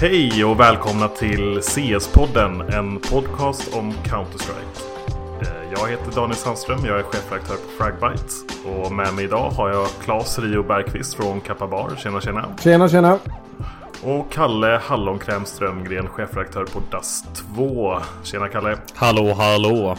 Hej 0.00 0.44
och 0.44 0.60
välkomna 0.60 1.08
till 1.08 1.60
CS-podden, 1.62 2.60
en 2.74 2.98
podcast 3.00 3.74
om 3.76 3.92
Counter-Strike. 3.92 4.82
Eh, 5.40 5.72
Jag 5.72 5.88
heter 5.88 6.12
Daniel 6.12 6.36
Sandström, 6.36 6.78
jag 6.86 6.98
är 6.98 7.02
chefredaktör 7.02 7.54
på 7.56 7.68
Fragbite. 7.78 8.24
Och 8.68 8.92
med 8.92 9.14
mig 9.14 9.24
idag 9.24 9.50
har 9.50 9.68
jag 9.70 9.86
Claes 10.02 10.38
Rio 10.38 10.62
Bergqvist 10.62 11.14
från 11.14 11.40
Kappa 11.40 11.66
Bar. 11.66 11.90
Tjena 11.96 12.20
tjena! 12.20 12.44
Tjena 12.60 12.88
tjena! 12.88 13.18
Och 14.04 14.32
Kalle 14.32 14.80
Hallonkräm 14.84 15.44
Strömgren, 15.44 16.08
chefredaktör 16.08 16.64
på 16.64 16.80
DAS 16.90 17.24
2. 17.56 17.98
Tjena 18.22 18.48
Kalle! 18.48 18.78
Hallå 18.94 19.34
hallå! 19.34 19.96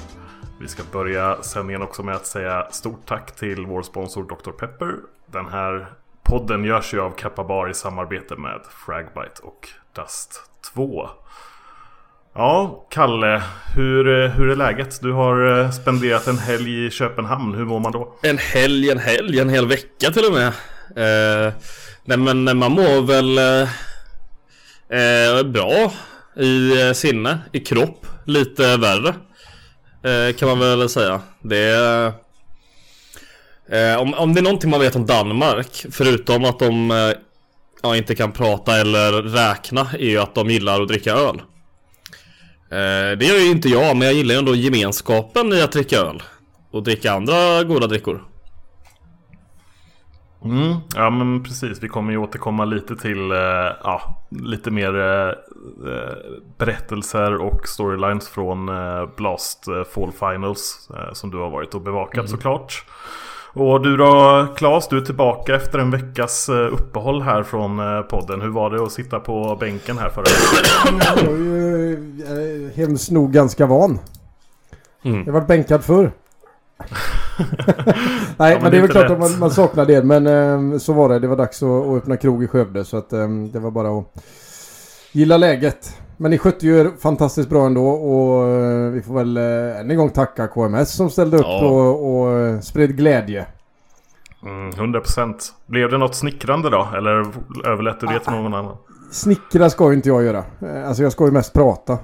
Vi 0.59 0.67
ska 0.67 0.83
börja 0.92 1.42
sändningen 1.42 1.81
också 1.81 2.03
med 2.03 2.16
att 2.16 2.25
säga 2.25 2.67
stort 2.72 3.05
tack 3.05 3.36
till 3.36 3.66
vår 3.66 3.81
sponsor 3.81 4.23
Dr. 4.23 4.52
Pepper. 4.52 4.95
Den 5.25 5.45
här 5.45 5.87
podden 6.23 6.64
görs 6.64 6.93
ju 6.93 7.02
av 7.02 7.11
Kappa 7.11 7.43
Bar 7.43 7.70
i 7.70 7.73
samarbete 7.73 8.36
med 8.36 8.60
Fragbite 8.86 9.42
och 9.43 9.70
Stardust 9.94 10.42
2. 10.73 11.10
Ja, 12.36 12.86
Kalle, 12.89 13.44
hur, 13.76 14.27
hur 14.27 14.50
är 14.50 14.55
läget? 14.55 15.02
Du 15.02 15.11
har 15.11 15.60
eh, 15.60 15.72
spenderat 15.72 16.27
en 16.27 16.38
helg 16.38 16.86
i 16.86 16.89
Köpenhamn. 16.89 17.55
Hur 17.55 17.66
mår 17.66 17.80
man 17.80 17.92
då? 17.92 18.20
En 18.23 18.38
helg, 18.38 18.89
en 18.89 18.98
helg, 18.99 19.39
en 19.39 19.49
hel 19.49 19.67
vecka 19.67 20.11
till 20.11 20.26
och 20.26 20.33
med. 20.33 20.48
Eh, 20.95 21.54
nej 22.04 22.17
men 22.17 22.58
man 22.58 22.72
mår 22.72 23.02
väl 23.02 23.38
eh, 23.38 23.70
eh 24.99 25.44
bra 25.44 25.92
i 26.36 26.82
eh, 26.82 26.94
sinne, 26.94 27.39
i 27.52 27.60
kropp, 27.60 28.05
lite 28.26 28.78
värre. 28.78 29.14
Eh, 30.04 30.36
kan 30.36 30.49
man 30.49 30.60
väl 30.60 30.89
säga. 30.89 31.22
Det 31.42 31.58
är... 31.58 32.14
Eh, 33.70 33.99
om, 33.99 34.14
om 34.14 34.33
det 34.33 34.39
är 34.39 34.44
någonting 34.44 34.70
man 34.70 34.80
vet 34.80 34.95
om 34.95 35.05
Danmark, 35.05 35.86
förutom 35.92 36.45
att 36.45 36.60
de 36.60 36.92
eh, 36.92 37.11
ja, 37.82 37.95
inte 37.95 38.16
kan 38.16 38.32
prata 38.32 38.78
eller 38.78 39.12
räkna, 39.22 39.82
är 39.94 40.10
ju 40.10 40.17
att 40.17 40.36
de 40.36 40.50
gillar 40.50 40.82
att 40.82 40.88
dricka 40.88 41.14
öl. 41.14 41.42
Eh, 42.72 43.17
det 43.17 43.26
gör 43.26 43.38
ju 43.40 43.52
inte 43.52 43.70
jag, 43.70 43.98
men 43.98 44.08
jag 44.08 44.16
gillar 44.16 44.34
ju 44.36 44.40
ändå 44.40 44.56
gemenskapen 44.56 45.54
i 45.54 45.62
att 45.62 45.72
dricka 45.72 45.98
öl. 45.98 46.23
Och 46.72 46.84
dricka 46.84 47.12
andra 47.12 47.64
goda 47.64 47.88
drickor. 47.88 48.23
Mm, 50.45 50.76
ja 50.95 51.10
men 51.10 51.44
precis, 51.44 51.84
vi 51.84 51.88
kommer 51.88 52.12
ju 52.12 52.17
återkomma 52.17 52.66
lite 52.66 52.95
till 52.95 53.32
eh, 53.32 53.38
ja, 53.84 54.23
lite 54.30 54.72
mer 54.72 54.96
eh, 55.00 55.34
berättelser 56.58 57.36
och 57.36 57.67
storylines 57.67 58.30
från 58.30 58.70
eh, 58.70 59.06
Blast 59.17 59.67
eh, 59.67 59.84
Fall 59.84 60.11
Finals 60.11 60.90
eh, 60.96 61.14
som 61.14 61.32
du 61.32 61.38
har 61.38 61.50
varit 61.50 61.73
och 61.76 61.82
bevakat 61.82 62.17
Mm. 62.17 62.28
såklart. 62.28 62.86
Och 63.59 63.81
du 63.81 63.97
då 63.97 64.47
Claes, 64.55 64.87
du 64.87 64.97
är 64.97 65.02
tillbaka 65.02 65.55
efter 65.55 65.80
en 65.80 65.92
veckas 65.92 66.49
eh, 66.49 66.73
uppehåll 66.73 67.21
här 67.21 67.43
från 67.43 67.80
eh, 67.80 68.02
podden. 68.02 68.42
Hur 68.42 68.49
var 68.49 68.70
det 68.70 68.83
att 68.83 68.92
sitta 68.92 69.20
på 69.20 69.58
bänken 69.59 69.97
här 69.97 70.09
förra 70.09 70.23
veckan? 70.23 71.02
Jag 71.25 71.33
är 71.33 71.37
ju 71.37 71.93
eh, 72.65 72.77
hemskt 72.77 73.11
nog 73.11 73.31
ganska 73.31 73.65
van. 73.65 73.99
Mm. 75.03 75.17
Jag 75.17 75.25
har 75.25 75.31
varit 75.31 75.48
bänkad 75.48 75.83
förr. 75.83 76.11
Nej, 78.37 78.53
men 78.53 78.61
men, 78.61 78.71
det 78.71 78.77
är 78.77 78.81
väl 78.81 78.89
klart 78.89 79.11
att 79.11 79.19
man, 79.19 79.39
man 79.39 79.52
saknar 79.52 79.86
det. 79.86 80.03
Men 80.03 80.27
eh, 80.27 80.80
så 80.80 80.93
var 80.93 81.09
det. 81.09 81.19
Det 81.19 81.27
var 81.27 81.37
dags 81.37 81.64
att, 81.64 81.69
att 81.69 81.98
öppna 81.98 82.17
krog 82.17 82.43
i 82.43 82.48
Skövde. 82.48 82.86
Så 82.86 82.98
att 82.98 83.14
eh, 83.14 83.30
det 83.30 83.59
var 83.59 83.71
bara 83.71 83.99
att 83.99 84.23
gilla 85.11 85.37
läget. 85.37 85.98
Men 86.21 86.31
ni 86.31 86.37
skötte 86.37 86.65
ju 86.65 86.80
er 86.80 86.91
fantastiskt 86.99 87.49
bra 87.49 87.65
ändå. 87.65 87.87
Och 87.89 88.47
eh, 88.47 88.89
vi 88.91 89.02
får 89.02 89.13
väl 89.13 89.37
eh, 89.37 89.80
än 89.80 89.91
en 89.91 89.97
gång 89.97 90.09
tacka 90.09 90.47
KMS 90.47 90.91
som 90.95 91.09
ställde 91.09 91.37
upp 91.37 91.45
Ja. 91.45 91.65
och, 91.65 92.21
och 92.21 92.31
eh, 92.39 92.59
spred 92.59 92.97
glädje. 92.97 93.45
Mm, 94.43 94.71
100% 94.71 95.35
Blev 95.65 95.89
det 95.91 95.97
något 95.97 96.15
snickrande 96.15 96.69
då? 96.69 96.87
Eller 96.97 97.25
överlät 97.65 97.99
du 97.99 98.07
det 98.07 98.19
till 98.19 98.31
någon 98.31 98.53
annan? 98.53 98.77
Snickra 99.11 99.69
ska 99.69 99.89
ju 99.89 99.95
inte 99.95 100.09
jag 100.09 100.23
göra. 100.23 100.43
Alltså 100.85 101.03
jag 101.03 101.11
ska 101.11 101.25
ju 101.25 101.31
mest 101.31 101.53
prata. 101.53 101.97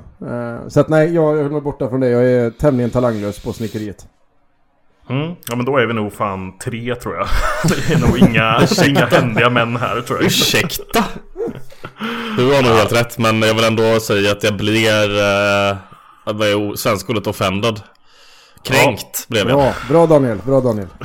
Så 0.68 0.80
att 0.80 0.90
nej, 0.90 1.14
jag 1.14 1.36
höll 1.36 1.52
mig 1.52 1.62
borta 1.62 1.90
från 1.90 2.00
det. 2.00 2.10
Jag 2.10 2.26
är 2.26 2.50
tämligen 2.50 2.90
talanglös 2.90 3.44
på 3.44 3.54
snickeriet. 3.54 4.08
Mm, 5.10 5.36
ja 5.50 5.56
men 5.56 5.66
då 5.66 5.78
är 5.78 5.86
vi 5.86 5.94
nog 5.94 6.14
fan 6.14 6.58
tre 6.58 6.96
tror 6.96 7.16
jag. 7.16 7.28
Det 7.88 7.94
är 7.94 8.08
nog 8.08 8.18
inga, 8.18 8.60
inga 8.88 9.06
händiga 9.06 9.50
män 9.50 9.76
här 9.78 10.02
tror 10.02 10.20
jag. 10.20 10.26
Ursäkta! 10.26 11.04
Du 12.38 12.54
har 12.54 12.62
nog 12.62 12.72
helt 12.72 12.94
rätt, 12.94 13.18
men 13.18 13.42
jag 13.42 13.54
vill 13.54 13.64
ändå 13.64 14.00
säga 14.00 14.32
att 14.32 14.44
jag 14.44 14.58
blir... 14.58 15.20
Eh, 15.20 15.78
jag 16.26 16.34
var 16.34 16.46
ju 16.46 16.78
svenska 16.78 17.12
ordet 17.12 17.28
offended. 17.28 17.82
Kränkt 18.64 19.28
blev 19.28 19.50
jag. 19.50 19.58
Bra, 19.58 19.74
bra 19.90 20.06
Daniel, 20.06 20.38
bra 20.46 20.62
Daniel. 20.62 20.88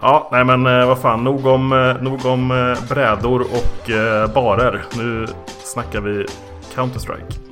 Ja, 0.00 0.28
nej 0.32 0.44
men 0.44 0.66
eh, 0.66 0.86
vad 0.86 0.98
fan. 0.98 1.24
Nog 1.24 1.46
om, 1.46 1.72
eh, 1.72 2.02
nog 2.02 2.26
om 2.26 2.50
eh, 2.50 2.88
brädor 2.88 3.40
och 3.40 3.90
barer. 4.34 4.84
Nu 4.96 5.26
snackar 5.64 6.00
vi 6.00 6.26
Counter-Strike. 6.74 7.51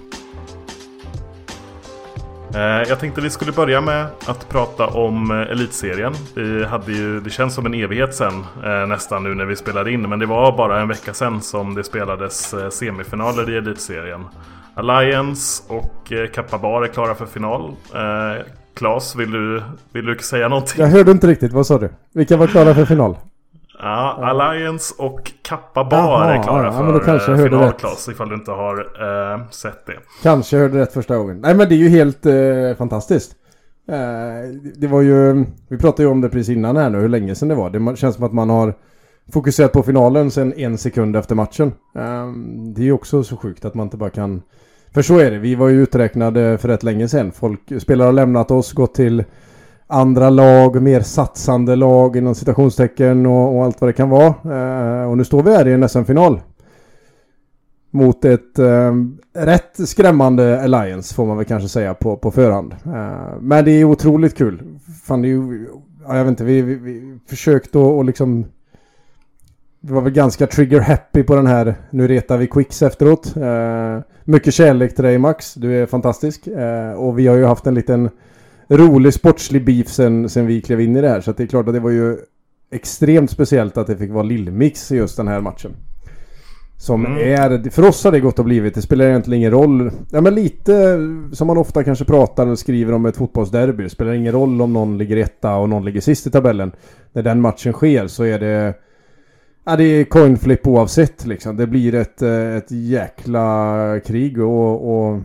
Eh, 2.54 2.88
jag 2.88 2.98
tänkte 2.98 3.20
vi 3.20 3.30
skulle 3.30 3.52
börja 3.52 3.80
med 3.80 4.06
att 4.26 4.48
prata 4.48 4.86
om 4.86 5.30
eh, 5.30 5.36
Elitserien. 5.36 6.12
Vi 6.34 6.64
hade 6.64 6.92
ju, 6.92 7.20
det 7.20 7.30
känns 7.30 7.54
som 7.54 7.66
en 7.66 7.74
evighet 7.74 8.14
sen 8.14 8.44
eh, 8.64 8.86
nästan 8.86 9.22
nu 9.22 9.34
när 9.34 9.44
vi 9.44 9.56
spelade 9.56 9.92
in. 9.92 10.08
Men 10.08 10.18
det 10.18 10.26
var 10.26 10.56
bara 10.56 10.80
en 10.80 10.88
vecka 10.88 11.14
sen 11.14 11.40
som 11.40 11.74
det 11.74 11.84
spelades 11.84 12.54
semifinaler 12.70 13.50
i 13.50 13.56
Elitserien. 13.56 14.24
Alliance 14.74 15.62
och 15.68 16.04
Kappabar 16.08 16.26
Kappa 16.26 16.58
Bar 16.58 16.82
är 16.82 16.88
klara 16.88 17.14
för 17.14 17.26
final. 17.26 17.74
Klas, 18.74 19.16
vill 19.16 19.30
du, 19.30 19.62
vill 19.92 20.06
du 20.06 20.16
säga 20.18 20.48
någonting? 20.48 20.80
Jag 20.80 20.90
hörde 20.90 21.10
inte 21.10 21.26
riktigt, 21.26 21.52
vad 21.52 21.66
sa 21.66 21.78
du? 21.78 21.90
Vilka 22.14 22.36
var 22.36 22.46
klara 22.46 22.74
för 22.74 22.84
final? 22.84 23.16
Ja, 23.82 24.18
Alliance 24.22 24.94
och 24.98 25.32
Kappa 25.42 25.84
Bar 25.84 25.98
Jaha, 25.98 26.34
är 26.34 26.42
klara 26.42 26.64
ja, 26.64 26.72
för 26.72 26.84
men 26.84 27.00
kanske 27.00 27.30
jag 27.30 27.40
eh, 27.40 27.44
final. 27.44 27.72
Klas, 27.72 28.08
ifall 28.08 28.28
du 28.28 28.34
inte 28.34 28.50
har 28.50 28.78
eh, 28.78 29.48
sett 29.50 29.86
det. 29.86 29.96
Kanske 30.22 30.56
hörde 30.56 30.78
rätt 30.78 30.92
första 30.92 31.16
gången. 31.16 31.40
Nej 31.40 31.54
men 31.54 31.68
det 31.68 31.74
är 31.74 31.76
ju 31.76 31.88
helt 31.88 32.26
eh, 32.26 32.76
fantastiskt. 32.78 33.34
Eh, 33.88 34.48
det 34.76 34.86
var 34.86 35.00
ju, 35.00 35.44
vi 35.68 35.78
pratade 35.78 36.02
ju 36.02 36.08
om 36.08 36.20
det 36.20 36.28
precis 36.28 36.56
innan 36.56 36.76
här 36.76 36.90
nu, 36.90 36.98
hur 36.98 37.08
länge 37.08 37.34
sedan 37.34 37.48
det 37.48 37.54
var. 37.54 37.70
Det 37.70 37.96
känns 37.96 38.14
som 38.14 38.24
att 38.24 38.32
man 38.32 38.50
har 38.50 38.74
fokuserat 39.32 39.72
på 39.72 39.82
finalen 39.82 40.30
sen 40.30 40.52
en 40.52 40.78
sekund 40.78 41.16
efter 41.16 41.34
matchen. 41.34 41.72
Eh, 41.96 42.32
det 42.74 42.82
är 42.82 42.84
ju 42.84 42.92
också 42.92 43.22
så 43.22 43.36
sjukt 43.36 43.64
att 43.64 43.74
man 43.74 43.86
inte 43.86 43.96
bara 43.96 44.10
kan 44.10 44.42
För 44.94 45.02
så 45.02 45.18
är 45.18 45.30
det. 45.30 45.38
Vi 45.38 45.54
var 45.54 45.68
ju 45.68 45.82
uträknade 45.82 46.58
för 46.58 46.68
rätt 46.68 46.82
länge 46.82 47.08
sedan. 47.08 47.32
Folk, 47.32 47.60
spelare 47.78 48.06
har 48.06 48.12
lämnat 48.12 48.50
oss, 48.50 48.72
gått 48.72 48.94
till 48.94 49.24
andra 49.90 50.30
lag, 50.30 50.82
mer 50.82 51.00
satsande 51.00 51.76
lag 51.76 52.16
inom 52.16 52.34
citationstecken 52.34 53.26
och, 53.26 53.56
och 53.56 53.64
allt 53.64 53.80
vad 53.80 53.88
det 53.88 53.92
kan 53.92 54.10
vara. 54.10 54.26
Eh, 54.26 55.10
och 55.10 55.16
nu 55.16 55.24
står 55.24 55.42
vi 55.42 55.50
här 55.50 55.68
i 55.68 55.72
en 55.72 55.88
SM-final. 55.88 56.40
Mot 57.90 58.24
ett 58.24 58.58
eh, 58.58 58.94
rätt 59.34 59.88
skrämmande 59.88 60.62
Alliance 60.62 61.14
får 61.14 61.26
man 61.26 61.36
väl 61.36 61.46
kanske 61.46 61.68
säga 61.68 61.94
på, 61.94 62.16
på 62.16 62.30
förhand. 62.30 62.72
Eh, 62.84 63.38
men 63.40 63.64
det 63.64 63.70
är 63.70 63.84
otroligt 63.84 64.36
kul. 64.36 64.62
Fan, 65.04 65.22
det 65.22 65.28
är 65.28 65.30
ju, 65.30 65.68
ja, 66.06 66.16
jag 66.16 66.24
vet 66.24 66.30
inte, 66.30 66.44
vi, 66.44 66.62
vi, 66.62 66.74
vi 66.74 67.18
försökte 67.26 67.78
att 67.78 67.84
och 67.84 68.04
liksom 68.04 68.46
vi 69.80 69.92
var 69.92 70.00
väl 70.00 70.12
ganska 70.12 70.46
trigger 70.46 70.80
happy 70.80 71.22
på 71.22 71.36
den 71.36 71.46
här. 71.46 71.74
Nu 71.90 72.08
retar 72.08 72.38
vi 72.38 72.46
Quicks 72.46 72.82
efteråt. 72.82 73.36
Eh, 73.36 73.98
mycket 74.24 74.54
kärlek 74.54 74.94
till 74.94 75.04
dig 75.04 75.18
Max. 75.18 75.54
Du 75.54 75.82
är 75.82 75.86
fantastisk. 75.86 76.46
Eh, 76.46 76.92
och 76.92 77.18
vi 77.18 77.26
har 77.26 77.36
ju 77.36 77.44
haft 77.44 77.66
en 77.66 77.74
liten 77.74 78.10
rolig 78.70 79.14
sportslig 79.14 79.64
beef 79.64 79.88
sen, 79.88 80.28
sen 80.28 80.46
vi 80.46 80.60
klev 80.60 80.80
in 80.80 80.96
i 80.96 81.00
det 81.00 81.08
här. 81.08 81.20
Så 81.20 81.32
det 81.32 81.42
är 81.42 81.46
klart 81.46 81.68
att 81.68 81.74
det 81.74 81.80
var 81.80 81.90
ju 81.90 82.16
extremt 82.70 83.30
speciellt 83.30 83.76
att 83.76 83.86
det 83.86 83.96
fick 83.96 84.10
vara 84.10 84.22
Lillmix 84.22 84.92
i 84.92 84.96
just 84.96 85.16
den 85.16 85.28
här 85.28 85.40
matchen. 85.40 85.76
Som 86.76 87.06
mm. 87.06 87.18
är, 87.18 87.70
för 87.70 87.88
oss 87.88 88.04
har 88.04 88.12
det 88.12 88.20
gått 88.20 88.38
och 88.38 88.44
blivit, 88.44 88.74
det 88.74 88.82
spelar 88.82 89.04
egentligen 89.04 89.40
ingen 89.40 89.50
roll. 89.50 89.90
Ja 90.10 90.20
men 90.20 90.34
lite 90.34 90.98
som 91.32 91.46
man 91.46 91.58
ofta 91.58 91.84
kanske 91.84 92.04
pratar 92.04 92.46
och 92.46 92.58
skriver 92.58 92.92
om 92.92 93.06
ett 93.06 93.16
fotbollsderby. 93.16 93.82
Det 93.82 93.90
spelar 93.90 94.12
ingen 94.12 94.32
roll 94.32 94.62
om 94.62 94.72
någon 94.72 94.98
ligger 94.98 95.16
etta 95.16 95.56
och 95.56 95.68
någon 95.68 95.84
ligger 95.84 96.00
sist 96.00 96.26
i 96.26 96.30
tabellen. 96.30 96.72
När 97.12 97.22
den 97.22 97.40
matchen 97.40 97.72
sker 97.72 98.06
så 98.06 98.24
är 98.24 98.38
det 98.38 98.74
Ja, 99.64 99.76
det 99.76 99.84
är 99.84 100.04
coin 100.04 100.36
flip 100.36 100.66
oavsett 100.66 101.26
liksom. 101.26 101.56
Det 101.56 101.66
blir 101.66 101.94
ett, 101.94 102.22
ett 102.22 102.70
jäkla 102.70 104.00
krig 104.06 104.40
och, 104.40 105.10
och 105.10 105.20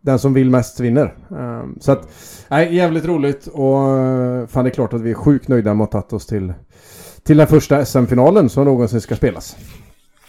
den 0.00 0.18
som 0.18 0.34
vill 0.34 0.50
mest 0.50 0.80
vinner. 0.80 1.14
Um, 1.28 1.78
så 1.80 1.92
att, 1.92 2.08
nej, 2.48 2.74
jävligt 2.74 3.04
roligt 3.04 3.46
och 3.46 3.98
eh, 3.98 4.46
fan 4.46 4.64
det 4.64 4.70
är 4.70 4.74
klart 4.74 4.92
att 4.92 5.00
vi 5.00 5.10
är 5.10 5.14
sjukt 5.14 5.48
nöjda 5.48 5.74
med 5.74 5.84
att 5.84 5.92
ha 5.92 6.00
tagit 6.00 6.12
oss 6.12 6.26
till, 6.26 6.52
till 7.22 7.36
den 7.36 7.46
första 7.46 7.84
SM-finalen 7.84 8.48
som 8.48 8.64
någonsin 8.64 9.00
ska 9.00 9.16
spelas. 9.16 9.56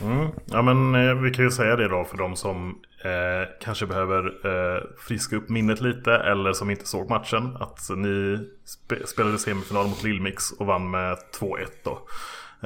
Mm. 0.02 0.28
Ja 0.46 0.62
men 0.62 0.96
eh, 0.96 1.16
vi 1.16 1.32
kan 1.32 1.46
ju 1.46 1.52
säga 1.52 1.76
det 1.76 1.88
då 1.88 2.04
för 2.04 2.18
de 2.18 2.36
som 2.36 2.76
eh, 3.04 3.50
kanske 3.62 3.86
behöver 3.86 4.26
eh, 4.26 4.82
friska 5.08 5.36
upp 5.36 5.50
minnet 5.50 5.82
lite 5.82 6.12
eller 6.12 6.54
som 6.54 6.70
inte 6.70 6.88
såg 6.88 7.10
matchen. 7.10 7.58
Att 7.60 7.90
ni 7.98 8.40
spe 8.66 9.08
spelade 9.08 9.38
semifinal 9.38 9.88
mot 9.88 10.04
Lillmix 10.04 10.52
och 10.52 10.66
vann 10.66 10.92
med 10.92 11.18
2-1 11.40 11.66
då. 11.84 12.00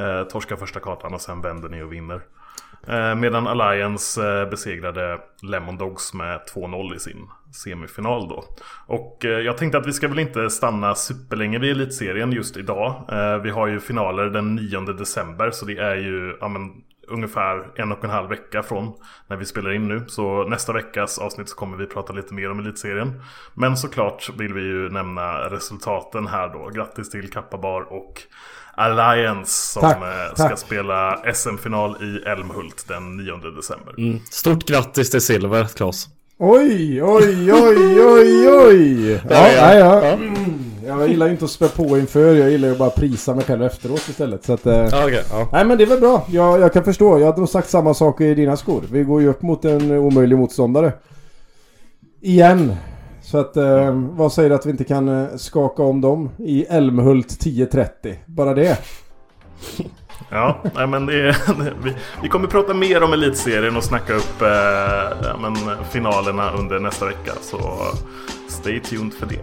Eh, 0.02 0.24
torskar 0.24 0.56
första 0.56 0.80
kartan 0.80 1.14
och 1.14 1.22
sen 1.22 1.42
vänder 1.42 1.70
ni 1.70 1.82
och 1.82 1.94
vinner. 1.94 2.22
Eh, 2.88 3.16
medan 3.16 3.48
Alliance 3.48 4.28
eh, 4.28 4.50
besegrade 4.50 5.20
Lemon 5.42 5.78
Dogs 5.78 6.14
med 6.14 6.40
2-0 6.56 6.96
i 6.96 7.00
sin 7.00 7.28
semifinal 7.64 8.28
då. 8.28 8.44
Och 8.88 9.26
eh, 9.26 9.40
jag 9.40 9.58
tänkte 9.58 9.78
att 9.78 9.88
vi 9.88 9.94
ska 9.94 10.08
väl 10.08 10.20
inte 10.20 10.50
stanna 10.50 10.96
superlänge 10.96 11.60
vid 11.60 11.72
elitserien 11.72 12.32
just 12.32 12.58
idag. 12.58 13.10
Vi 13.44 13.50
har 13.50 13.68
ju 13.68 13.80
finaler 13.80 14.26
den 14.26 14.56
9 14.56 14.80
december 14.80 15.52
så 15.52 15.66
det 15.66 15.78
är 15.78 15.96
ju 15.96 16.38
ja, 16.42 16.48
men, 16.48 16.72
ungefär 17.08 17.72
en 17.76 17.92
och 17.92 18.04
en 18.04 18.10
halv 18.10 18.30
vecka 18.30 18.64
från 18.64 18.94
när 19.28 19.38
vi 19.38 19.46
spelar 19.46 19.72
in 19.72 19.88
nu. 19.88 20.04
Så 20.08 20.44
nästa 20.44 20.74
veckas 20.74 21.20
avsnitt 21.20 21.50
så 21.50 21.56
kommer 21.56 21.78
vi 21.78 21.86
prata 21.86 22.14
lite 22.14 22.34
mer 22.34 22.52
om 22.52 22.60
elitserien. 22.60 23.22
Men 23.54 23.78
såklart 23.78 24.30
vill 24.38 24.54
vi 24.54 24.62
ju 24.62 24.90
nämna 24.90 25.50
resultaten 25.50 26.28
här 26.28 26.50
då. 26.50 26.70
Grattis 26.70 27.10
till 27.10 27.32
Kappabar 27.32 27.82
och 27.82 28.22
Alliance 28.76 29.72
som 29.72 29.82
tack, 29.82 29.98
eh, 29.98 30.36
ska 30.36 30.50
tack. 30.50 30.60
spela 30.60 31.18
SM-final 31.34 31.96
i 32.02 32.30
Älmhult 32.30 32.86
den 32.88 33.18
9 33.18 33.36
december. 33.56 33.96
Mm. 33.98 34.20
Stort 34.32 34.66
grattis 34.68 35.10
till 35.10 35.22
Silver, 35.22 35.66
Klas. 35.66 36.08
Oj, 36.38 37.04
oj, 37.04 37.54
oj, 37.54 38.02
oj, 38.04 38.50
oj! 38.50 39.12
Ja, 39.30 39.52
ja, 39.52 39.74
ja. 39.74 40.02
Mm. 40.06 40.36
Jag 40.86 41.08
gillar 41.08 41.30
inte 41.30 41.46
att 41.46 41.52
spä 41.52 41.68
på 41.68 41.98
inför, 41.98 42.36
jag 42.36 42.52
gillar 42.52 42.68
ju 42.68 42.76
bara 42.76 42.90
prisa 42.90 43.36
mig 43.36 43.46
själv 43.46 43.64
efteråt 43.64 44.10
istället. 44.10 44.46
Så 44.46 44.54
att, 44.54 44.66
eh, 44.66 44.86
okay, 44.86 45.22
ja. 45.32 45.50
Nej 45.52 45.66
men 45.66 45.78
det 45.78 45.84
är 45.84 45.88
väl 45.88 46.00
bra, 46.00 46.26
jag, 46.30 46.60
jag 46.60 46.74
kan 46.74 46.84
förstå. 46.84 47.20
Jag 47.20 47.26
hade 47.26 47.40
nog 47.40 47.50
sagt 47.50 47.70
samma 47.70 47.94
sak 47.94 48.22
i 48.22 48.34
dina 48.36 48.58
skor. 48.58 48.84
Vi 48.92 49.04
går 49.04 49.22
ju 49.22 49.28
upp 49.28 49.42
mot 49.42 49.66
en 49.66 49.92
omöjlig 49.92 50.38
motståndare. 50.38 50.94
Igen. 52.22 52.76
Så 53.26 53.38
att, 53.38 53.58
eh, 53.58 53.92
vad 53.92 54.34
säger 54.34 54.50
du 54.50 54.56
att 54.56 54.66
vi 54.66 54.70
inte 54.70 54.84
kan 54.84 55.08
eh, 55.08 55.36
skaka 55.36 55.84
om 55.84 56.02
dem 56.02 56.30
i 56.38 56.66
Älmhult 56.66 57.28
10.30? 57.28 58.16
Bara 58.26 58.54
det. 58.54 58.80
Ja, 60.30 60.58
nej 60.76 60.88
men 60.88 61.06
det, 61.06 61.36
vi, 61.84 61.96
vi 62.22 62.30
kommer 62.30 62.48
prata 62.48 62.74
mer 62.74 63.04
om 63.04 63.14
elitserien 63.14 63.78
och 63.78 63.84
snacka 63.84 64.14
upp 64.14 64.42
eh, 64.42 65.40
men, 65.42 65.56
finalerna 65.92 66.52
under 66.52 66.80
nästa 66.80 67.06
vecka. 67.06 67.32
Så 67.42 67.58
stay 68.48 68.80
tuned 68.80 69.14
för 69.14 69.26
det. 69.26 69.42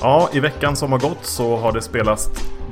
Ja, 0.00 0.28
i 0.32 0.40
veckan 0.40 0.76
som 0.76 0.92
har 0.92 0.98
gått 0.98 1.24
så 1.24 1.56
har 1.56 1.72
det 1.72 1.82
spelats 1.82 2.30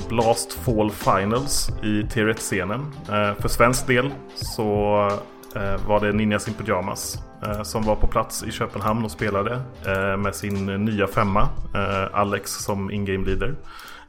Blast 0.08 0.52
Fall 0.52 0.90
Finals 0.90 1.68
i 1.82 2.06
Tier 2.12 2.26
1-scenen. 2.26 2.92
Eh, 3.08 3.40
för 3.40 3.48
svensk 3.48 3.86
del 3.86 4.10
så 4.34 5.08
eh, 5.56 5.86
var 5.86 6.00
det 6.00 6.12
Ninjas 6.12 6.48
in 6.48 6.54
Pyjamas 6.54 7.18
Eh, 7.42 7.62
som 7.62 7.82
var 7.82 7.96
på 7.96 8.06
plats 8.06 8.42
i 8.42 8.50
Köpenhamn 8.50 9.04
och 9.04 9.10
spelade 9.10 9.60
eh, 9.86 10.16
med 10.16 10.34
sin 10.34 10.66
nya 10.84 11.06
femma, 11.06 11.48
eh, 11.74 12.18
Alex 12.20 12.50
som 12.50 12.90
in-game 12.90 13.26
leader. 13.26 13.54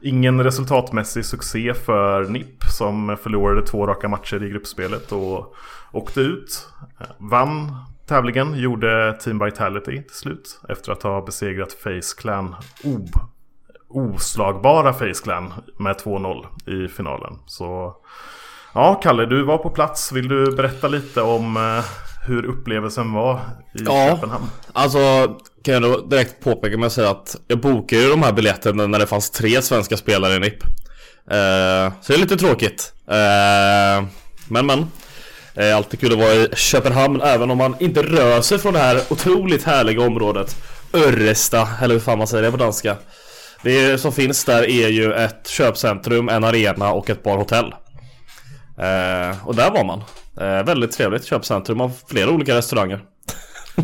Ingen 0.02 0.44
resultatmässig 0.44 1.24
succé 1.24 1.74
för 1.74 2.24
NIP 2.24 2.64
som 2.78 3.16
förlorade 3.22 3.66
två 3.66 3.86
raka 3.86 4.08
matcher 4.08 4.44
i 4.44 4.50
gruppspelet 4.50 5.12
och 5.12 5.54
åkte 5.92 6.20
ut. 6.20 6.68
Vann 7.18 7.76
tävlingen, 8.06 8.54
gjorde 8.54 9.18
Team 9.20 9.38
Vitality 9.38 10.02
till 10.02 10.16
slut 10.16 10.60
efter 10.68 10.92
att 10.92 11.02
ha 11.02 11.22
besegrat 11.22 11.72
Face 11.72 12.20
Clan 12.20 12.56
ob 12.84 13.08
oslagbara 13.88 14.92
Face 14.92 15.22
Clan 15.22 15.52
med 15.78 15.96
2-0 15.96 16.46
i 16.66 16.88
finalen. 16.88 17.38
Så 17.46 17.96
ja, 18.74 18.94
Kalle, 18.94 19.26
du 19.26 19.42
var 19.42 19.58
på 19.58 19.70
plats. 19.70 20.12
Vill 20.12 20.28
du 20.28 20.56
berätta 20.56 20.88
lite 20.88 21.22
om 21.22 21.56
hur 22.28 22.44
upplevelsen 22.44 23.12
var 23.12 23.40
i 23.74 23.82
ja, 23.86 24.08
Köpenhamn. 24.14 24.50
Alltså 24.72 24.98
kan 25.64 25.74
jag 25.74 25.82
då 25.82 26.00
direkt 26.00 26.44
påpeka 26.44 26.78
med 26.78 26.86
att 26.86 26.92
säga 26.92 27.10
att 27.10 27.36
jag 27.46 27.60
bokade 27.60 28.02
ju 28.02 28.08
de 28.08 28.22
här 28.22 28.32
biljetterna 28.32 28.86
när 28.86 28.98
det 28.98 29.06
fanns 29.06 29.30
tre 29.30 29.62
svenska 29.62 29.96
spelare 29.96 30.34
i 30.34 30.38
NIP. 30.38 30.64
Eh, 31.30 31.92
så 32.00 32.12
det 32.12 32.14
är 32.14 32.18
lite 32.18 32.36
tråkigt. 32.36 32.92
Eh, 33.06 34.06
men 34.48 34.66
men. 34.66 34.90
Eh, 35.54 35.76
alltid 35.76 36.00
kul 36.00 36.12
att 36.12 36.18
vara 36.18 36.34
i 36.34 36.48
Köpenhamn 36.54 37.20
även 37.20 37.50
om 37.50 37.58
man 37.58 37.76
inte 37.78 38.02
rör 38.02 38.40
sig 38.40 38.58
från 38.58 38.74
det 38.74 38.80
här 38.80 39.00
otroligt 39.10 39.64
härliga 39.64 40.00
området. 40.00 40.56
Örresta, 40.92 41.68
eller 41.82 41.94
hur 41.94 42.00
fan 42.00 42.18
man 42.18 42.26
säger 42.26 42.44
det 42.44 42.50
på 42.50 42.56
danska. 42.56 42.96
Det 43.62 43.98
som 44.00 44.12
finns 44.12 44.44
där 44.44 44.62
är 44.62 44.88
ju 44.88 45.12
ett 45.12 45.48
köpcentrum, 45.48 46.28
en 46.28 46.44
arena 46.44 46.92
och 46.92 47.10
ett 47.10 47.22
par 47.22 47.36
hotell. 47.36 47.74
Eh, 48.78 49.46
och 49.46 49.54
där 49.54 49.70
var 49.70 49.84
man. 49.84 50.02
Eh, 50.40 50.64
väldigt 50.64 50.92
trevligt 50.92 51.24
köpcentrum 51.24 51.80
av 51.80 51.92
flera 52.06 52.30
olika 52.30 52.54
restauranger. 52.54 53.00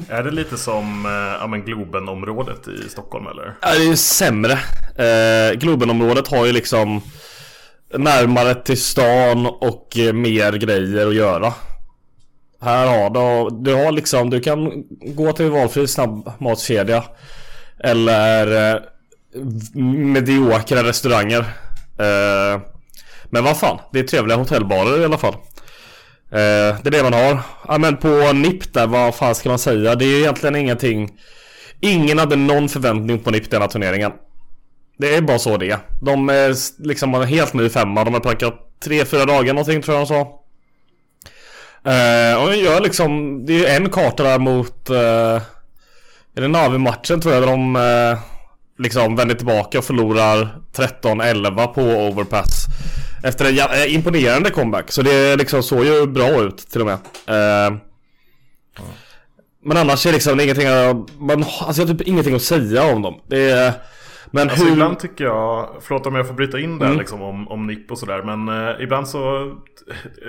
Är 0.08 0.22
det 0.22 0.30
lite 0.30 0.56
som 0.56 1.06
eh, 1.06 1.12
ja, 1.12 1.46
Globenområdet 1.66 2.68
i 2.68 2.88
Stockholm 2.88 3.26
eller? 3.26 3.56
Ja, 3.62 3.68
det 3.74 3.84
är 3.84 3.88
ju 3.88 3.96
sämre. 3.96 4.52
Eh, 4.96 5.54
Globenområdet 5.54 6.28
har 6.28 6.46
ju 6.46 6.52
liksom 6.52 7.00
närmare 7.94 8.54
till 8.54 8.82
stan 8.82 9.46
och 9.46 9.98
eh, 9.98 10.12
mer 10.12 10.52
grejer 10.52 11.06
att 11.06 11.14
göra. 11.14 11.52
Här 12.60 12.86
har 12.86 13.10
du, 13.10 13.56
du 13.70 13.74
har 13.74 13.92
liksom, 13.92 14.30
du 14.30 14.40
kan 14.40 14.84
gå 15.14 15.32
till 15.32 15.50
valfri 15.50 15.88
snabbmatskedja 15.88 17.04
eller 17.78 18.74
eh, 18.74 18.80
mediokra 20.04 20.82
restauranger. 20.82 21.40
Eh, 21.98 22.60
men 23.24 23.44
vad 23.44 23.58
fan, 23.58 23.78
det 23.92 23.98
är 23.98 24.04
trevliga 24.04 24.36
hotellbarer 24.36 25.00
i 25.00 25.04
alla 25.04 25.18
fall. 25.18 25.34
Eh, 26.34 26.76
det 26.82 26.86
är 26.86 26.90
det 26.90 27.02
man 27.02 27.12
har. 27.12 27.40
Ja 27.68 27.78
men 27.78 27.96
på 27.96 28.32
NIP 28.32 28.72
där, 28.72 28.86
vad 28.86 29.14
fan 29.14 29.34
ska 29.34 29.48
man 29.48 29.58
säga? 29.58 29.94
Det 29.94 30.04
är 30.04 30.18
egentligen 30.18 30.56
ingenting. 30.56 31.10
Ingen 31.80 32.18
hade 32.18 32.36
någon 32.36 32.68
förväntning 32.68 33.18
på 33.18 33.30
NIP 33.30 33.50
denna 33.50 33.68
turneringen. 33.68 34.12
Det 34.98 35.14
är 35.14 35.20
bara 35.20 35.38
så 35.38 35.56
det 35.56 35.70
är. 35.70 35.78
De 36.02 36.28
är 36.28 36.54
liksom 36.86 37.14
en 37.14 37.22
helt 37.22 37.54
ny 37.54 37.68
femma. 37.68 38.04
De 38.04 38.14
har 38.14 38.20
packat 38.20 38.54
tre, 38.84 39.04
fyra 39.04 39.24
dagar 39.24 39.54
någonting 39.54 39.82
tror 39.82 39.96
jag 39.96 40.06
de 40.06 40.08
sa. 40.08 40.20
Eh, 41.90 42.42
och 42.42 42.50
de 42.50 42.56
gör 42.56 42.80
liksom, 42.80 43.40
det 43.46 43.66
är 43.66 43.76
en 43.76 43.90
karta 43.90 44.22
där 44.22 44.38
mot... 44.38 44.90
Eh, 44.90 45.42
är 46.36 46.40
det 46.40 46.48
Navi-matchen 46.48 47.20
tror 47.20 47.34
jag 47.34 47.42
där 47.42 47.50
de 47.50 47.76
eh, 47.76 48.18
liksom 48.78 49.16
vänder 49.16 49.34
tillbaka 49.34 49.78
och 49.78 49.84
förlorar 49.84 50.48
13-11 50.76 51.66
på 51.66 51.82
overpass. 51.82 52.66
Efter 53.24 53.44
en 53.44 53.58
eh, 53.58 53.94
imponerande 53.94 54.50
comeback. 54.50 54.92
Så 54.92 55.02
det 55.02 55.36
liksom 55.36 55.62
såg 55.62 55.84
ju 55.84 56.06
bra 56.06 56.42
ut 56.42 56.56
till 56.56 56.80
och 56.80 56.86
med. 56.86 56.98
Uh, 57.28 57.78
men 59.64 59.76
annars 59.76 60.06
är 60.06 60.12
liksom 60.12 60.40
ingenting, 60.40 60.66
man, 61.18 61.44
alltså 61.60 61.82
jag 61.82 61.88
har 61.88 61.94
typ 61.94 62.08
ingenting 62.08 62.34
att 62.34 62.42
säga 62.42 62.94
om 62.94 63.02
dem. 63.02 63.20
Det 63.28 63.50
är, 63.50 63.72
Men 64.34 64.48
Alltså 64.50 64.64
hur... 64.64 64.72
ibland 64.72 64.98
tycker 64.98 65.24
jag, 65.24 65.68
förlåt 65.80 66.06
om 66.06 66.14
jag 66.14 66.26
får 66.26 66.34
bryta 66.34 66.58
in 66.58 66.78
där 66.78 66.86
Mm. 66.86 66.98
liksom 66.98 67.22
om, 67.22 67.48
om 67.48 67.66
NIP 67.66 67.90
och 67.90 67.98
sådär. 67.98 68.22
Men 68.22 68.68
eh, 68.68 68.82
ibland 68.82 69.08
så, 69.08 69.52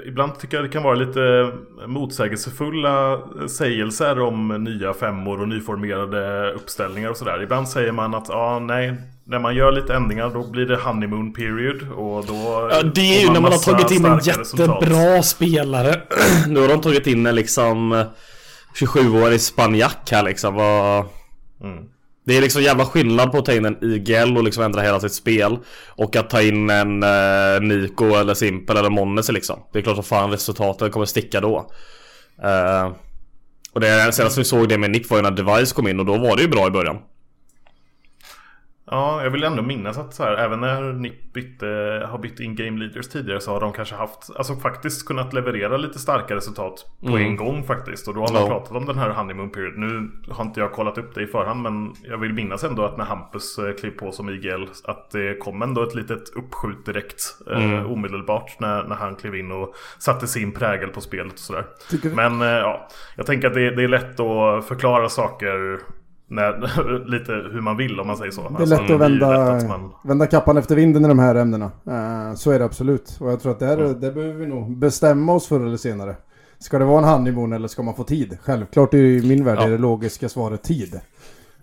ibland 0.08 0.40
tycker 0.40 0.58
jag 0.58 0.66
det 0.66 0.70
kan 0.70 0.84
vara 0.84 0.96
lite 0.96 1.52
motsägelsefulla 1.88 3.20
sägelser 3.48 4.20
om 4.20 4.48
nya 4.64 4.94
femmor 4.94 5.42
och 5.42 5.48
nyformerade 5.48 6.52
uppställningar 6.54 7.10
och 7.10 7.18
sådär. 7.18 7.44
Ibland 7.44 7.70
säger 7.70 7.92
man 7.92 8.16
att, 8.16 8.26
ja 8.30 8.60
nej, 8.60 8.94
när 9.24 9.40
man 9.40 9.56
gör 9.56 9.72
lite 9.72 9.96
ändringar 9.96 10.30
då 10.30 10.52
blir 10.52 10.66
det 10.66 10.76
honeymoon 10.78 11.34
period 11.34 11.92
och 11.96 12.26
då 12.26 12.70
Ja, 12.72 12.82
det 12.84 13.02
är 13.18 13.22
ju 13.22 13.32
när 13.34 13.42
man 13.42 13.52
har 13.52 13.60
tagit 13.60 13.92
in 13.92 14.06
en 14.06 14.22
starka 14.22 14.42
resultat. 14.42 14.82
jättebra 14.82 15.24
spelare. 15.24 16.02
nu 16.48 16.60
har 16.60 16.68
de 16.68 16.82
tagit 16.82 17.08
in 17.08 17.26
en 17.26 17.36
liksom 17.36 17.92
eh, 17.92 18.06
27-årig 18.80 19.42
spanjack 19.42 20.10
här 20.12 20.24
liksom. 20.24 20.56
Vad... 20.56 21.06
Mm. 21.64 21.84
Det 22.26 22.38
är 22.38 22.42
liksom 22.42 22.62
jävla 22.62 22.86
skillnad 22.86 23.32
på 23.32 23.38
att 23.38 23.46
ta 23.46 23.54
in 23.54 23.66
en 23.66 23.78
IGL 23.82 24.38
och 24.38 24.44
liksom 24.44 24.64
ändra 24.64 24.82
hela 24.82 25.00
sitt 25.00 25.14
spel 25.14 25.58
Och 25.88 26.16
att 26.16 26.30
ta 26.30 26.42
in 26.42 26.70
en 26.70 27.04
eh, 27.04 27.62
Nico 27.62 28.06
eller 28.16 28.34
Simpel 28.34 28.78
eller 28.78 28.90
Monnes 28.90 29.32
liksom. 29.32 29.60
Det 29.74 29.80
är 29.80 29.84
klart 29.84 30.00
att 30.00 30.08
fan 30.08 30.32
resultaten 30.32 30.92
kommer 30.92 31.06
sticka 31.06 31.42
då. 31.42 31.72
Eh, 32.44 32.92
Och 33.74 33.82
det 33.82 34.12
senaste 34.14 34.40
vi 34.40 34.46
såg 34.46 34.70
det 34.70 34.78
med 34.78 34.92
Nick 34.92 35.10
var 35.10 35.18
ju 35.18 35.24
när 35.24 35.32
Device 35.32 35.74
kom 35.74 35.88
in 35.88 36.00
och 36.00 36.06
då 36.06 36.18
var 36.18 36.36
det 36.36 36.42
ju 36.42 36.48
bra 36.50 36.68
i 36.68 36.72
början. 36.72 36.98
Ja, 38.92 39.24
jag 39.24 39.30
vill 39.32 39.44
ändå 39.44 39.62
minnas 39.62 39.98
att 39.98 40.14
så 40.14 40.24
här, 40.24 40.34
även 40.34 40.60
när 40.62 40.94
NIP 40.94 41.34
bytte, 41.34 41.66
har 42.12 42.18
bytt 42.18 42.40
in 42.40 42.56
game 42.56 42.80
leaders 42.80 43.08
tidigare 43.08 43.40
så 43.42 43.52
har 43.52 43.60
de 43.60 43.74
kanske 43.74 43.96
haft, 43.96 44.30
alltså 44.36 44.56
faktiskt 44.56 45.08
kunnat 45.08 45.34
leverera 45.34 45.78
lite 45.78 46.00
starka 46.00 46.36
resultat 46.36 46.86
på 47.02 47.08
Mm. 47.08 47.22
en 47.22 47.36
gång 47.36 47.64
faktiskt. 47.64 48.08
Och 48.08 48.14
då 48.14 48.22
har 48.22 48.34
man 48.34 48.42
Ja. 48.42 48.48
pratat 48.48 48.72
om 48.78 48.86
den 48.86 48.98
här 48.98 49.10
honeymoon 49.10 49.50
period. 49.50 49.78
Nu 49.78 50.12
har 50.30 50.46
inte 50.46 50.60
jag 50.60 50.72
kollat 50.72 50.98
upp 50.98 51.16
det 51.16 51.22
i 51.22 51.28
förhand 51.28 51.62
men 51.62 51.94
jag 52.04 52.18
vill 52.18 52.34
minnas 52.34 52.64
ändå 52.64 52.84
att 52.86 52.98
när 52.98 53.06
Hampus 53.06 53.58
eh, 53.60 53.74
klev 53.74 53.92
på 53.92 54.12
som 54.12 54.30
IGL 54.30 54.64
att 54.84 55.12
det 55.12 55.40
kom 55.40 55.62
ändå 55.62 55.84
ett 55.84 55.96
litet 55.96 56.30
uppskjut 56.36 56.86
direkt 56.86 57.22
eh, 57.52 57.66
Mm. 57.66 57.86
omedelbart 57.92 58.60
när, 58.60 58.84
när 58.84 58.96
han 58.96 59.16
klev 59.16 59.36
in 59.36 59.52
och 59.52 59.76
satte 60.00 60.28
sin 60.28 60.52
prägel 60.52 60.90
på 60.90 61.02
spelet 61.02 61.34
och 61.34 61.40
sådär. 61.40 61.66
Men 62.16 62.42
eh, 62.42 62.48
ja, 62.48 62.88
jag 63.18 63.26
tänker 63.26 63.48
att 63.48 63.54
det, 63.54 63.70
det 63.72 63.84
är 63.84 63.88
lätt 63.88 64.20
att 64.20 64.66
förklara 64.68 65.10
saker 65.10 65.80
när, 66.28 67.06
lite 67.10 67.32
hur 67.32 67.62
man 67.62 67.78
vill 67.78 68.00
om 68.00 68.08
man 68.08 68.18
säger 68.18 68.32
så. 68.32 68.50
Det 68.58 68.64
är 68.64 68.68
lätt 68.68 68.92
att 68.92 69.00
vända, 69.02 69.30
lätt 69.54 69.64
att 69.64 69.70
man- 69.70 69.92
vända 70.04 70.28
kappan 70.28 70.58
efter 70.58 70.76
vinden 70.76 71.06
i 71.06 71.08
de 71.08 71.20
här 71.20 71.36
ämnena. 71.36 71.66
Eh, 71.88 72.36
så 72.36 72.52
är 72.52 72.60
det 72.60 72.66
absolut. 72.66 73.18
Och 73.20 73.32
jag 73.32 73.40
tror 73.40 73.52
att 73.52 73.60
det, 73.60 73.66
här, 73.66 73.78
det 73.78 74.12
behöver 74.12 74.34
vi 74.34 74.46
nog 74.48 74.78
bestämma 74.78 75.34
oss 75.34 75.48
förr 75.48 75.66
eller 75.66 75.78
senare. 75.78 76.16
Ska 76.60 76.80
det 76.80 76.86
vara 76.86 76.98
en 76.98 77.04
honeymoon 77.04 77.54
eller 77.54 77.68
ska 77.68 77.84
man 77.84 77.94
få 77.96 78.04
tid? 78.04 78.38
Självklart 78.44 78.94
är 78.94 78.98
i 78.98 79.28
min 79.28 79.44
värld 79.46 79.58
Ja. 79.60 79.64
är 79.66 79.70
det 79.72 79.78
logiska 79.78 80.30
svaret 80.30 80.64
tid. 80.64 81.00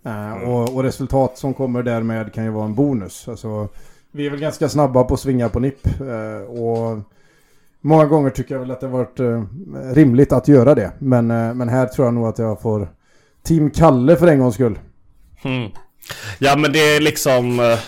Eh, 0.05 0.33
och, 0.49 0.75
och 0.77 0.83
resultat 0.83 1.39
som 1.39 1.55
kommer 1.55 1.83
därmed 1.83 2.33
kan 2.33 2.45
ju 2.45 2.51
vara 2.51 2.65
en 2.65 2.75
bonus. 2.75 3.29
Alltså, 3.29 3.69
vi 4.13 4.27
är 4.27 4.31
väl 4.31 4.41
ganska 4.41 4.69
snabba 4.69 5.05
på 5.05 5.15
att 5.15 5.21
svinga 5.21 5.49
på 5.49 5.61
nipp. 5.61 5.87
eh, 5.87 6.51
och 6.63 6.99
många 7.81 8.07
gånger 8.07 8.31
tycker 8.31 8.55
jag 8.55 8.61
väl 8.61 8.71
att 8.71 8.81
det 8.81 8.89
varit 8.89 9.21
rimligt 9.93 10.33
att 10.33 10.49
göra 10.49 10.75
det. 10.75 10.93
Men, 10.99 11.27
men 11.27 11.69
här 11.69 11.87
tror 11.87 12.07
jag 12.07 12.15
nog 12.15 12.27
att 12.27 12.39
jag 12.39 12.61
får 12.61 12.89
Team 13.45 13.71
Kalle 13.71 14.17
för 14.17 14.27
en 14.27 14.39
gångs 14.39 14.55
skull. 14.55 14.79
Mm. 15.45 15.71
Ja 16.39 16.57
men 16.57 16.73
det 16.73 16.79
är 16.79 17.01
liksom 17.01 17.61
eh, 17.61 17.79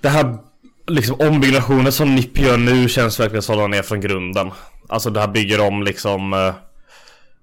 Det 0.00 0.08
här 0.08 0.38
liksom 0.86 1.16
ombyggnationen 1.20 1.92
som 1.92 2.14
NIP 2.14 2.38
gör 2.38 2.56
nu 2.56 2.88
känns 2.88 3.20
verkligen 3.20 3.42
som 3.42 3.58
den 3.58 3.74
är 3.74 3.82
från 3.82 4.00
grunden. 4.00 4.50
Alltså 4.88 5.10
det 5.10 5.20
här 5.20 5.28
bygger 5.28 5.60
om 5.60 5.82
liksom 5.82 6.32
eh, 6.32 6.54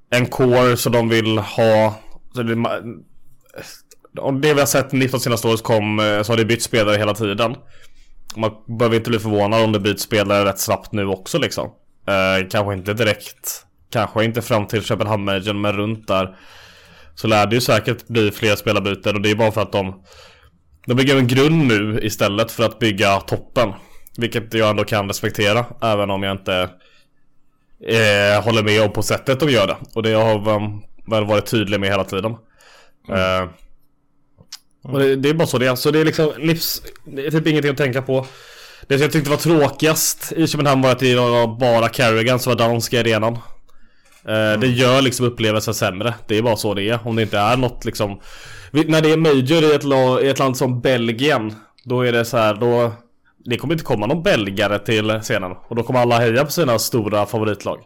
En 0.09 0.25
core 0.25 0.77
som 0.77 0.91
de 0.91 1.09
vill 1.09 1.37
ha. 1.37 1.95
Så 2.35 2.43
det, 2.43 2.55
Om 4.19 4.41
det 4.41 4.53
vi 4.53 4.59
har 4.59 4.67
sett 4.67 4.91
NIP 4.91 5.11
de 5.11 5.19
senaste 5.19 5.47
året 5.47 5.63
kom 5.63 5.99
eh, 5.99 6.21
så 6.21 6.31
har 6.31 6.37
det 6.37 6.45
bytt 6.45 6.63
spelare 6.63 6.97
hela 6.97 7.13
tiden. 7.13 7.55
Man 8.35 8.51
behöver 8.79 8.97
inte 8.97 9.09
bli 9.09 9.19
förvånad 9.19 9.63
om 9.63 9.71
det 9.71 9.79
byts 9.79 10.03
spelare 10.03 10.45
rätt 10.45 10.59
snabbt 10.59 10.91
nu 10.91 11.05
också 11.05 11.37
liksom. 11.37 11.65
Eh, 12.07 12.47
Kanske 12.49 12.73
inte 12.73 12.93
direkt 12.93 13.65
Kanske 13.91 14.23
inte 14.23 14.41
fram 14.41 14.67
till 14.67 14.83
Köpenhamn 14.83 15.25
men 15.61 15.73
runt 15.73 16.07
där 16.07 16.35
så 17.21 17.27
lär 17.27 17.45
det 17.45 17.55
ju 17.55 17.61
säkert 17.61 18.07
bli 18.07 18.31
fler 18.31 18.55
spelarbyten 18.55 19.15
och 19.15 19.21
det 19.21 19.31
är 19.31 19.35
bara 19.35 19.51
för 19.51 19.61
att 19.61 19.71
de 19.71 20.03
De 20.85 20.93
bygger 20.93 21.17
en 21.17 21.27
grund 21.27 21.67
nu 21.67 21.99
istället 22.03 22.51
för 22.51 22.63
att 22.63 22.79
bygga 22.79 23.19
toppen 23.19 23.73
Vilket 24.17 24.53
jag 24.53 24.69
ändå 24.69 24.83
kan 24.83 25.07
respektera 25.07 25.65
även 25.81 26.09
om 26.09 26.23
jag 26.23 26.31
inte 26.31 26.69
eh, 27.87 28.43
Håller 28.43 28.63
med 28.63 28.81
om 28.81 28.93
på 28.93 29.03
sättet 29.03 29.39
de 29.39 29.49
gör 29.49 29.67
det. 29.67 29.77
Och 29.95 30.03
det 30.03 30.13
har 30.13 30.49
um, 30.49 30.81
väl 31.07 31.25
varit 31.25 31.45
tydlig 31.45 31.79
med 31.79 31.89
hela 31.89 32.03
tiden. 32.03 32.31
Eh, 33.09 33.49
och 34.83 34.99
det, 34.99 35.15
det 35.15 35.29
är 35.29 35.33
bara 35.33 35.47
så 35.47 35.57
det 35.57 35.67
är, 35.67 35.75
så 35.75 35.91
det 35.91 35.99
är 35.99 36.05
liksom 36.05 36.33
livs, 36.37 36.81
Det 37.05 37.25
är 37.25 37.31
typ 37.31 37.47
ingenting 37.47 37.71
att 37.71 37.77
tänka 37.77 38.01
på. 38.01 38.25
Det 38.87 38.97
som 38.97 39.01
jag 39.01 39.11
tyckte 39.11 39.29
var 39.29 39.37
tråkigast 39.37 40.31
i 40.31 40.47
Köpenhamn 40.47 40.81
var 40.81 40.91
att 40.91 40.99
det 40.99 41.15
var 41.15 41.47
bara 41.59 41.89
Carrigan 41.89 42.39
som 42.39 42.51
var 42.51 42.57
dansk 42.57 42.93
i 42.93 42.97
arenan 42.97 43.37
Mm. 44.25 44.59
Det 44.59 44.67
gör 44.67 45.01
liksom 45.01 45.25
upplevelsen 45.25 45.73
sämre. 45.73 46.13
Det 46.27 46.37
är 46.37 46.41
bara 46.41 46.55
så 46.55 46.73
det 46.73 46.89
är. 46.89 46.99
Om 47.07 47.15
det 47.15 47.21
inte 47.21 47.37
är 47.37 47.57
något 47.57 47.85
liksom... 47.85 48.19
När 48.71 49.01
det 49.01 49.11
är 49.11 49.17
major 49.17 49.63
i 49.63 49.75
ett, 49.75 50.23
i 50.25 50.29
ett 50.29 50.39
land 50.39 50.57
som 50.57 50.81
Belgien. 50.81 51.55
Då 51.83 52.01
är 52.01 52.11
det 52.11 52.25
så 52.25 52.37
här, 52.37 52.53
då... 52.53 52.91
Det 53.45 53.57
kommer 53.57 53.73
inte 53.73 53.83
komma 53.83 54.05
någon 54.05 54.23
belgare 54.23 54.79
till 54.79 55.19
scenen. 55.21 55.51
Och 55.67 55.75
då 55.75 55.83
kommer 55.83 55.99
alla 55.99 56.19
heja 56.19 56.45
på 56.45 56.51
sina 56.51 56.79
stora 56.79 57.25
favoritlag. 57.25 57.79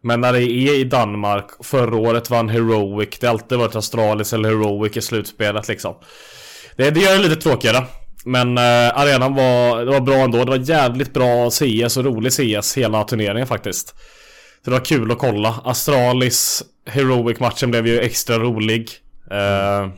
Men 0.00 0.20
när 0.20 0.32
det 0.32 0.42
är 0.42 0.80
i 0.80 0.84
Danmark, 0.84 1.46
förra 1.62 1.96
året 1.96 2.30
vann 2.30 2.48
Heroic. 2.48 3.18
Det 3.20 3.26
har 3.26 3.34
alltid 3.34 3.58
varit 3.58 3.76
Astralis 3.76 4.32
eller 4.32 4.48
Heroic 4.48 4.96
i 4.96 5.00
slutspelet 5.00 5.68
liksom. 5.68 5.94
Det, 6.76 6.90
det 6.90 7.00
gör 7.00 7.12
det 7.18 7.28
lite 7.28 7.40
tråkigare. 7.40 7.84
Men 8.24 8.58
eh, 8.58 8.98
arenan 8.98 9.34
var, 9.34 9.84
det 9.84 9.90
var 9.90 10.00
bra 10.00 10.14
ändå. 10.14 10.44
Det 10.44 10.50
var 10.50 10.70
jävligt 10.70 11.14
bra 11.14 11.50
CS 11.50 11.96
och 11.96 12.04
rolig 12.04 12.32
CS 12.32 12.76
hela 12.76 13.04
turneringen 13.04 13.46
faktiskt. 13.46 13.94
Så 14.66 14.70
det 14.70 14.76
var 14.78 14.84
kul 14.84 15.10
att 15.10 15.18
kolla. 15.18 15.60
Astralis 15.64 16.62
Heroic-matchen 16.86 17.70
blev 17.70 17.86
ju 17.86 18.00
extra 18.00 18.38
rolig. 18.38 18.90
Eh, 19.30 19.88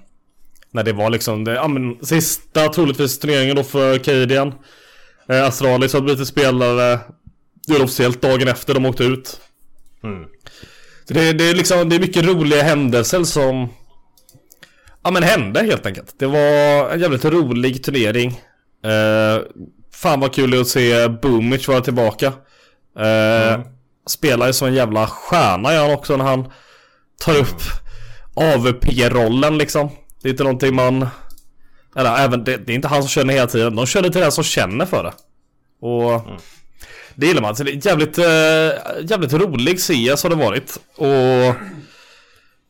när 0.71 0.83
det 0.85 0.93
var 0.93 1.11
liksom 1.11 1.45
det, 1.45 1.53
ja, 1.53 1.69
men, 1.69 2.07
sista 2.07 2.69
troligtvis 2.69 3.19
turneringen 3.19 3.57
då 3.57 3.65
för 3.65 3.99
Cadian. 3.99 4.55
Eh, 5.29 5.45
Astralis 5.45 5.93
har 5.93 6.01
blivit 6.01 6.29
spelare. 6.29 7.01
Är 7.71 7.83
officiellt 7.83 8.23
dagen 8.23 8.49
efter 8.49 8.75
de 8.75 8.87
åkte 8.87 9.05
ut. 9.05 9.41
Mm. 10.05 10.25
Så 11.05 11.15
det, 11.15 11.33
det 11.33 11.45
är 11.45 11.55
liksom, 11.55 11.89
det 11.89 11.97
är 11.97 12.01
mycket 12.01 12.25
roliga 12.25 12.63
händelser 12.63 13.25
som 13.25 13.69
Ja 15.03 15.11
men 15.11 15.23
hände 15.23 15.61
helt 15.61 15.87
enkelt. 15.87 16.15
Det 16.19 16.27
var 16.27 16.91
en 16.91 17.01
jävligt 17.01 17.25
rolig 17.25 17.85
turnering. 17.85 18.29
Eh, 18.85 19.43
fan 19.93 20.21
vad 20.21 20.35
kul 20.35 20.51
det 20.51 20.61
att 20.61 20.69
se 20.69 21.09
Boomich 21.09 21.69
vara 21.69 21.81
tillbaka. 21.81 22.27
Eh, 22.99 23.55
Mm. 23.55 23.78
Spelar 24.09 24.47
ju 24.47 24.53
som 24.53 24.69
en 24.69 24.75
jävla 24.75 25.07
stjärna 25.07 25.73
gör 25.75 25.83
han 25.83 25.95
också 25.95 26.17
när 26.17 26.25
han 26.25 26.53
tar 27.21 27.37
upp 27.37 27.63
AVP-rollen 28.35 29.59
liksom. 29.59 29.91
Det 30.23 30.29
är 30.29 30.31
inte 30.31 30.43
någonting 30.43 30.75
man... 30.75 31.09
Eller 31.97 32.17
även, 32.17 32.45
det, 32.45 32.57
det 32.57 32.73
är 32.73 32.75
inte 32.75 32.89
han 32.89 33.03
som 33.03 33.09
känner 33.09 33.35
hela 33.35 33.47
tiden. 33.47 33.77
De 33.77 33.87
det 34.03 34.11
till 34.11 34.21
den 34.21 34.33
som 34.33 34.45
känner 34.45 34.87
för 34.87 35.05
det. 35.05 35.13
Och... 35.87 36.23
Det 37.15 37.27
gillar 37.27 37.43
man. 37.43 37.57
Så 37.57 37.65
det 37.65 37.71
är 37.71 37.87
jävligt, 37.87 38.19
eh, 38.19 39.05
jävligt 39.11 39.33
rolig 39.33 39.81
CS 39.81 40.23
har 40.23 40.29
det 40.29 40.37
varit. 40.37 40.79
Och... 40.97 41.55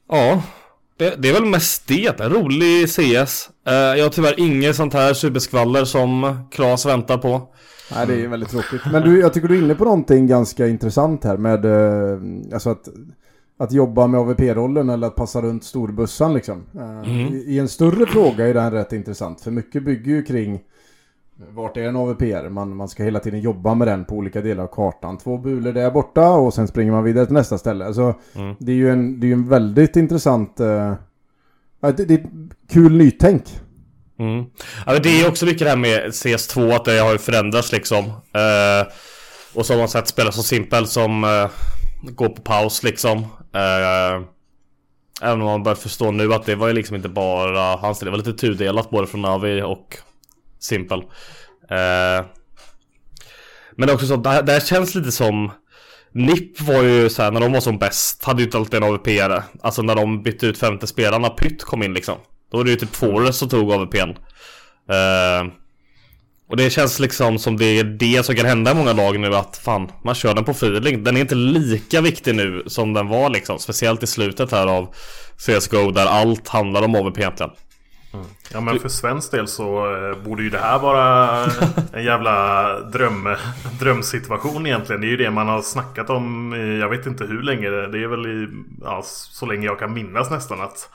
Ja. 0.09 0.43
Det, 0.99 1.15
det 1.19 1.29
är 1.29 1.33
väl 1.33 1.45
mest 1.45 1.89
det. 1.89 2.21
En 2.21 2.31
rolig 2.31 2.89
CS. 2.89 3.51
Eh, 3.67 3.75
jag 3.75 4.05
har 4.05 4.11
tyvärr 4.11 4.41
inget 4.41 4.77
sånt 4.77 4.93
här 4.93 5.15
superskvaller 5.15 5.85
som 5.85 6.39
Klas 6.51 6.87
väntar 6.87 7.19
på. 7.19 7.49
Nej, 7.95 8.07
det 8.07 8.25
är 8.25 8.29
väldigt 8.29 8.49
tråkigt. 8.49 8.81
Men 8.93 9.03
du, 9.03 9.21
jag 9.21 9.33
tycker 9.33 9.49
du 9.49 9.59
är 9.59 9.63
inne 9.63 9.75
på 9.75 9.85
någonting 9.85 10.27
ganska 10.27 10.67
intressant 10.67 11.25
här 11.25 11.37
med 11.37 11.65
eh, 11.65 12.19
alltså 12.55 12.71
att, 12.71 12.89
att 13.59 13.73
jobba 13.73 14.07
med 14.07 14.21
AVP-rollen 14.21 14.91
eller 14.91 15.07
att 15.07 15.15
passa 15.15 15.43
runt 15.43 15.65
storbussan 15.65 16.35
liksom. 16.35 16.65
Eh, 16.75 17.33
i, 17.33 17.45
I 17.47 17.59
en 17.59 17.69
större 17.69 18.07
fråga 18.07 18.47
är 18.47 18.55
den 18.55 18.73
rätt 18.73 18.93
intressant. 18.93 19.41
För 19.41 19.51
mycket 19.51 19.85
bygger 19.85 20.13
ju 20.13 20.23
kring 20.23 20.61
vart 21.47 21.77
är 21.77 21.83
en 21.83 21.97
AVPR? 21.97 22.49
Man, 22.49 22.77
man 22.77 22.89
ska 22.89 23.03
hela 23.03 23.21
tiden 23.21 23.41
jobba 23.41 23.75
med 23.75 23.89
den 23.89 24.05
på 24.05 24.15
olika 24.15 24.41
delar 24.41 24.65
av 24.65 24.69
kartan. 24.69 25.19
Två 25.19 25.39
bulor 25.39 25.73
där 25.73 25.91
borta 25.91 26.31
och 26.31 26.55
sen 26.55 26.69
springer 26.69 26.93
man 26.93 27.05
vidare 27.05 27.27
till 27.27 27.35
nästa 27.35 27.59
ställe. 27.59 27.87
Alltså, 27.87 28.15
Det 28.59 28.73
är 28.73 28.77
ju 28.77 28.91
en, 28.91 29.21
det 29.21 29.27
är 29.27 29.29
ju 29.29 29.35
en 29.35 29.49
väldigt 29.49 29.97
intressant... 29.97 30.61
eh, 30.61 30.95
det, 31.81 32.05
det 32.05 32.15
är 32.15 32.27
kul 32.71 32.93
nytänk. 32.97 33.43
Mm. 34.19 34.45
Men 34.87 35.03
det 35.03 35.21
är 35.23 35.29
också 35.29 35.45
mycket 35.47 35.65
det 35.65 35.71
här 35.71 35.77
med 35.77 36.07
CS2 36.07 36.75
att 36.77 36.85
det 36.85 36.99
har 36.99 37.13
ju 37.13 37.19
förändrats 37.19 37.73
liksom. 37.73 38.05
Eh, 38.07 38.93
och 39.55 39.67
så 39.67 39.73
har 39.73 39.79
man 39.79 39.89
sett 39.89 40.09
spelare 40.09 40.33
som 40.33 40.43
Simpel 40.43 40.87
som 40.87 41.25
eh, 41.25 41.51
går 42.03 42.29
på 42.29 42.43
paus 42.43 42.83
liksom. 42.83 43.19
Eh, 43.55 44.23
även 45.23 45.41
om 45.41 45.47
man 45.47 45.63
börjar 45.63 45.77
förstå 45.77 46.11
nu 46.11 46.35
att 46.35 46.47
det 46.47 46.55
var 46.55 46.69
ju 46.69 46.73
liksom 46.75 46.97
inte 46.97 47.09
bara 47.09 47.77
hans, 47.77 47.99
det 47.99 48.11
var 48.11 48.17
lite 48.17 48.33
tudelat 48.33 48.91
både 48.91 49.07
från 49.07 49.23
Navi 49.23 49.63
och 49.63 49.97
Simpel. 50.59 50.99
Eh, 51.71 52.27
men 53.77 53.87
det 53.87 53.93
är 53.93 53.95
också 53.95 54.07
så, 54.07 54.17
det 54.17 54.31
här, 54.31 54.43
det 54.43 54.53
här 54.53 54.61
känns 54.61 54.95
lite 54.95 55.13
som 55.13 55.51
NIP 56.13 56.61
var 56.61 56.83
ju 56.83 57.11
såhär 57.11 57.31
när 57.31 57.41
de 57.41 57.53
var 57.53 57.61
som 57.61 57.79
bäst, 57.79 58.25
hade 58.25 58.41
ju 58.43 58.47
inte 58.47 58.59
alltid 58.59 58.83
en 58.83 58.89
AVP-are. 58.89 59.43
Alltså 59.63 59.83
när 59.83 59.95
de 59.95 60.23
bytte 60.23 60.47
ut 60.47 60.59
femte 60.59 60.87
spelarna, 60.87 61.29
Pytt 61.29 61.63
kom 61.63 61.83
in 61.83 61.95
liksom. 61.95 62.17
Då 62.51 62.57
var 62.57 62.65
det 62.65 62.71
ju 62.71 62.77
typ 62.77 62.97
Forrest 62.97 63.39
som 63.39 63.49
tog 63.49 63.73
AVPn. 63.73 64.11
Eh, 64.91 65.53
och 66.49 66.57
det 66.57 66.71
känns 66.71 67.01
liksom 67.01 67.39
som 67.39 67.57
det 67.57 67.65
är 67.65 67.85
det 67.85 68.27
som 68.27 68.35
kan 68.35 68.47
hända 68.47 68.71
i 68.71 68.75
många 68.75 68.93
lag 68.93 69.21
nu 69.21 69.35
att 69.35 69.57
fan, 69.57 69.91
man 70.05 70.15
kör 70.15 70.35
den 70.35 70.45
på 70.45 70.51
feeling. 70.51 71.05
Den 71.05 71.17
är 71.17 71.21
inte 71.21 71.35
lika 71.35 72.01
viktig 72.01 72.35
nu 72.35 72.63
som 72.67 72.95
den 72.95 73.09
var 73.09 73.31
liksom. 73.31 73.59
Speciellt 73.59 74.03
i 74.03 74.07
slutet 74.07 74.53
här 74.53 74.67
av 74.67 74.95
CSGO 75.37 75.91
där 75.91 76.07
allt 76.07 76.49
handlar 76.49 76.83
om 76.83 76.95
AVP 76.95 77.19
egentligen. 77.19 77.53
Ja 78.53 78.61
men 78.61 78.79
för 78.79 78.89
svensk 78.89 79.31
del 79.31 79.49
så 79.49 79.97
eh, 79.97 80.19
borde 80.25 80.43
ju 80.43 80.51
det 80.51 80.59
här 80.59 80.79
vara 80.79 81.45
en 81.93 82.05
jävla 82.05 82.81
dröm, 82.81 83.29
drömsituation 83.81 84.67
egentligen. 84.67 85.01
Det 85.01 85.07
är 85.07 85.11
ju 85.11 85.17
det 85.17 85.31
man 85.31 85.49
har 85.49 85.63
snackat 85.63 86.11
om 86.11 86.55
i, 86.55 86.79
jag 86.79 86.89
vet 86.89 87.07
inte 87.07 87.25
hur 87.25 87.43
länge. 87.43 87.71
Det 87.71 88.03
är 88.03 88.07
väl 88.07 88.27
i, 88.27 88.49
ja, 88.83 89.03
så 89.05 89.47
länge 89.47 89.67
jag 89.67 89.79
kan 89.79 89.95
minnas 89.95 90.31
nästan 90.31 90.61
att 90.61 90.91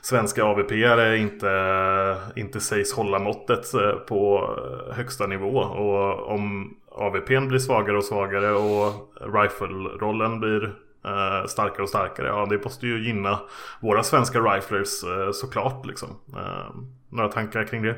svenska 0.00 0.44
AVP-are 0.44 1.16
inte, 1.16 2.16
inte 2.36 2.60
sägs 2.60 2.92
hålla 2.92 3.18
måttet 3.18 3.74
eh, 3.74 3.90
på 3.90 4.50
högsta 4.92 5.26
nivå. 5.26 5.58
Och 5.58 6.34
om 6.34 6.74
AVPn 6.90 7.48
blir 7.48 7.58
svagare 7.58 7.96
och 7.96 8.04
svagare 8.04 8.52
och 8.52 9.12
rifle-rollen 9.20 10.40
blir 10.40 10.74
eh, 11.08 11.46
starkare 11.48 11.82
och 11.82 11.88
starkare. 11.88 12.26
Ja, 12.26 12.46
det 12.50 12.64
måste 12.64 12.86
ju 12.86 13.06
gynna 13.06 13.40
våra 13.80 14.02
svenska 14.02 14.38
riflers 14.38 15.04
eh, 15.04 15.32
såklart 15.32 15.86
liksom. 15.86 16.08
Eh, 16.36 16.74
några 17.10 17.28
tankar 17.28 17.64
kring 17.64 17.82
det? 17.82 17.96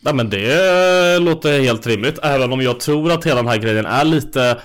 Ja 0.00 0.12
men 0.12 0.30
det 0.30 1.18
låter 1.18 1.60
helt 1.60 1.86
rimligt 1.86 2.18
Även 2.22 2.52
om 2.52 2.60
jag 2.60 2.80
tror 2.80 3.12
att 3.12 3.26
hela 3.26 3.36
den 3.36 3.46
här 3.46 3.56
grejen 3.56 3.86
är 3.86 4.04
lite 4.04 4.60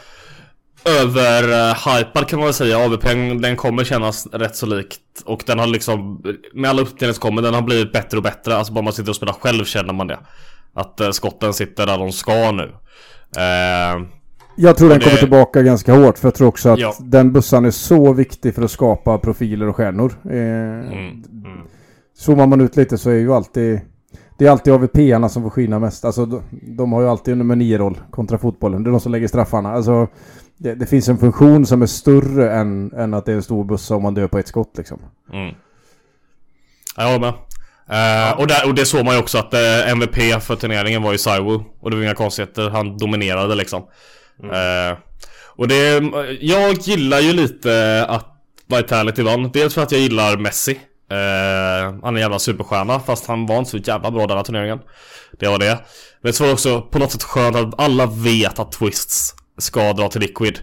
Överhypad 0.86 2.27
kan 2.27 2.39
man 2.39 2.46
väl 2.46 2.53
säga 2.53 2.77
AVP 2.77 3.03
den 3.41 3.55
kommer 3.55 3.84
kännas 3.84 4.27
rätt 4.27 4.55
så 4.55 4.65
likt 4.65 5.00
Och 5.25 5.44
den 5.46 5.60
har 5.60 5.67
liksom 5.67 6.24
Med 6.53 6.70
alla 6.70 6.82
uppdateringar 6.82 7.41
den 7.41 7.53
har 7.53 7.62
blivit 7.62 7.91
bättre 7.91 8.17
och 8.17 8.24
bättre 8.24 8.55
Alltså 8.55 8.74
bara 8.74 8.82
man 8.82 8.94
sitter 8.94 9.10
och 9.10 9.15
spelar 9.15 9.34
själv 9.34 9.65
känner 9.65 9.94
man 9.94 10.08
det 10.08 10.20
Att 10.74 11.00
eh, 11.00 11.12
skotten 11.12 11.53
sitter 11.53 11.86
där 11.86 11.98
de 11.98 12.12
ska 12.12 12.51
nu 12.51 12.74
eh, 13.38 14.01
jag 14.55 14.77
tror 14.77 14.89
den 14.89 15.00
det- 15.00 15.03
kommer 15.05 15.17
tillbaka 15.17 15.62
ganska 15.62 15.93
hårt 15.93 16.17
för 16.17 16.27
jag 16.27 16.35
tror 16.35 16.47
också 16.47 16.69
att 16.69 16.79
Ja. 16.79 16.93
den 17.00 17.31
bussan 17.33 17.65
är 17.65 17.71
så 17.71 18.13
viktig 18.13 18.55
för 18.55 18.62
att 18.62 18.71
skapa 18.71 19.17
profiler 19.17 19.67
och 19.67 19.75
stjärnor. 19.75 20.13
Eh, 20.25 20.31
mm. 20.93 21.24
Zoomar 22.17 22.47
man 22.47 22.62
ut 22.62 22.75
lite 22.75 22.97
så 22.97 23.09
är 23.09 23.13
ju 23.15 23.33
alltid 23.33 23.81
det 24.38 24.45
är 24.45 24.51
alltid 24.51 24.74
AVP-arna 24.74 25.29
som 25.29 25.43
får 25.43 25.50
skina 25.50 25.79
mest. 25.79 26.05
Alltså 26.05 26.25
de, 26.25 26.41
de 26.77 26.93
har 26.93 27.01
ju 27.01 27.07
alltid 27.09 27.31
en 27.31 27.38
nummer 27.38 27.55
9-roll 27.55 27.97
kontra 28.12 28.38
fotbollen. 28.38 28.83
Det 28.83 28.89
är 28.89 28.91
de 28.91 29.00
som 29.00 29.12
lägger 29.12 29.27
straffarna. 29.27 29.71
Alltså 29.74 30.07
det, 30.57 30.75
det 30.75 30.85
finns 30.85 31.09
en 31.09 31.17
funktion 31.17 31.65
som 31.65 31.81
är 31.81 31.85
större 31.85 32.51
än, 32.53 32.91
än 32.93 33.13
att 33.13 33.25
det 33.25 33.31
är 33.31 33.35
en 33.35 33.43
stor 33.43 33.63
bussa 33.63 33.95
om 33.95 34.03
man 34.03 34.13
dör 34.13 34.27
på 34.27 34.39
ett 34.39 34.47
skott 34.47 34.71
liksom. 34.77 35.00
Mm. 35.33 35.55
Ja, 36.97 37.03
Jag 37.03 37.05
håller 37.05 37.19
med. 37.19 37.33
Eh, 37.89 38.39
och, 38.39 38.47
där, 38.47 38.67
och 38.67 38.75
det 38.75 38.85
såg 38.85 39.05
man 39.05 39.13
ju 39.13 39.19
också 39.21 39.38
att 39.38 39.53
eh, 39.53 39.89
MVP 39.91 40.41
för 40.41 40.55
turneringen 40.55 41.03
var 41.03 41.12
ju 41.12 41.17
Saiwu. 41.17 41.59
Och 41.79 41.89
det 41.91 41.95
var 41.97 42.03
inga 42.03 42.13
konstigheter, 42.15 42.69
han 42.69 42.97
dominerade 42.97 43.55
liksom. 43.55 43.83
Mm. 44.44 44.92
Eh, 44.92 44.98
och 45.58 45.68
det, 45.68 46.04
jag 46.42 46.74
gillar 46.74 47.20
ju 47.20 47.34
lite 47.34 48.06
att 48.10 48.32
Vitality 48.68 49.22
vann. 49.22 49.51
Dels 49.51 49.74
för 49.74 49.82
att 49.82 49.92
jag 49.92 50.01
gillar 50.01 50.38
Messi. 50.38 50.80
Eh, 51.12 51.94
han 52.04 52.04
är 52.04 52.08
en 52.08 52.18
jävla 52.18 52.39
superstjärna 52.39 53.00
fast 53.00 53.27
han 53.27 53.46
var 53.46 53.58
inte 53.58 53.72
så 53.72 53.77
jävla 53.77 54.12
bra 54.12 54.27
den 54.27 54.38
här 54.38 54.44
turneringen. 54.44 54.80
Det 55.39 55.48
var 55.48 55.60
det. 55.60 55.80
Men 56.22 56.34
så 56.34 56.44
var 56.44 56.48
det 56.48 56.54
också 56.54 56.82
på 56.82 57.00
något 57.00 57.12
sätt 57.12 57.24
skönt 57.24 57.56
att 57.56 57.80
alla 57.80 58.06
vet 58.06 58.60
att 58.60 58.72
Twists 58.72 59.34
ska 59.58 59.94
dra 59.94 60.10
till 60.10 60.22
Liquid. 60.22 60.60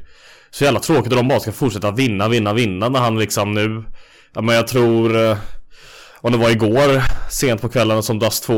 Så 0.51 0.65
jävla 0.65 0.81
tråkigt 0.81 1.13
att 1.13 1.19
de 1.19 1.29
bara 1.29 1.41
ska 1.41 1.53
fortsätta 1.53 1.91
vinna, 1.91 2.29
vinna, 2.29 2.53
vinna 2.53 2.89
när 2.89 3.01
han 3.01 3.19
liksom 3.19 3.55
nu... 3.55 3.85
Ja 4.35 4.41
men 4.41 4.55
jag 4.55 4.69
tror... 4.69 5.17
Eh, 5.17 5.37
om 6.25 6.33
det 6.33 6.39
var 6.39 6.51
igår 6.51 7.03
sent 7.31 7.61
på 7.61 7.69
kvällen 7.69 8.03
som 8.03 8.19
Dust 8.19 8.45
2 8.45 8.55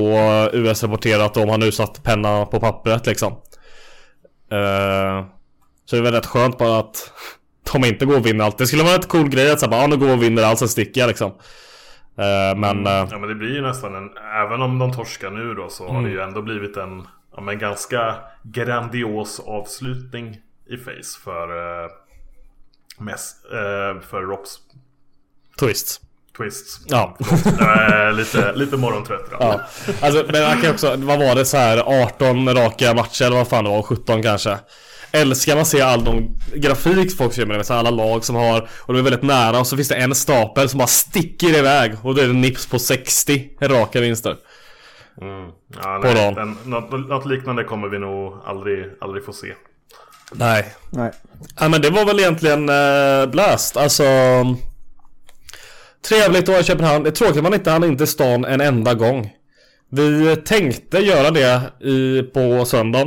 US 0.53 0.83
rapporterat 0.83 1.37
om 1.37 1.49
han 1.49 1.61
nu 1.61 1.73
satt 1.73 2.03
penna 2.03 2.47
på 2.47 2.61
pappret 2.61 3.07
liksom. 3.07 3.37
Eh, 4.55 5.25
så 5.85 5.97
det 5.97 6.01
är 6.01 6.03
väl 6.03 6.13
rätt 6.13 6.27
skönt 6.27 6.59
bara 6.59 6.79
att 6.79 7.13
de 7.73 7.85
inte 7.85 8.07
går 8.07 8.17
och 8.17 8.27
vinner 8.27 8.45
allt. 8.45 8.59
Det 8.59 8.67
skulle 8.67 8.83
vara 8.83 8.95
ett 8.95 9.09
cool 9.09 9.29
grej 9.29 9.51
att 9.51 9.61
säga 9.61 9.71
bara, 9.71 9.81
ja 9.81 9.87
nu 9.87 9.97
går 9.97 10.13
och 10.13 10.23
vinner 10.23 10.43
allt 10.43 10.59
sen 10.59 10.69
sticker 10.69 11.01
jag 11.01 11.09
liksom. 11.09 11.31
Eh, 12.17 12.57
men... 12.57 12.87
eh, 12.87 13.09
Ja 13.11 13.19
men 13.19 13.29
det 13.29 13.35
blir 13.35 13.55
ju 13.55 13.63
nästan 13.63 13.95
en, 13.95 14.11
även 14.47 14.63
om 14.63 14.79
de 14.79 14.93
torskar 14.93 15.31
nu 15.31 15.55
då 15.55 15.69
så 15.69 15.89
har 15.89 16.03
det 16.03 16.11
ju 16.11 16.21
ändå 16.21 16.43
blivit 16.43 16.77
en 16.77 17.07
ja, 17.37 17.41
men 17.41 17.59
ganska 17.59 18.15
grandios 18.43 19.41
avslutning 19.41 20.37
i 20.67 20.77
Face 20.77 21.21
för 21.25 21.51
uh, 21.85 21.91
mest, 22.99 23.45
eh, 23.45 24.01
för 24.01 24.23
Rops 24.23 24.59
twist. 25.61 26.01
Twists. 26.37 26.81
Ja. 26.87 27.17
Lite, 28.17 28.53
lite 28.55 28.77
morgontrött 28.77 29.25
idag. 29.29 29.41
Ja, 29.41 29.61
alltså 30.01 30.25
men 30.33 30.43
man 30.43 30.61
kan 30.61 30.71
också, 30.71 30.97
vad 30.97 31.19
var 31.19 31.35
det 31.35 31.45
så 31.45 31.57
här 31.57 32.03
18 32.03 32.55
raka 32.55 32.95
matcher 32.95 33.25
eller 33.25 33.37
vad 33.37 33.49
fan 33.49 33.65
det 33.65 33.71
var, 33.71 33.83
17 33.83 34.23
kanske 34.23 34.59
Älskar 35.13 35.57
man 35.57 35.67
se 35.67 35.81
all 35.81 36.05
de 36.05 36.39
grafik 36.55 37.17
folk 37.17 37.39
gör 37.39 37.47
med 37.47 37.59
det, 37.59 37.71
alla 37.71 37.91
lag 37.91 38.25
som 38.25 38.37
har 38.37 38.69
Och 38.81 38.93
de 38.95 38.99
är 38.99 39.03
väldigt 39.03 39.23
nära 39.23 39.61
och 39.61 39.67
så 39.67 39.77
finns 39.77 39.89
det 39.89 39.95
en 39.95 40.15
stapel 40.15 40.69
som 40.69 40.79
bara 40.79 40.87
sticker 40.87 41.59
iväg 41.59 41.95
Och 42.03 42.15
då 42.15 42.23
är 42.23 42.27
det 42.27 42.33
Nips 42.33 42.67
på 42.67 42.79
60 42.79 43.51
raka 43.61 44.01
vinster 44.01 44.37
Mm. 45.21 45.51
Ja, 45.83 46.01
På 46.03 46.09
nej, 46.09 46.35
den, 46.35 46.57
något, 46.65 47.09
något 47.09 47.27
liknande 47.27 47.65
kommer 47.65 47.89
vi 47.89 47.99
nog 47.99 48.35
aldrig, 48.47 48.91
aldrig 49.01 49.25
få 49.25 49.33
se. 49.33 49.55
Nej 50.33 50.75
Nej. 50.91 51.13
Ja 51.61 51.69
men 51.69 51.83
det 51.83 51.91
var 51.91 52.05
väl 52.05 52.21
egentligen 52.21 52.69
uh, 52.69 53.27
Blast, 53.27 53.77
alltså 53.77 54.05
Trevligt 56.09 56.43
att 56.43 56.49
vara 56.49 56.61
i 56.61 56.65
Köpenhamn, 56.65 57.05
det 57.05 57.11
är 57.11 57.13
tråkigt 57.13 57.37
att 57.37 57.43
man 57.43 57.55
inte 57.55 57.71
hann 57.71 57.85
in 57.85 57.97
till 57.97 58.07
stan 58.07 58.45
en 58.45 58.61
enda 58.61 58.95
gång. 58.95 59.33
Vi 59.91 60.37
tänkte 60.37 60.99
göra 60.99 61.31
det 61.31 61.63
i, 61.89 62.23
på 62.23 62.65
söndagen. 62.65 63.07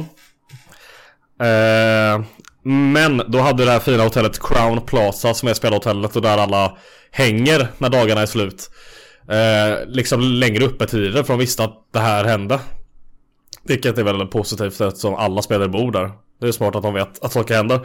Eh, 1.41 2.25
Men 2.63 3.17
då 3.27 3.39
hade 3.39 3.65
det 3.65 3.71
här 3.71 3.79
fina 3.79 4.03
hotellet 4.03 4.39
Crown 4.39 4.81
Plaza 4.81 5.33
som 5.33 5.49
är 5.49 5.53
spelhotellet 5.53 6.15
och 6.15 6.21
där 6.21 6.37
alla 6.37 6.77
hänger 7.11 7.67
när 7.77 7.89
dagarna 7.89 8.21
är 8.21 8.25
slut 8.25 8.69
eh, 9.29 9.85
Liksom 9.87 10.21
längre 10.21 10.65
uppe 10.65 10.87
tider 10.87 11.23
för 11.23 11.33
de 11.33 11.39
visste 11.39 11.63
att 11.63 11.89
det 11.93 11.99
här 11.99 12.23
hände. 12.23 12.59
Vilket 13.63 13.97
är 13.97 14.03
väldigt 14.03 14.31
positivt 14.31 14.81
eftersom 14.81 15.15
alla 15.15 15.41
spelare 15.41 15.69
bor 15.69 15.91
där. 15.91 16.11
Det 16.41 16.47
är 16.47 16.51
smart 16.51 16.75
att 16.75 16.83
de 16.83 16.93
vet 16.93 17.23
att 17.23 17.31
saker 17.33 17.55
händer. 17.55 17.75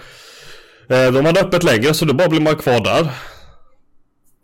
Eh, 0.89 1.13
De 1.13 1.25
hade 1.27 1.41
öppet 1.41 1.63
längre 1.63 1.95
så 1.95 2.05
då 2.05 2.15
bara 2.15 2.29
blir 2.29 2.41
man 2.41 2.57
kvar 2.57 2.81
där. 2.81 3.09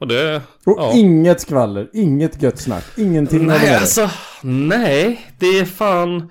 Och 0.01 0.09
det... 0.09 0.43
Och 0.67 0.75
ja. 0.79 0.93
inget 0.95 1.41
skvaller, 1.41 1.89
inget 1.93 2.43
gött 2.43 2.59
snack, 2.59 2.85
ingenting 2.97 3.47
Nej 3.47 3.75
alltså, 3.75 4.11
nej. 4.43 5.21
Det 5.39 5.47
är 5.47 5.65
fan... 5.65 6.31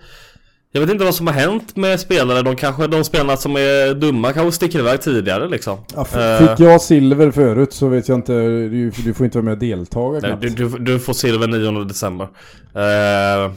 Jag 0.72 0.82
vet 0.82 0.90
inte 0.90 1.06
vad 1.06 1.16
som 1.16 1.28
har 1.28 1.34
hänt 1.34 1.76
med 1.76 2.00
spelare. 2.00 2.42
De 2.42 2.56
kanske, 2.56 2.88
de 2.88 3.04
spelarna 3.04 3.38
som 3.38 3.56
är 3.56 3.94
dumma 3.94 4.34
kanske 4.34 4.52
sticker 4.52 4.80
iväg 4.80 5.02
tidigare 5.02 5.48
liksom. 5.48 5.80
Ja, 5.96 6.08
Eh, 6.20 6.40
fick 6.40 6.60
jag 6.60 6.82
silver 6.82 7.32
förut 7.32 7.74
så 7.74 7.88
vet 7.88 8.08
jag 8.08 8.18
inte, 8.18 8.34
du, 8.34 8.90
du 8.90 9.14
får 9.14 9.26
inte 9.26 9.38
vara 9.38 9.46
med 9.46 9.52
och 9.52 9.58
deltaga 9.58 10.20
nej, 10.20 10.38
du, 10.42 10.50
du, 10.50 10.78
du 10.78 11.00
får 11.00 11.14
silver 11.14 11.48
9 11.48 11.84
december. 11.84 12.28
Eh, 12.76 13.52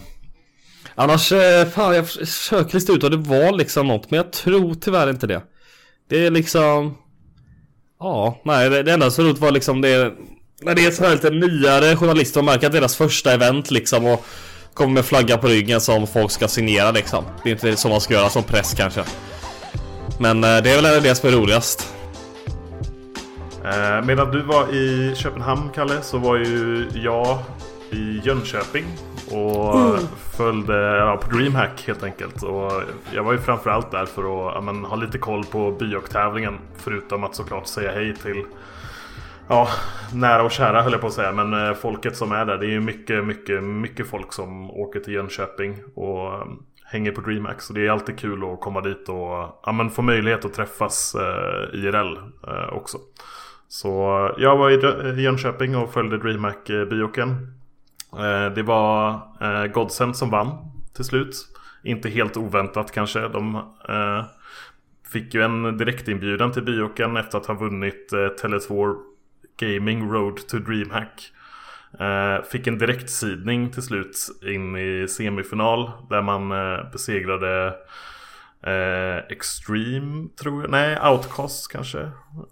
annars, 0.95 1.33
eh, 1.33 1.67
fan 1.67 1.95
jag 1.95 2.09
försöker 2.09 2.75
lista 2.75 2.93
ut 2.93 3.05
och 3.05 3.11
det 3.11 3.17
var 3.17 3.53
liksom 3.53 3.89
något. 3.89 4.11
Men 4.11 4.17
jag 4.17 4.33
tror 4.33 4.75
tyvärr 4.75 5.11
inte 5.11 5.27
det. 5.27 5.43
Det 6.09 6.27
är 6.27 6.31
liksom... 6.31 6.95
Ja, 8.01 8.41
nej 8.43 8.71
det, 8.71 8.83
det 8.83 8.93
enda 8.93 9.11
som 9.11 9.25
roligt 9.25 9.39
var 9.39 9.51
liksom 9.51 9.81
det 9.81 10.13
När 10.63 10.75
det 10.75 10.87
är 10.87 10.91
så 10.91 11.05
här 11.05 11.13
lite 11.13 11.31
nyare 11.31 11.97
journalister 11.97 12.41
och 12.41 12.45
märker 12.45 12.67
att 12.67 12.73
deras 12.73 12.97
första 12.97 13.33
event 13.33 13.71
liksom 13.71 14.07
och 14.07 14.25
Kommer 14.75 14.93
med 14.95 15.05
flagga 15.05 15.39
på 15.39 15.47
ryggen 15.47 15.81
som 15.81 16.07
folk 16.07 16.31
ska 16.31 16.49
signera 16.49 16.91
liksom. 16.91 17.25
Det 17.45 17.51
är 17.51 17.53
inte 17.53 17.77
så 17.77 17.89
man 17.89 18.01
ska 18.01 18.15
göra 18.15 18.29
som 18.29 18.43
press 18.43 18.75
kanske. 18.75 19.05
Men 20.21 20.45
eh, 20.45 20.63
det 20.63 20.71
är 20.71 20.83
väl 20.83 21.03
det 21.03 21.15
som 21.15 21.29
är 21.29 21.33
roligast. 21.33 21.95
Eh, 23.65 24.07
medan 24.07 24.31
du 24.31 24.43
var 24.43 24.75
i 24.75 25.15
Köpenhamn, 25.17 25.71
Kalle, 25.75 26.03
så 26.03 26.19
var 26.19 26.37
ju 26.37 26.89
jag 26.95 27.39
i 27.91 28.21
Jönköping. 28.25 28.85
Och 29.33 29.99
följde 30.37 30.97
ja, 30.97 31.17
på 31.17 31.37
DreamHack 31.37 31.85
helt 31.87 32.03
enkelt. 32.03 32.43
Och 32.43 32.73
jag 33.15 33.23
var 33.23 33.33
ju 33.33 33.39
framförallt 33.39 33.91
där 33.91 34.07
för 34.07 34.23
att 34.23 34.55
ja, 34.55 34.61
men, 34.61 34.85
ha 34.85 34.97
lite 34.97 35.19
koll 35.19 35.45
på 35.45 35.71
Byok-tävlingen. 35.71 36.59
Förutom 36.77 37.25
att 37.25 37.35
såklart 37.35 37.67
säga 37.67 37.93
hej 37.93 38.15
till 38.17 38.45
Ja, 39.49 39.69
nära 40.15 40.43
och 40.43 40.51
kära 40.51 40.83
höll 40.83 40.93
jag 40.93 41.01
på 41.01 41.07
att 41.07 41.13
säga. 41.13 41.33
Men 41.33 41.67
eh, 41.69 41.75
folket 41.75 42.17
som 42.17 42.33
är 42.33 42.45
där. 42.45 42.59
Det 42.59 42.67
är 42.67 42.71
ju 42.71 42.81
mycket, 42.81 43.25
mycket, 43.25 43.65
mycket 43.65 44.07
folk 44.07 44.33
som 44.33 44.71
åker 44.71 45.01
till 45.01 45.15
Jönköping. 45.15 45.77
Och 45.95 46.35
eh, 46.35 46.45
hänger 46.85 47.13
på 47.13 47.21
DreamHack. 47.21 47.61
Så 47.61 47.73
det 47.73 47.87
är 47.87 47.91
alltid 47.91 48.19
kul 48.19 48.53
att 48.53 48.61
komma 48.61 48.81
dit 48.81 49.09
och 49.09 49.61
ja, 49.67 49.73
men 49.73 49.91
få 49.91 50.03
möjlighet 50.03 50.45
att 50.45 50.55
träffas 50.55 51.15
eh, 51.15 51.79
IRL 51.79 52.17
eh, 52.49 52.73
också. 52.73 52.99
Så 53.69 53.91
jag 54.39 54.57
var 54.57 54.71
i 54.71 54.77
Jö- 54.77 55.19
i 55.19 55.23
Jönköping 55.23 55.77
och 55.77 55.93
följde 55.93 56.19
DreamHack-bioken. 56.19 57.53
Eh, 58.19 58.55
det 58.55 58.63
var 58.63 59.13
eh, 59.41 59.67
Godsend 59.67 60.17
som 60.17 60.31
vann 60.31 60.51
till 60.97 61.05
slut. 61.05 61.35
Inte 61.85 62.09
helt 62.09 62.37
oväntat 62.37 62.93
kanske. 62.93 63.29
De 63.29 63.55
eh, 63.89 64.25
fick 65.13 65.35
ju 65.35 65.43
en 65.43 65.77
direktinbjudan 65.77 66.53
till 66.53 66.63
bioken 66.63 67.17
efter 67.17 67.39
att 67.39 67.47
ha 67.47 67.55
vunnit 67.55 68.11
Tele2 68.13 68.95
Gaming 69.57 70.11
Road 70.11 70.49
to 70.49 70.59
DreamHack. 70.59 71.33
Fick 72.53 72.67
en 72.67 72.79
direktsidning 72.79 73.71
till 73.71 73.83
slut 73.83 74.17
in 74.43 74.77
i 74.77 75.09
semifinal 75.09 75.91
där 76.11 76.23
man 76.23 76.49
besegrade 76.93 77.75
Eh, 78.67 79.19
Extreme 79.29 80.29
tror 80.43 80.63
jag, 80.63 80.71
nej 80.71 80.99
Outcast 81.11 81.73
kanske? 81.73 81.99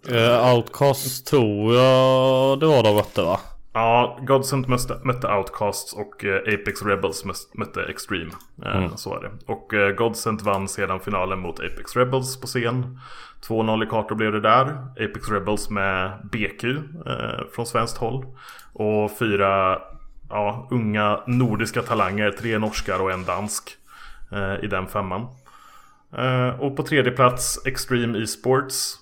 Eh, 0.09 0.55
Outcast 0.55 1.27
tror 1.27 1.75
jag 1.75 2.59
det 2.59 2.65
var 2.65 2.83
de 2.83 2.95
mötte 2.95 3.21
va? 3.21 3.39
Ja, 3.73 4.19
Godsend 4.21 4.67
mötte, 5.03 5.27
Outcasts 5.27 5.93
och 5.93 6.25
eh, 6.25 6.53
Apex 6.53 6.81
Rebels 6.81 7.25
mötte 7.53 7.83
Extreme. 7.83 8.31
Eh, 8.65 8.77
mm. 8.77 8.97
Så 8.97 9.15
är 9.17 9.21
det. 9.21 9.31
Och 9.45 9.73
eh, 9.73 9.95
Godsend 9.95 10.41
vann 10.41 10.67
sedan 10.67 10.99
finalen 10.99 11.39
mot 11.39 11.59
Apex 11.59 11.95
Rebels 11.95 12.41
på 12.41 12.47
scen. 12.47 12.99
2-0 13.47 13.83
i 13.83 13.87
kartor 13.87 14.15
blev 14.15 14.31
det 14.31 14.41
där. 14.41 14.65
Apex 14.91 15.29
Rebels 15.29 15.69
med 15.69 16.11
BQ 16.31 16.63
från 17.55 17.65
svenskt 17.65 17.97
håll. 17.97 18.25
Och 18.73 19.17
fyra 19.19 19.81
ja, 20.29 20.67
unga 20.71 21.19
nordiska 21.27 21.81
talanger, 21.81 22.31
tre 22.31 22.57
norskar 22.57 23.01
och 23.01 23.11
en 23.11 23.23
dansk 23.23 23.69
i 24.61 24.67
den 24.67 24.87
femman. 24.87 25.27
Och 26.59 26.77
på 26.77 26.83
tredje 26.83 27.11
plats 27.11 27.65
Extreme 27.65 28.23
Esports 28.23 28.95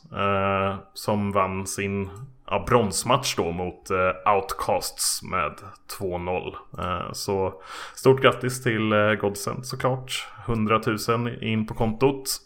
Som 0.94 1.32
vann 1.32 1.68
sin 1.68 2.10
ja, 2.48 2.66
bronsmatch 2.68 3.36
då 3.36 3.52
mot 3.52 3.92
uh, 3.92 4.34
Outcasts 4.34 5.24
med 5.24 5.54
2-0 6.00 7.14
Så 7.14 7.62
stort 7.96 8.22
grattis 8.22 8.64
till 8.64 8.94
uh, 8.94 9.14
Godsend 9.14 9.66
såklart. 9.66 10.28
100 10.46 10.82
000 11.08 11.44
in 11.44 11.68
på 11.68 11.74
kontot. 11.74 12.42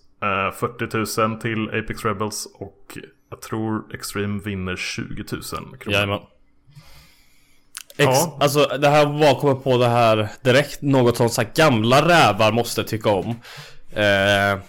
40 0.54 1.22
000 1.22 1.42
till 1.42 1.70
Apex 1.70 2.06
Rebels 2.06 2.48
och 2.60 2.98
jag 3.30 3.42
tror 3.42 3.96
Extreme 3.96 4.42
vinner 4.44 4.76
20 4.76 5.24
000 5.32 5.42
kronor. 5.44 5.78
Jajamän. 5.86 6.20
Ex 7.98 8.10
ja. 8.10 8.38
Alltså 8.40 8.66
det 8.80 8.88
här 8.88 9.06
var 9.06 9.40
kommer 9.40 9.56
på 9.56 9.78
det 9.78 9.88
här 9.88 10.30
direkt. 10.42 10.82
Något 10.82 11.18
som 11.18 11.30
så 11.30 11.44
gamla 11.56 12.08
rävar 12.08 12.52
måste 12.52 12.84
tycka 12.84 13.10
om. 13.10 13.30
Eh, 13.94 14.60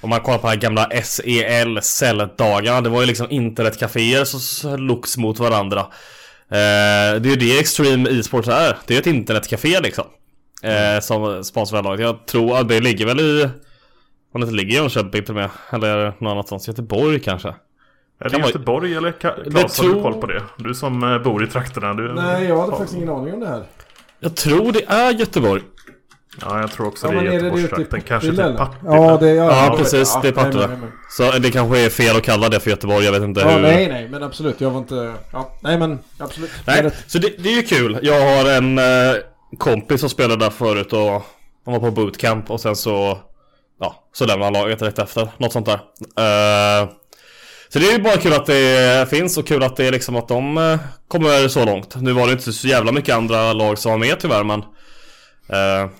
om 0.00 0.10
man 0.10 0.20
kollar 0.20 0.38
på 0.38 0.46
de 0.46 0.48
här 0.50 0.56
gamla 0.60 0.90
SEL 1.04 1.82
celldagarna 1.82 2.80
Det 2.80 2.88
var 2.88 3.00
ju 3.00 3.06
liksom 3.06 3.26
internetcaféer 3.30 4.24
som 4.24 4.40
slogs 4.40 5.16
mot 5.16 5.38
varandra. 5.38 5.80
Eh, 5.80 5.86
Det 7.20 7.28
är 7.28 7.30
ju 7.30 7.36
det 7.36 7.58
Extreme 7.58 8.10
E-sports 8.10 8.48
är. 8.48 8.76
Det 8.86 8.92
är 8.94 8.96
ju 8.96 9.00
ett 9.00 9.06
internetcafé 9.06 9.80
liksom. 9.80 10.04
Eh, 10.62 11.00
Som 11.00 11.44
sponsrar 11.44 11.82
laget. 11.82 12.00
Jag 12.00 12.26
tror 12.26 12.58
att 12.58 12.68
det 12.68 12.80
ligger 12.80 13.06
väl 13.06 13.20
i 13.20 13.48
Om 14.34 14.40
det 14.40 14.44
inte 14.44 14.56
ligger 14.56 14.72
i 14.72 14.74
Jönköping 14.76 15.22
till 15.24 15.30
och 15.30 15.34
med 15.40 15.50
Eller 15.70 16.06
något 16.18 16.30
annat 16.32 16.48
sånt 16.48 16.68
Göteborg 16.68 17.20
kanske. 17.20 17.54
Är 18.20 18.28
det 18.28 18.38
Göteborg 18.38 18.94
eller 18.94 19.12
Klas? 19.12 19.78
Har 19.78 19.94
du 19.94 20.02
koll 20.02 20.14
på 20.20 20.26
det? 20.26 20.42
Du 20.58 20.74
som 20.74 21.02
eh, 21.02 21.18
bor 21.18 21.44
i 21.44 21.46
trakterna 21.46 21.94
du... 21.94 22.12
Nej 22.14 22.44
jag 22.44 22.60
hade 22.60 22.72
faktiskt 22.72 22.94
ingen 22.96 23.08
aning 23.08 23.34
om 23.34 23.40
det 23.40 23.46
här. 23.48 23.62
Jag 24.20 24.36
tror 24.36 24.72
det 24.72 24.84
är 24.88 25.10
Göteborg 25.10 25.62
Ja, 26.40 26.60
jag 26.60 26.72
tror 26.72 26.86
också 26.86 27.06
ja, 27.06 27.20
det 27.20 27.28
är 27.28 27.32
Göteborgstrakten. 27.32 28.00
Kanske 28.00 28.28
till 28.28 28.36
Partille. 28.36 28.80
Ja, 28.84 29.16
det, 29.20 29.30
ja, 29.30 29.66
ja, 29.66 29.76
precis. 29.78 30.12
Ja, 30.14 30.20
det 30.22 30.28
är 30.28 30.32
Partille. 30.32 30.68
Så 31.10 31.38
det 31.38 31.50
kanske 31.50 31.78
är 31.78 31.88
fel 31.90 32.16
att 32.16 32.22
kalla 32.22 32.48
det 32.48 32.60
för 32.60 32.70
Göteborg. 32.70 33.04
Jag 33.04 33.12
vet 33.12 33.22
inte 33.22 33.40
ja, 33.40 33.48
hur... 33.48 33.62
Nej, 33.62 33.88
nej, 33.88 34.08
men 34.08 34.22
absolut. 34.22 34.60
Jag 34.60 34.70
var 34.70 34.78
inte... 34.78 35.14
Ja, 35.32 35.52
nej, 35.60 35.78
men 35.78 35.98
absolut. 36.18 36.50
Nej, 36.66 36.90
så 37.06 37.18
det, 37.18 37.28
det 37.38 37.48
är 37.48 37.56
ju 37.56 37.62
kul. 37.62 37.98
Jag 38.02 38.20
har 38.20 38.50
en 38.50 38.78
eh, 38.78 39.16
kompis 39.58 40.00
som 40.00 40.10
spelade 40.10 40.44
där 40.44 40.50
förut 40.50 40.92
och 40.92 41.22
han 41.64 41.74
var 41.74 41.80
på 41.80 41.90
bootcamp 41.90 42.50
och 42.50 42.60
sen 42.60 42.76
så... 42.76 43.18
Ja, 43.80 44.08
så 44.12 44.26
lämnade 44.26 44.44
han 44.44 44.52
laget 44.52 44.82
rätt 44.82 44.98
efter. 44.98 45.28
Något 45.36 45.52
sånt 45.52 45.66
där. 45.66 45.74
Uh, 45.74 46.90
så 47.68 47.78
det 47.78 47.88
är 47.88 47.92
ju 47.92 48.02
bara 48.02 48.16
kul 48.16 48.32
att 48.32 48.46
det 48.46 49.10
finns 49.10 49.38
och 49.38 49.46
kul 49.46 49.62
att 49.62 49.76
det 49.76 49.86
är 49.86 49.92
liksom 49.92 50.16
att 50.16 50.28
de 50.28 50.58
uh, 50.58 50.78
kommer 51.08 51.48
så 51.48 51.64
långt. 51.64 51.96
Nu 51.96 52.12
var 52.12 52.26
det 52.26 52.32
inte 52.32 52.52
så 52.52 52.68
jävla 52.68 52.92
mycket 52.92 53.14
andra 53.14 53.52
lag 53.52 53.78
som 53.78 53.90
var 53.90 53.98
med 53.98 54.20
tyvärr 54.20 54.44
men... 54.44 54.60
Uh, 54.60 55.90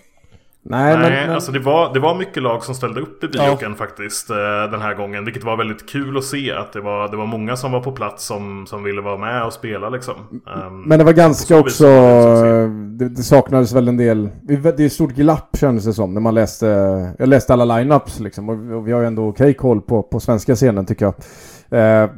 Nej, 0.62 0.96
Nej 0.96 1.10
men, 1.10 1.12
men... 1.12 1.30
alltså 1.30 1.52
det 1.52 1.58
var, 1.58 1.94
det 1.94 2.00
var 2.00 2.14
mycket 2.14 2.42
lag 2.42 2.64
som 2.64 2.74
ställde 2.74 3.00
upp 3.00 3.24
i 3.24 3.28
bioken 3.28 3.70
ja. 3.70 3.74
faktiskt 3.74 4.30
eh, 4.30 4.36
den 4.70 4.80
här 4.80 4.94
gången. 4.94 5.24
Vilket 5.24 5.44
var 5.44 5.56
väldigt 5.56 5.88
kul 5.88 6.16
att 6.16 6.24
se 6.24 6.52
att 6.52 6.72
det 6.72 6.80
var, 6.80 7.08
det 7.08 7.16
var 7.16 7.26
många 7.26 7.56
som 7.56 7.72
var 7.72 7.80
på 7.80 7.92
plats 7.92 8.26
som, 8.26 8.66
som 8.66 8.84
ville 8.84 9.00
vara 9.00 9.18
med 9.18 9.44
och 9.44 9.52
spela 9.52 9.88
liksom. 9.88 10.14
Um, 10.30 10.82
men 10.82 10.98
det 10.98 11.04
var 11.04 11.12
ganska 11.12 11.58
också, 11.58 11.86
det, 12.98 13.08
det, 13.08 13.22
saknades 13.22 13.72
väl 13.72 13.88
en 13.88 13.96
del, 13.96 14.28
det 14.42 14.54
är 14.54 14.80
ett 14.80 14.92
stort 14.92 15.14
glapp 15.14 15.56
kändes 15.56 15.84
det 15.84 15.92
som 15.92 16.14
när 16.14 16.20
man 16.20 16.34
läste, 16.34 16.66
jag 17.18 17.28
läste 17.28 17.52
alla 17.52 17.78
lineups 17.78 18.20
liksom 18.20 18.48
och, 18.48 18.88
vi 18.88 18.92
har 18.92 19.00
ju 19.00 19.06
ändå 19.06 19.28
okej 19.28 19.44
okay 19.44 19.54
koll 19.54 19.80
på, 19.80 20.02
på 20.02 20.20
svenska 20.20 20.54
scenen 20.54 20.86
tycker 20.86 21.04
jag. 21.04 21.14
Eh, 21.80 22.10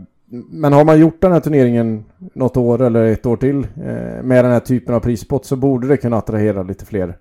men 0.51 0.73
har 0.73 0.85
man 0.85 1.01
gjort 1.01 1.21
den 1.21 1.33
här 1.33 1.41
turneringen 1.41 2.05
något 2.35 2.57
år 2.57 2.83
eller 2.83 3.05
ett 3.05 3.27
år 3.27 3.37
till 3.37 3.59
eh, 3.77 4.23
med 4.23 4.45
den 4.45 4.53
här 4.53 4.61
typen 4.61 4.95
av 4.95 5.01
prispott 5.01 5.47
så 5.47 5.57
borde 5.57 5.89
det 5.89 5.97
kunna 5.97 6.17
attrahera 6.17 6.63
lite 6.63 6.87
fler 6.87 7.17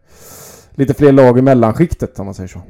lite 0.79 0.93
fler 0.93 1.11
lag 1.11 1.37
i 1.37 1.41
mellanskiktet 1.41 2.19
om 2.19 2.25
man 2.25 2.35
säger 2.35 2.47
så. 2.47 2.61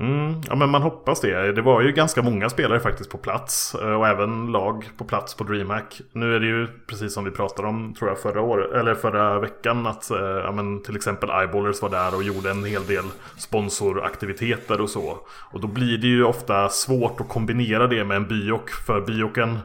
Mm, 0.00 0.40
ja 0.48 0.54
men 0.54 0.70
man 0.70 0.82
hoppas 0.82 1.20
det. 1.20 1.52
Det 1.52 1.62
var 1.62 1.80
ju 1.80 1.92
ganska 1.92 2.22
många 2.22 2.50
spelare 2.50 2.80
faktiskt 2.80 3.10
på 3.10 3.18
plats. 3.18 3.74
Eh, 3.74 3.92
och 3.92 4.08
även 4.08 4.46
lag 4.46 4.88
på 4.98 5.04
plats 5.04 5.34
på 5.34 5.44
DreamHack. 5.44 6.00
Nu 6.12 6.34
är 6.36 6.40
det 6.40 6.46
ju 6.46 6.66
precis 6.86 7.14
som 7.14 7.24
vi 7.24 7.30
pratade 7.30 7.68
om 7.68 7.94
tror 7.94 8.10
jag 8.10 8.18
förra 8.18 8.40
år, 8.40 8.76
eller 8.76 8.94
förra 8.94 9.40
veckan. 9.40 9.86
Att 9.86 10.10
eh, 10.10 10.18
ja, 10.18 10.52
men 10.52 10.82
till 10.82 10.96
exempel 10.96 11.30
Eyeballers 11.30 11.82
var 11.82 11.90
där 11.90 12.14
och 12.14 12.22
gjorde 12.22 12.50
en 12.50 12.64
hel 12.64 12.86
del 12.86 13.04
sponsoraktiviteter 13.38 14.80
och 14.80 14.90
så. 14.90 15.18
Och 15.52 15.60
då 15.60 15.68
blir 15.68 15.98
det 15.98 16.06
ju 16.06 16.24
ofta 16.24 16.68
svårt 16.68 17.20
att 17.20 17.28
kombinera 17.28 17.86
det 17.86 18.04
med 18.04 18.16
en 18.16 18.28
biok. 18.28 18.70
För 18.70 19.00
bioken 19.00 19.58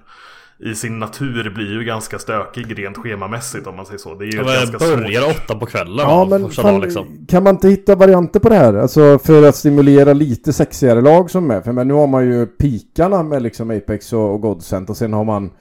i 0.60 0.76
sin 0.76 1.00
natur 1.00 1.50
blir 1.56 1.74
ju 1.74 1.84
ganska 1.84 2.20
stökig 2.20 2.80
rent 2.80 2.98
schemamässigt 2.98 3.68
om 3.68 3.76
man 3.76 3.86
säger 3.86 3.98
så. 3.98 4.16
Det 4.16 4.26
är 4.26 4.32
ju 4.32 4.38
ganska 4.38 4.78
börjar 4.78 5.22
svårt. 5.22 5.36
åtta 5.36 5.56
på 5.56 5.66
kvällen. 5.66 6.10
Ja, 6.10 6.28
men 6.30 6.50
fan, 6.50 6.82
liksom. 6.82 7.26
kan 7.28 7.44
man 7.44 7.56
inte 7.56 7.70
hitta 7.70 7.96
varianter 7.96 8.40
på 8.40 8.50
det 8.50 8.56
här? 8.56 8.74
Alltså 8.74 9.20
för 9.20 9.48
att 9.48 9.56
stimulera 9.56 10.14
lite 10.14 10.54
sexigare 10.54 11.02
lag 11.02 11.32
som 11.32 11.52
är. 11.52 11.62
För 11.62 11.72
men 11.72 11.88
nu 11.88 11.94
har 11.94 12.08
man 12.08 12.26
ju 12.26 12.46
pikarna 12.46 13.24
med 13.24 13.42
liksom 13.42 13.72
Apex 13.72 14.14
och, 14.14 14.34
och 14.34 14.42
Godsent 14.42 14.90
och 14.90 14.98
sen 14.98 15.14
har 15.14 15.24
man 15.24 15.52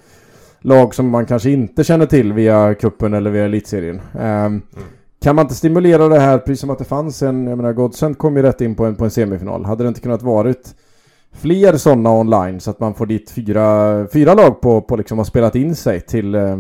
lag 0.61 0.95
som 0.95 1.09
man 1.09 1.27
kanske 1.27 1.51
inte 1.51 1.85
känner 1.85 2.07
till 2.07 2.33
via 2.33 2.75
kuppen 2.75 3.15
eller 3.15 3.31
via 3.31 3.45
elitserien. 3.45 4.01
Um, 4.13 4.21
mm. 4.21 4.63
Kan 5.23 5.37
man 5.37 5.45
inte 5.45 5.55
stimulera 5.55 6.09
det 6.09 6.21
här 6.21 6.39
precis 6.39 6.61
som 6.61 6.71
att 6.71 6.79
det 6.79 6.85
fanns 6.85 7.23
en, 7.23 7.47
jag 7.47 7.57
menar 7.57 7.73
Godsent 7.73 8.19
kom 8.19 8.37
ju 8.37 8.43
rätt 8.43 8.61
in 8.61 8.75
på 8.75 8.85
en, 8.85 8.97
på 8.97 9.05
en 9.05 9.11
semifinal. 9.11 9.65
Hade 9.65 9.85
det 9.85 9.89
inte 9.89 10.01
kunnat 10.01 10.23
varit 10.23 10.75
fler 11.35 11.77
sådana 11.77 12.11
online 12.11 12.61
så 12.61 12.71
att 12.71 12.81
man 12.81 12.95
får 12.95 13.07
dit 13.07 13.31
fyra, 13.31 14.07
fyra 14.13 14.35
lag 14.35 14.61
på, 14.61 14.81
på 14.81 14.97
liksom 14.97 15.19
har 15.19 15.25
spelat 15.25 15.55
in 15.55 15.77
sig 15.77 16.01
till, 16.01 16.35
eh, 16.35 16.57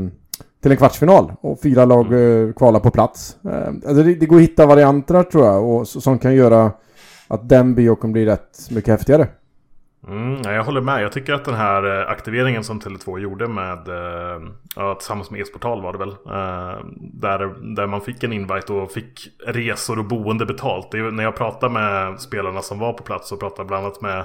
till 0.63 0.71
en 0.71 0.77
kvartsfinal 0.77 1.33
och 1.41 1.61
fyra 1.63 1.85
lag 1.85 2.07
mm. 2.07 2.49
Eh, 2.49 2.53
kvalar 2.53 2.81
på 2.81 2.91
plats. 2.91 3.37
Eh, 3.45 3.69
alltså 3.69 4.03
det, 4.03 4.15
det, 4.15 4.27
går 4.27 4.37
att 4.37 4.43
hitta 4.43 4.67
varianter 4.67 5.23
tror 5.23 5.47
jag 5.47 5.65
och 5.65 5.89
som 5.89 6.19
kan 6.19 6.35
göra 6.35 6.73
att 7.29 7.49
den 7.49 7.75
biokon 7.75 8.13
blir 8.13 8.27
rätt 8.27 8.71
mycket 8.71 8.91
häftigare. 8.91 9.29
Mm, 10.09 10.43
jag 10.43 10.65
håller 10.65 10.81
med. 10.81 11.03
Jag 11.03 11.13
tycker 11.13 11.33
att 11.33 11.45
den 11.45 11.55
här 11.55 12.01
eh, 12.01 12.11
aktiveringen 12.11 12.65
som 12.65 12.81
Tele2 12.81 13.19
gjorde 13.19 13.49
med 13.49 13.89
eh, 13.89 14.43
ja, 14.77 14.95
tillsammans 14.95 15.31
med 15.31 15.41
Esportal 15.41 15.83
var 15.83 15.93
det 15.93 15.99
väl. 15.99 16.09
Eh, 16.11 16.85
där, 16.97 17.75
där 17.77 17.87
man 17.87 18.01
fick 18.01 18.23
en 18.23 18.33
invite 18.33 18.73
och 18.73 18.93
fick 18.93 19.29
resor 19.47 19.99
och 19.99 20.05
boende 20.05 20.47
betalt. 20.47 20.91
Det 20.91 20.99
är, 20.99 21.11
när 21.11 21.25
jag 21.25 21.37
pratar 21.37 21.69
med 21.69 22.21
spelarna 22.21 22.63
som 22.63 22.79
var 22.79 22.93
på 22.93 23.03
plats 23.03 23.33
och 23.33 23.41
pratar 23.41 23.65
bland 23.65 23.87
annat 23.87 24.01
med 24.01 24.25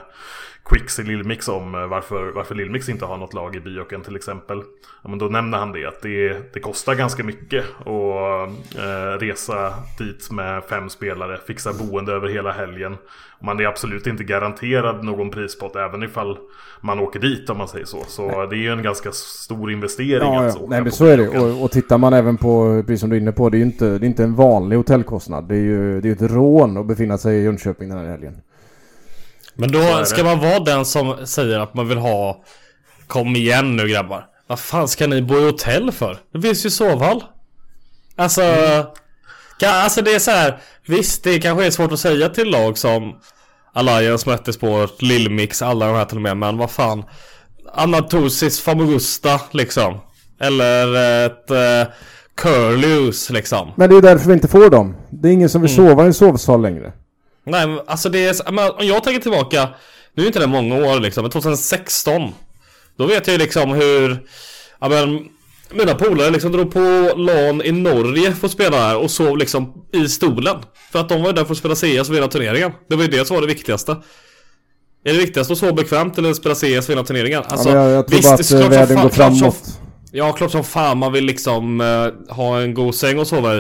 Quicks 0.70 1.00
i 1.00 1.04
Lillmix 1.04 1.48
om 1.48 1.72
varför, 1.72 2.32
varför 2.36 2.56
Lillmix 2.56 2.90
inte 2.90 3.06
har 3.06 3.18
något 3.18 3.34
lag 3.34 3.56
i 3.56 3.60
Bioken 3.60 4.02
till 4.02 4.16
exempel. 4.16 4.64
Ja, 5.04 5.10
men 5.10 5.20
då 5.20 5.26
nämner 5.26 5.58
han 5.58 5.72
det 5.72 5.86
att 5.86 6.02
det, 6.02 6.54
det 6.54 6.60
kostar 6.60 6.96
ganska 6.96 7.24
mycket 7.24 7.66
att 7.80 8.76
eh, 8.78 9.20
resa 9.20 9.74
dit 9.98 10.32
med 10.32 10.64
fem 10.64 10.90
spelare, 10.90 11.40
fixa 11.48 11.74
boende 11.74 12.12
över 12.12 12.28
hela 12.28 12.52
helgen. 12.52 12.98
Man 13.42 13.60
är 13.60 13.66
absolut 13.66 14.08
inte 14.08 14.24
garanterad 14.24 15.04
någon 15.04 15.30
prispott 15.30 15.76
även 15.76 16.04
ifall 16.04 16.38
man 16.82 17.00
åker 17.00 17.20
dit 17.20 17.50
om 17.50 17.58
man 17.58 17.68
säger 17.68 17.86
så. 17.86 18.04
Så 18.08 18.28
Nej. 18.28 18.48
det 18.50 18.56
är 18.56 18.60
ju 18.60 18.72
en 18.74 18.84
ganska 18.84 19.12
stor 19.12 19.72
investering 19.72 20.34
ja, 20.34 20.46
att 20.46 20.56
ja. 20.56 20.62
åka 20.62 20.70
Nej 20.70 20.82
men 20.82 20.92
så 20.92 21.06
är 21.06 21.18
det. 21.18 21.30
Och, 21.30 21.64
och 21.64 21.72
tittar 21.72 21.98
man 21.98 22.14
även 22.14 22.38
på, 22.38 22.84
precis 22.88 23.00
som 23.00 23.10
du 23.10 23.16
är 23.16 23.22
inne 23.22 23.32
på, 23.32 23.50
det 23.50 23.58
är 23.58 23.60
ju 23.60 23.66
inte, 23.66 23.98
det 23.98 24.06
är 24.06 24.08
inte 24.08 24.24
en 24.24 24.36
vanlig 24.36 24.78
hotellkostnad. 24.78 25.48
Det 25.48 25.56
är 25.56 25.62
ju 25.62 26.02
det 26.02 26.10
är 26.10 26.14
ett 26.14 26.32
rån 26.32 26.78
att 26.78 26.86
befinna 26.86 27.18
sig 27.18 27.38
i 27.38 27.44
Jönköping 27.44 27.90
den 27.90 27.98
här 27.98 28.08
helgen. 28.08 28.36
Men 29.60 29.72
då 29.72 30.06
ska 30.06 30.24
man 30.24 30.40
vara 30.40 30.60
den 30.60 30.86
som 30.86 31.28
säger 31.28 31.60
att 31.60 31.74
man 31.74 31.88
vill 31.88 31.98
ha 31.98 32.44
Kom 33.08 33.36
igen 33.36 33.76
nu 33.76 33.88
grabbar. 33.88 34.26
Vad 34.48 34.60
fan 34.60 34.88
ska 34.88 35.08
ni 35.08 35.22
bo 35.22 35.38
i 35.38 35.46
hotell 35.46 35.92
för? 35.92 36.18
Det 36.34 36.42
finns 36.42 36.66
ju 36.66 36.70
sovhall. 36.70 37.24
Alltså... 38.16 38.42
Mm. 38.42 38.86
Alltså 39.66 40.02
det 40.02 40.16
är 40.16 40.20
så 40.20 40.32
här. 40.32 40.60
Visst, 40.86 41.24
det 41.24 41.40
kanske 41.40 41.66
är 41.66 41.72
svårt 41.72 41.92
att 41.92 42.00
säga 42.00 42.30
till 42.30 42.50
lag 42.50 42.78
som 42.78 43.16
Alliance, 43.74 44.30
Mötesport, 44.30 45.02
Lillmix, 45.02 45.62
alla 45.62 45.88
de 45.88 45.96
här 45.96 46.06
till 46.06 46.18
och 46.18 46.22
med. 46.22 46.38
Men 46.38 46.58
vad 46.58 46.72
fan. 46.72 47.04
Anatosis 47.74 48.62
Famogusta 48.62 49.42
liksom. 49.52 50.00
Eller 50.40 50.96
ett 51.26 51.52
uh, 51.52 51.94
Curlews 52.36 53.30
liksom. 53.30 53.72
Men 53.76 53.90
det 53.90 53.96
är 53.96 54.02
därför 54.02 54.28
vi 54.28 54.34
inte 54.34 54.48
får 54.48 54.70
dem. 54.70 54.96
Det 55.10 55.30
är 55.30 55.34
ingen 55.34 55.50
som 55.50 55.62
vill 55.62 55.72
mm. 55.72 55.88
sova 55.88 56.04
i 56.04 56.08
en 56.08 56.14
sovsal 56.14 56.62
längre. 56.62 56.94
Nej, 57.44 57.68
men 57.68 57.80
alltså 57.88 58.10
det 58.10 58.26
är... 58.26 58.52
Men 58.52 58.72
om 58.72 58.86
jag 58.88 59.04
tänker 59.04 59.22
tillbaka... 59.22 59.68
Nu 60.14 60.24
är 60.24 60.28
inte 60.28 60.40
det 60.40 60.48
många 60.48 60.76
år 60.76 61.00
liksom, 61.00 61.22
men 61.24 61.32
2016. 61.32 62.34
Då 62.98 63.06
vet 63.06 63.28
jag 63.28 63.34
ju 63.34 63.38
liksom 63.40 63.72
hur... 63.72 64.24
Ja 64.80 64.90
men... 64.90 65.28
Mina 65.72 65.96
polare 65.96 66.30
liksom 66.30 66.52
drog 66.52 66.72
på 66.74 67.12
LAN 67.18 67.62
i 67.62 67.72
Norge 67.72 68.32
för 68.34 68.46
att 68.46 68.52
spela 68.52 68.78
här 68.78 68.98
och 68.98 69.12
sov 69.12 69.38
liksom 69.38 69.86
i 69.94 70.08
stolen. 70.08 70.56
För 70.92 71.00
att 71.00 71.10
de 71.10 71.22
var 71.22 71.30
ju 71.30 71.34
där 71.34 71.46
för 71.46 71.52
att 71.52 71.58
spela 71.58 71.76
CS 71.76 72.10
och 72.10 72.16
vinna 72.16 72.28
turneringen. 72.28 72.72
Det 72.90 72.96
var 72.96 73.04
ju 73.04 73.10
det 73.10 73.26
som 73.26 73.36
var 73.36 73.42
det 73.42 73.48
viktigaste. 73.48 73.92
Är 75.06 75.14
det 75.14 75.20
viktigast 75.20 75.52
att 75.52 75.58
sova 75.58 75.74
bekvämt 75.74 76.18
eller 76.18 76.34
spela 76.34 76.56
CS 76.56 76.64
och 76.64 76.90
vinna 76.90 77.04
turneringen? 77.04 77.44
Alltså, 77.48 77.70
ja, 77.70 77.76
jag, 77.76 77.92
jag 77.92 78.08
tror 78.08 78.18
visst, 78.18 78.30
bara 78.30 78.36
att 78.36 78.48
klart 78.48 78.62
eh, 78.64 78.70
världen 78.70 78.98
fan- 78.98 79.04
går 79.04 79.10
klart 79.10 79.30
som- 79.38 79.40
framåt. 79.52 79.80
Ja, 80.12 80.32
klart 80.34 80.52
som 80.52 80.64
fan 80.64 80.98
man 80.98 81.14
vill 81.14 81.26
liksom 81.26 81.82
eh, 81.82 82.36
ha 82.36 82.60
en 82.60 82.74
god 82.74 82.96
säng 82.96 83.20
och 83.20 83.28
sova 83.28 83.56
i. 83.56 83.58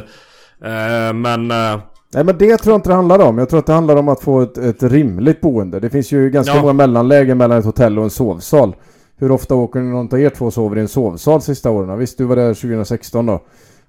Eh, 0.64 1.14
men... 1.14 1.52
eh, 1.52 1.80
Nej 2.14 2.24
men 2.24 2.38
det 2.38 2.58
tror 2.58 2.74
jag 2.74 2.78
inte 2.78 2.90
det 2.90 2.96
handlar 2.96 3.20
om. 3.20 3.38
Jag 3.38 3.50
tror 3.50 3.60
att 3.60 3.66
det 3.66 3.74
handlar 3.74 3.96
om 3.96 4.10
att 4.10 4.22
få 4.22 4.42
ett, 4.42 4.58
ett 4.58 4.84
rimligt 4.84 5.42
boende. 5.42 5.80
Det 5.80 5.90
finns 5.90 6.12
ju 6.12 6.30
ganska 6.30 6.56
Ja. 6.56 6.62
många 6.62 6.74
mellanlägen 6.74 7.38
mellan 7.38 7.58
ett 7.58 7.66
hotell 7.66 7.98
och 7.98 8.04
en 8.04 8.10
sovsal. 8.10 8.76
Hur 9.18 9.32
ofta 9.32 9.56
åker 9.56 9.80
någon 9.80 10.14
av 10.14 10.20
er 10.20 10.30
två 10.30 10.46
och 10.46 10.54
sover 10.54 10.78
i 10.78 10.82
en 10.82 10.88
sovsal 10.88 11.42
sista 11.42 11.72
åren? 11.72 11.98
Visst, 12.00 12.18
du 12.18 12.24
var 12.26 12.36
där 12.36 12.54
2016 12.54 13.26
då. 13.26 13.34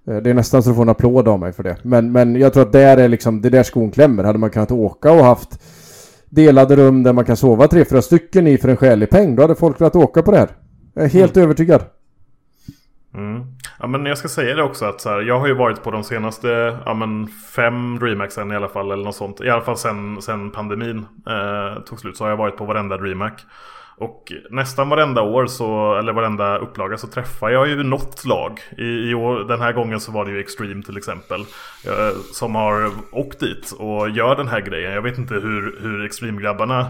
Eh, 0.08 0.16
Det 0.16 0.30
är 0.30 0.34
nästan 0.34 0.62
så 0.62 0.68
du 0.70 0.74
får 0.76 0.82
en 0.82 0.88
applåd 0.88 1.28
av 1.28 1.40
mig 1.40 1.52
för 1.52 1.62
det. 1.62 1.76
Men, 1.82 2.12
men 2.12 2.36
jag 2.36 2.52
tror 2.52 2.62
att 2.62 2.72
där 2.72 2.96
är 2.96 3.08
liksom, 3.08 3.40
det 3.42 3.48
är 3.48 3.50
där 3.50 3.62
skon 3.62 3.90
klämmer. 3.90 4.24
Hade 4.24 4.38
man 4.38 4.50
kunnat 4.50 4.70
åka 4.72 5.12
och 5.12 5.24
haft 5.24 5.60
delade 6.28 6.76
rum 6.76 7.02
där 7.02 7.12
man 7.12 7.24
kan 7.24 7.36
sova 7.36 7.68
tre, 7.68 7.84
fyra 7.84 8.02
stycken 8.02 8.46
i 8.46 8.58
för 8.58 8.68
en 8.68 8.76
skälig 8.76 9.10
peng. 9.10 9.36
Då 9.36 9.42
hade 9.42 9.54
folk 9.54 9.80
velat 9.80 9.96
åka 9.96 10.22
på 10.22 10.30
det 10.30 10.38
här. 10.38 10.48
Jag 10.94 11.04
är 11.04 11.08
helt 11.08 11.36
övertygad. 11.36 11.82
Mm. 13.14 13.44
Ja, 13.78 13.86
men 13.86 14.06
jag 14.06 14.18
ska 14.18 14.28
säga 14.28 14.56
det 14.56 14.62
också 14.62 14.84
att 14.84 15.00
så 15.00 15.10
här, 15.10 15.20
jag 15.20 15.40
har 15.40 15.46
ju 15.46 15.54
varit 15.54 15.82
på 15.82 15.90
de 15.90 16.04
senaste 16.04 16.78
ja, 16.86 16.94
men 16.94 17.28
fem 17.56 17.98
DreamHacksen 17.98 18.52
i 18.52 18.56
alla 18.56 18.68
fall. 18.68 18.90
Eller 18.90 19.04
något 19.04 19.16
sånt. 19.16 19.40
I 19.40 19.50
alla 19.50 19.62
fall 19.62 19.76
sen, 19.76 20.22
sen 20.22 20.50
pandemin 20.50 21.06
eh, 21.26 21.82
tog 21.82 22.00
slut 22.00 22.16
så 22.16 22.24
har 22.24 22.30
jag 22.30 22.36
varit 22.36 22.56
på 22.56 22.64
varenda 22.64 22.96
DreamHack. 22.96 23.46
Och 23.96 24.32
nästan 24.50 24.88
varenda 24.88 25.22
år, 25.22 25.46
så, 25.46 25.94
eller 25.94 26.12
varenda 26.12 26.58
upplaga, 26.58 26.98
så 26.98 27.06
träffar 27.06 27.50
jag 27.50 27.68
ju 27.68 27.82
något 27.82 28.24
lag. 28.24 28.60
I, 28.78 29.10
i 29.10 29.14
år, 29.14 29.38
den 29.38 29.60
här 29.60 29.72
gången 29.72 30.00
så 30.00 30.12
var 30.12 30.24
det 30.24 30.30
ju 30.30 30.40
Extreme 30.40 30.82
till 30.82 30.96
exempel. 30.96 31.40
eh, 31.86 32.16
som 32.32 32.54
har 32.54 32.90
åkt 33.12 33.40
dit 33.40 33.72
och 33.78 34.10
gör 34.10 34.36
den 34.36 34.48
här 34.48 34.60
grejen. 34.60 34.92
Jag 34.92 35.02
vet 35.02 35.18
inte 35.18 35.34
hur, 35.34 35.78
hur 35.80 36.04
Extreme-grabbarna 36.04 36.86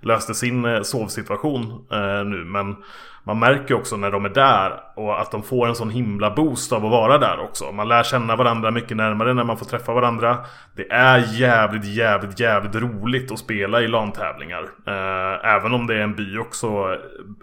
löste 0.00 0.34
sin 0.34 0.64
eh, 0.64 0.82
sovsituation 0.82 1.86
eh, 1.92 2.24
nu. 2.24 2.44
Men 2.44 2.76
man 3.26 3.38
märker 3.38 3.74
också 3.74 3.96
när 3.96 4.10
de 4.10 4.24
är 4.24 4.28
där 4.28 4.80
och 4.94 5.20
att 5.20 5.30
de 5.30 5.42
får 5.42 5.68
en 5.68 5.74
sån 5.74 5.90
himla 5.90 6.30
boost 6.30 6.72
av 6.72 6.84
att 6.84 6.90
vara 6.90 7.18
där 7.18 7.40
också. 7.40 7.72
Man 7.72 7.88
lär 7.88 8.02
känna 8.02 8.36
varandra 8.36 8.70
mycket 8.70 8.96
närmare 8.96 9.34
när 9.34 9.44
man 9.44 9.56
får 9.56 9.66
träffa 9.66 9.92
varandra. 9.94 10.38
Det 10.76 10.92
är 10.92 11.18
jävligt, 11.40 11.84
jävligt, 11.84 12.40
jävligt 12.40 12.74
roligt 12.74 13.32
att 13.32 13.38
spela 13.38 13.80
i 13.80 13.88
LAN-tävlingar. 13.88 14.62
Eh, 14.86 15.54
även 15.54 15.74
om 15.74 15.86
det 15.86 15.94
är 15.94 16.00
en 16.00 16.14
by 16.14 16.38
också 16.38 16.66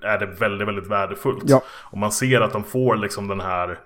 är 0.03 0.19
det 0.19 0.25
väldigt, 0.25 0.67
väldigt 0.67 0.87
värdefullt. 0.87 1.43
Ja. 1.47 1.61
Och 1.91 1.97
man 1.97 2.11
ser 2.11 2.41
att 2.41 2.53
de 2.53 2.63
får 2.63 2.95
liksom 2.95 3.27
den 3.27 3.41
här 3.41 3.77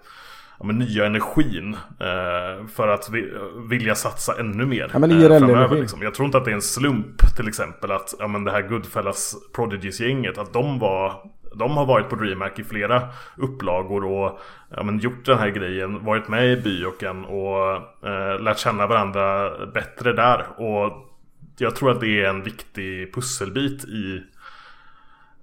ja, 0.59 0.65
men 0.65 0.79
nya 0.79 1.05
energin 1.05 1.77
eh, 1.99 2.67
för 2.75 2.87
att 2.87 3.09
vi, 3.11 3.31
vilja 3.69 3.95
satsa 3.95 4.39
ännu 4.39 4.65
mer 4.65 4.89
Ja, 4.93 4.99
men 4.99 5.11
eh, 5.11 5.17
IRL-energin. 5.17 5.49
framöver. 5.49 5.75
Liksom. 5.75 6.01
Jag 6.01 6.13
tror 6.13 6.25
inte 6.25 6.37
att 6.37 6.45
det 6.45 6.51
är 6.51 6.55
en 6.55 6.61
slump 6.61 7.35
till 7.35 7.47
exempel 7.47 7.91
att 7.91 8.13
ja, 8.19 8.27
men 8.27 8.43
det 8.43 8.51
här 8.51 8.61
Goodfellas 8.61 9.35
Prodigies-gänget 9.55 10.37
att 10.37 10.53
de 10.53 10.79
var 10.79 11.13
de 11.57 11.77
har 11.77 11.85
varit 11.85 12.09
på 12.09 12.15
DreamHack 12.15 12.59
i 12.59 12.63
flera 12.63 13.01
upplagor 13.37 14.05
och 14.05 14.39
ja, 14.69 14.83
men 14.83 14.99
gjort 14.99 15.25
den 15.25 15.37
här 15.37 15.49
grejen, 15.49 16.05
varit 16.05 16.27
med 16.27 16.51
i 16.51 16.61
byoken 16.61 17.25
och 17.25 17.75
eh, 18.09 18.41
lärt 18.41 18.59
känna 18.59 18.87
varandra 18.87 19.51
bättre 19.67 20.13
där. 20.13 20.45
Och 20.57 21.11
jag 21.57 21.75
tror 21.75 21.91
att 21.91 21.99
det 21.99 22.21
är 22.21 22.29
en 22.29 22.43
viktig 22.43 23.13
pusselbit 23.13 23.83
i 23.83 24.23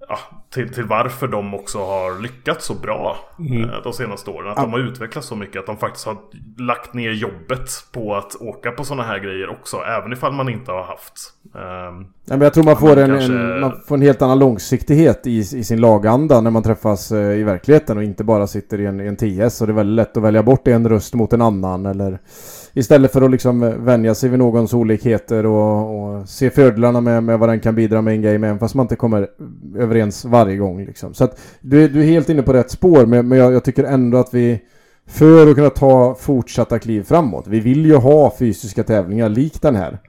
ja, 0.09 0.17
till, 0.53 0.73
till 0.73 0.83
varför 0.83 1.27
de 1.27 1.53
också 1.53 1.77
har 1.77 2.21
lyckats 2.21 2.65
så 2.65 2.73
bra 2.73 3.17
Mm. 3.39 3.63
eh, 3.63 3.75
de 3.83 3.93
senaste 3.93 4.29
åren. 4.29 4.49
Att 4.51 4.55
de 4.57 4.71
har 4.73 4.79
utvecklats 4.79 5.27
så 5.27 5.35
mycket. 5.35 5.59
Att 5.59 5.65
de 5.65 5.77
faktiskt 5.77 6.05
har 6.05 6.17
lagt 6.57 6.93
ner 6.93 7.11
jobbet 7.11 7.69
på 7.91 8.15
att 8.15 8.35
åka 8.35 8.71
på 8.71 8.83
sådana 8.83 9.03
här 9.03 9.19
grejer 9.19 9.49
också. 9.49 9.77
Även 9.77 10.13
ifall 10.13 10.33
man 10.33 10.49
inte 10.49 10.71
har 10.71 10.83
haft. 10.83 11.13
ehm, 11.55 11.97
Nej, 11.97 12.07
men 12.37 12.41
jag 12.41 12.53
tror 12.53 12.63
man 12.63 12.71
Ja, 12.73 12.79
får, 12.79 12.95
men 12.95 12.99
en, 13.11 13.17
kanske- 13.17 13.33
en, 13.33 13.61
man 13.61 13.81
får 13.87 13.95
en 13.95 14.01
helt 14.01 14.21
annan 14.21 14.39
långsiktighet 14.39 15.27
i, 15.27 15.37
i 15.37 15.43
sin 15.63 15.81
laganda 15.81 16.41
när 16.41 16.51
man 16.51 16.63
träffas 16.63 17.11
eh, 17.11 17.39
i 17.39 17.43
verkligheten 17.43 17.97
och 17.97 18.03
inte 18.03 18.23
bara 18.23 18.47
sitter 18.47 18.79
i 18.81 18.85
en, 18.85 19.01
i 19.01 19.07
en 19.07 19.15
TS. 19.15 19.61
Och 19.61 19.67
det 19.67 19.73
är 19.73 19.75
väldigt 19.75 19.95
lätt 19.95 20.17
att 20.17 20.23
välja 20.23 20.43
bort 20.43 20.67
en 20.67 20.89
röst 20.89 21.13
mot 21.13 21.33
en 21.33 21.41
annan. 21.41 21.85
Eller 21.85 22.19
istället 22.73 23.11
för 23.11 23.21
att 23.21 23.31
liksom 23.31 23.63
eh, 23.63 23.69
vänja 23.69 24.15
sig 24.15 24.29
vid 24.29 24.39
någons 24.39 24.73
olikheter 24.73 25.45
och, 25.45 26.03
och 26.19 26.29
se 26.29 26.49
fördelarna 26.49 27.01
med, 27.01 27.23
med 27.23 27.39
vad 27.39 27.49
den 27.49 27.59
kan 27.59 27.75
bidra 27.75 28.01
med 28.01 28.13
en 28.13 28.21
game 28.21 28.47
även 28.47 28.59
fast 28.59 28.75
man 28.75 28.83
inte 28.83 28.95
kommer 28.95 29.27
överens 29.77 30.25
varje 30.25 30.57
gång. 30.57 30.85
Liksom. 30.85 31.13
Så 31.13 31.23
att 31.23 31.39
du, 31.61 31.83
är- 31.83 31.89
du 31.89 31.99
är 32.01 32.05
helt 32.05 32.29
inne 32.29 32.41
på 32.41 32.53
rätt 32.53 32.71
spår 32.71 33.05
men, 33.05 33.27
men 33.27 33.37
jag, 33.37 33.53
jag 33.53 33.63
tycker 33.63 33.83
ändå 33.83 34.17
att 34.17 34.33
vi 34.33 34.59
för 35.07 35.47
att 35.49 35.55
kunna 35.55 35.69
ta 35.69 36.15
fortsatta 36.19 36.79
kliv 36.79 37.03
framåt. 37.03 37.47
Vi 37.47 37.59
vill 37.59 37.85
ju 37.85 37.95
ha 37.95 38.33
fysiska 38.39 38.83
tävlingar 38.83 39.29
likt 39.29 39.61
den 39.61 39.75
här. 39.75 39.99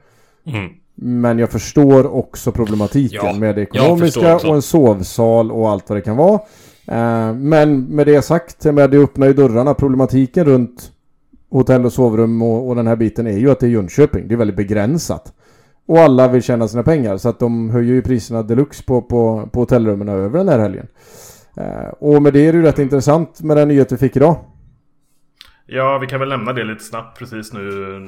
mm. 0.47 0.69
Men 0.97 1.39
jag 1.39 1.49
förstår 1.49 2.15
också 2.15 2.51
problematiken 2.51 3.19
Ja, 3.23 3.33
med 3.33 3.55
det 3.55 3.61
ekonomiska 3.61 4.35
och 4.35 4.55
en 4.55 4.61
sovsal 4.61 5.51
och 5.51 5.69
allt 5.69 5.89
vad 5.89 5.97
det 5.97 6.01
kan 6.01 6.17
vara. 6.17 6.39
Eh, 6.87 7.33
men 7.33 7.83
med 7.83 8.07
det 8.07 8.21
sagt, 8.21 8.59
det 8.59 8.97
öppnar 8.97 9.27
ju 9.27 9.33
dörrarna. 9.33 9.73
Problematiken 9.73 10.45
runt 10.45 10.91
hotell 11.57 11.85
och 11.85 11.93
sovrum 11.93 12.41
och, 12.41 12.69
och 12.69 12.75
den 12.75 12.87
här 12.87 12.95
biten 12.95 13.27
är 13.27 13.37
ju 13.37 13.51
att 13.51 13.59
det 13.59 13.65
är 13.65 13.69
Jönköping. 13.69 14.27
Det 14.27 14.35
är 14.35 14.37
väldigt 14.37 14.57
begränsat. 14.57 15.33
Och 15.87 15.97
alla 15.97 16.27
vill 16.27 16.43
tjäna 16.43 16.67
sina 16.67 16.83
pengar 16.83 17.17
så 17.17 17.29
att 17.29 17.39
de 17.39 17.69
höjer 17.69 17.93
ju 17.93 18.01
priserna 18.01 18.43
deluxe 18.43 18.83
på, 18.83 19.01
på, 19.01 19.49
på 19.53 19.59
hotellrummen 19.59 20.09
över 20.09 20.37
den 20.37 20.49
här 20.49 20.59
helgen. 20.59 20.87
Eh, 21.57 21.87
och 21.99 22.21
med 22.21 22.33
det 22.33 22.47
är 22.47 22.53
det 22.53 22.57
ju 22.57 22.63
rätt 22.63 22.79
intressant 22.79 23.41
med 23.41 23.57
den 23.57 23.67
nyhet 23.67 23.91
vi 23.91 23.97
fick 23.97 24.15
idag. 24.15 24.37
Ja, 25.67 25.97
vi 25.97 26.07
kan 26.07 26.19
väl 26.19 26.29
lämna 26.29 26.53
det 26.53 26.63
lite 26.63 26.83
snabbt. 26.83 27.19
Precis 27.19 27.53
nu 27.53 27.59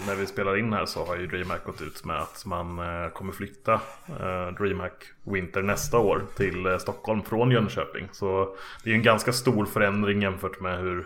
när 0.07 0.15
vi 0.15 0.25
spelar 0.25 0.57
in 0.57 0.73
här 0.73 0.86
så 0.86 1.05
har 1.05 1.15
ju 1.15 1.27
DreamHack 1.27 1.65
gått 1.65 1.81
ut 1.81 2.05
med 2.05 2.17
att 2.17 2.43
man 2.45 2.79
eh, 2.79 3.10
kommer 3.13 3.33
flytta 3.33 3.73
eh, 4.07 4.53
DreamHack 4.60 5.05
Winter 5.23 5.62
nästa 5.62 5.97
år 5.97 6.21
till 6.38 6.65
eh, 6.65 6.77
Stockholm 6.77 7.21
från 7.23 7.51
Jönköping. 7.51 8.07
Så 8.12 8.55
det 8.83 8.89
är 8.89 8.91
ju 8.91 8.97
en 8.97 9.03
ganska 9.03 9.33
stor 9.33 9.65
förändring 9.65 10.21
jämfört 10.21 10.60
med 10.62 10.79
hur, 10.79 11.05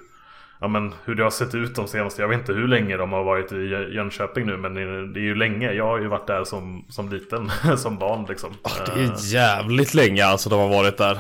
ja, 0.62 0.68
men 0.68 0.94
hur 1.06 1.16
det 1.16 1.24
har 1.24 1.30
sett 1.30 1.56
ut 1.56 1.76
de 1.76 1.88
senaste, 1.88 2.22
jag 2.22 2.30
vet 2.30 2.40
inte 2.40 2.54
hur 2.54 2.68
länge 2.68 2.98
de 2.98 3.12
har 3.12 3.24
varit 3.24 3.52
i 3.52 3.56
Jö- 3.56 3.90
Jönköping 3.90 4.46
nu, 4.46 4.58
men 4.58 4.74
det 5.14 5.20
är 5.20 5.24
ju 5.24 5.36
länge. 5.36 5.72
Jag 5.72 5.86
har 5.86 6.00
ju 6.00 6.08
varit 6.08 6.28
där 6.28 6.44
som, 6.44 6.86
som 6.90 7.10
liten, 7.10 7.52
som 7.78 7.98
barn 7.98 8.26
liksom. 8.30 8.50
Det 8.96 9.02
är 9.02 9.34
jävligt 9.34 9.94
länge 9.94 10.26
alltså 10.26 10.50
de 10.50 10.60
har 10.60 10.70
varit 10.70 10.98
där. 10.98 11.18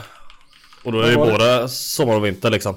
Och 0.84 0.91
då 0.91 0.99
är 0.99 1.04
det 1.04 1.10
ju 1.12 1.17
både 1.17 1.69
sommar 1.69 2.15
och 2.15 2.25
vinter 2.25 2.49
liksom. 2.49 2.75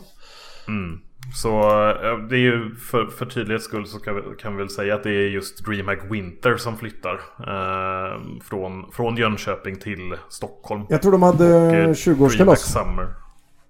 Så 1.35 1.51
eh, 1.91 2.19
det 2.19 2.37
är 2.37 2.41
ju 2.41 2.75
för, 2.75 3.07
för 3.07 3.27
tydlighets 3.27 3.65
skull 3.65 3.87
så 3.87 3.99
kan 3.99 4.15
vi, 4.15 4.23
kan 4.43 4.53
vi 4.57 4.59
väl 4.59 4.71
säga 4.71 4.95
att 4.95 5.03
det 5.03 5.11
är 5.11 5.29
just 5.29 5.65
DreamHack 5.65 5.99
Winter 6.11 6.57
som 6.57 6.77
flyttar 6.79 7.15
eh, 7.39 8.21
från, 8.45 8.93
från 8.93 9.17
Jönköping 9.17 9.77
till 9.77 10.15
Stockholm. 10.29 10.83
Jag 10.89 11.03
tror 11.03 11.13
de 11.13 11.23
hade 11.23 11.55
Och, 11.55 11.75
eh, 11.75 11.89
20-årskalas. 11.89 12.37
DreamHack 12.37 12.59
Summer. 12.59 13.07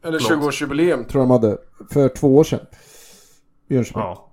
Eller 0.04 0.18
Förlåt. 0.18 0.42
20-årsjubileum 0.54 1.04
tror 1.08 1.22
jag 1.22 1.28
de 1.28 1.30
hade. 1.30 1.56
För 1.92 2.08
två 2.08 2.36
år 2.36 2.44
sedan. 2.44 2.60
Jönköping. 3.70 4.02
Ja. 4.02 4.30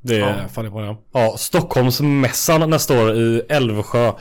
Det 0.00 0.14
är 0.16 0.20
Ja. 0.20 0.48
fan 0.52 0.66
imponerande. 0.66 1.00
Ja, 1.12 1.34
Stockholmsmässan 1.38 2.70
nästa 2.70 3.02
år 3.02 3.12
i 3.14 3.42
Älvsjö. 3.48 4.12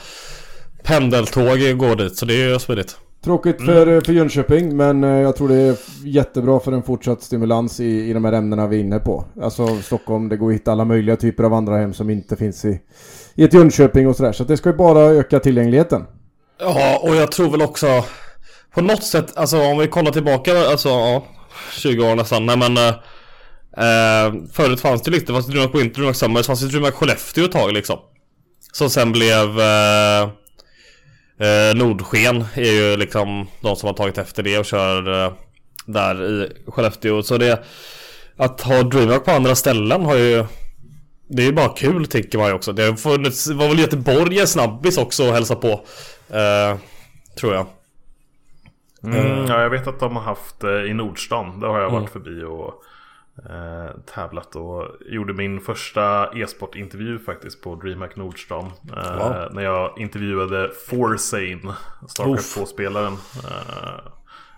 Pendeltåg 0.83 1.77
går 1.77 1.95
dit, 1.95 2.17
så 2.17 2.25
det 2.25 2.33
är 2.33 2.49
ju 2.49 2.59
smidigt. 2.59 2.97
Tråkigt 3.23 3.59
Mm. 3.59 3.73
för, 3.73 4.01
för 4.01 4.13
Jönköping 4.13 4.77
men 4.77 5.03
eh, 5.03 5.09
jag 5.09 5.35
tror 5.35 5.47
det 5.49 5.55
är 5.55 5.75
jättebra 6.03 6.59
för 6.59 6.71
en 6.71 6.83
fortsatt 6.83 7.21
stimulans 7.23 7.79
i, 7.79 8.09
i 8.09 8.13
de 8.13 8.25
här 8.25 8.33
ämnena 8.33 8.67
vi 8.67 8.75
är 8.77 8.81
inne 8.81 8.99
på. 8.99 9.25
Alltså 9.41 9.67
Stockholm, 9.81 10.29
det 10.29 10.37
går 10.37 10.49
att 10.49 10.55
hitta 10.55 10.71
alla 10.71 10.85
möjliga 10.85 11.15
typer 11.15 11.43
av 11.43 11.53
andra 11.53 11.77
hem 11.77 11.93
som 11.93 12.09
inte 12.09 12.35
finns 12.35 12.65
i, 12.65 12.81
i 13.35 13.43
ett 13.43 13.53
Jönköping 13.53 14.07
och 14.07 14.15
sådär. 14.15 14.31
Så 14.31 14.43
att 14.43 14.47
det 14.49 14.57
ska 14.57 14.69
ju 14.69 14.75
bara 14.75 14.99
öka 15.01 15.39
tillgängligheten. 15.39 16.05
Ja, 16.59 16.99
och 17.03 17.15
jag 17.15 17.31
tror 17.31 17.51
väl 17.51 17.61
också 17.61 17.87
på 18.73 18.81
något 18.81 19.03
sätt, 19.03 19.37
alltså 19.37 19.61
om 19.61 19.77
vi 19.77 19.87
kollar 19.87 20.11
tillbaka, 20.11 20.69
alltså 20.69 20.89
ja, 20.89 21.25
20 21.71 22.11
år 22.11 22.15
nästan, 22.15 22.45
nej 22.45 22.57
men 22.57 22.77
eh, 22.77 22.87
eh 23.77 24.33
Förut 24.53 24.81
fanns 24.81 25.01
det 25.01 25.11
lite, 25.11 25.25
det 25.25 25.33
fanns 25.33 25.47
DreamHack 25.47 25.75
Winter, 25.75 25.95
DreamHack 25.95 26.15
Summer, 26.15 26.37
det 26.37 26.43
fanns 26.43 26.63
ju 26.63 26.67
DreamHack 26.67 26.93
Skellefteå 26.93 27.45
ett 27.45 27.51
tag 27.51 27.73
liksom. 27.73 27.99
Som 28.73 28.89
sen 28.89 29.11
blev 29.11 29.59
eh, 29.59 30.21
eh, 31.39 31.75
Nordsken 31.75 32.45
är 32.53 32.71
ju 32.71 32.97
liksom 32.97 33.47
de 33.61 33.75
som 33.75 33.87
har 33.87 33.93
tagit 33.93 34.17
efter 34.17 34.43
det 34.43 34.57
och 34.57 34.65
kör 34.65 35.25
eh, 35.25 35.33
där 35.85 36.23
i 36.23 36.49
Skellefteå. 36.67 37.23
Så 37.23 37.37
det 37.37 37.63
att 38.37 38.61
ha 38.61 38.83
DreamHack 38.83 39.25
på 39.25 39.31
andra 39.31 39.55
ställen 39.55 40.05
har 40.05 40.15
ju 40.15 40.45
det 41.29 41.41
är 41.41 41.45
ju 41.45 41.53
bara 41.53 41.69
kul 41.69 42.07
tycker 42.07 42.37
man 42.37 42.47
ju 42.47 42.53
också. 42.53 42.73
Det 42.73 42.83
har 42.83 42.95
funnits, 42.95 43.47
var 43.47 43.67
väl 43.67 43.79
Göteborg 43.79 44.39
en 44.39 44.47
snabbis 44.47 44.97
också 44.97 45.27
att 45.27 45.33
hälsa 45.33 45.55
på. 45.55 45.71
Eh, 46.29 46.77
tror 47.39 47.53
jag. 47.53 47.67
Mm, 49.03 49.45
ja, 49.45 49.61
jag 49.61 49.69
vet 49.69 49.87
att 49.87 49.99
de 49.99 50.15
har 50.15 50.23
haft 50.23 50.63
eh, 50.63 50.69
i 50.71 50.93
Nordstan. 50.93 51.59
Där 51.59 51.67
har 51.67 51.79
jag 51.79 51.89
varit 51.89 52.09
förbi 52.09 52.43
och 52.43 52.83
eh, 53.51 53.91
tävlat 54.15 54.55
och 54.55 54.85
gjorde 55.05 55.33
min 55.33 55.61
första 55.61 56.29
e-sportintervju 56.35 57.19
faktiskt 57.19 57.61
på 57.63 57.75
DreamHack 57.75 58.15
Nordstan. 58.15 58.65
Eh, 58.97 59.17
Wow. 59.17 59.47
När 59.53 59.63
jag 59.63 59.93
intervjuade 59.97 60.71
Forsane, 60.89 61.73
Starcraft 62.07 62.57
Uff. 62.57 62.57
2-spelaren. 62.57 63.13
Eh, 63.13 63.99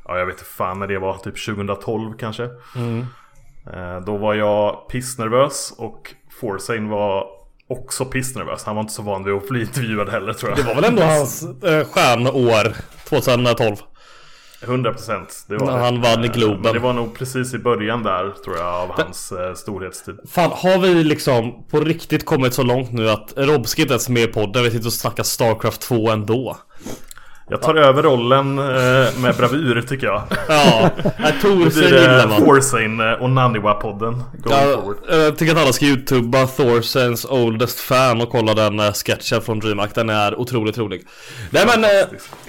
ja, 0.05 0.17
jag 0.19 0.25
vet 0.25 0.35
inte 0.35 0.45
fan 0.45 0.79
när 0.79 0.87
det 0.87 0.99
var, 0.99 1.17
typ 1.17 1.45
2012 1.45 2.13
kanske. 2.19 2.43
Eh, 3.73 3.99
då 4.05 4.17
var 4.17 4.33
jag 4.33 4.89
pissnervös 4.89 5.73
och 5.77 6.13
Forsane 6.39 6.89
var 6.89 7.27
också 7.67 8.05
pissnervös. 8.05 8.63
Han 8.65 8.75
var 8.75 8.81
inte 8.81 8.93
så 8.93 9.01
van 9.01 9.23
vid 9.23 9.33
att 9.33 9.47
bli 9.49 9.61
intervjuad 9.61 10.09
heller 10.09 10.33
tror 10.33 10.49
jag. 10.51 10.59
Det 10.59 10.63
var 10.63 10.75
väl 10.75 10.83
ändå 10.83 11.01
hans 11.03 11.43
eh, 11.63 11.85
stjärnår 11.87 12.75
2012? 13.09 13.75
100 14.61 14.91
procent. 14.91 15.45
När 15.47 15.77
han 15.77 16.01
vann 16.01 16.23
i 16.23 16.27
Eh, 16.27 16.33
Globen. 16.33 16.61
Men 16.61 16.73
det 16.73 16.79
var 16.79 16.93
nog 16.93 17.17
precis 17.17 17.53
i 17.53 17.57
början 17.57 18.03
där 18.03 18.31
tror 18.43 18.57
jag 18.57 18.65
av 18.65 18.91
hans 18.91 19.31
eh, 19.31 19.53
storhetstid. 19.53 20.15
Fan, 20.29 20.51
har 20.53 20.77
vi 20.77 21.03
liksom 21.03 21.65
på 21.67 21.79
riktigt 21.79 22.25
kommit 22.25 22.53
så 22.53 22.63
långt 22.63 22.91
nu 22.91 23.09
att 23.09 23.33
Robski 23.37 23.81
inte 23.81 23.93
ens 23.93 24.07
är 24.07 24.11
med 24.11 24.23
i 24.23 24.27
podden? 24.27 24.63
Vi 24.63 24.71
sitter 24.71 24.85
och 24.87 24.93
snackar 24.93 25.23
Starcraft 25.23 25.81
2 25.81 26.09
ändå. 26.09 26.57
Jag 27.49 27.61
tar 27.61 27.75
över 27.75 28.03
rollen 28.03 28.59
eh, 28.59 29.19
med 29.19 29.35
bravur 29.37 29.81
tycker 29.81 30.07
jag. 30.07 30.23
Ja, 30.49 30.89
blir 31.41 31.83
gillar 31.83 32.27
man. 32.27 32.45
Forsane 32.45 33.15
och 33.15 33.29
Naniwa-podden 33.29 34.21
Ja, 34.45 34.57
forward. 34.59 34.97
jag 35.09 35.37
tycker 35.37 35.53
att 35.55 35.61
alla 35.61 35.73
ska 35.73 35.85
youtuba 35.85 36.47
Thorsens 36.47 37.25
oldest 37.25 37.79
fan 37.79 38.21
och 38.21 38.29
kolla 38.29 38.53
den 38.53 38.79
eh, 38.79 38.91
sketchen 38.93 39.41
från 39.41 39.59
DreamHack. 39.59 39.95
Den 39.95 40.09
är 40.09 40.39
otroligt 40.39 40.77
rolig. 40.77 41.01
Nej 41.49 41.65
men 41.65 41.83
eh, 41.83 41.89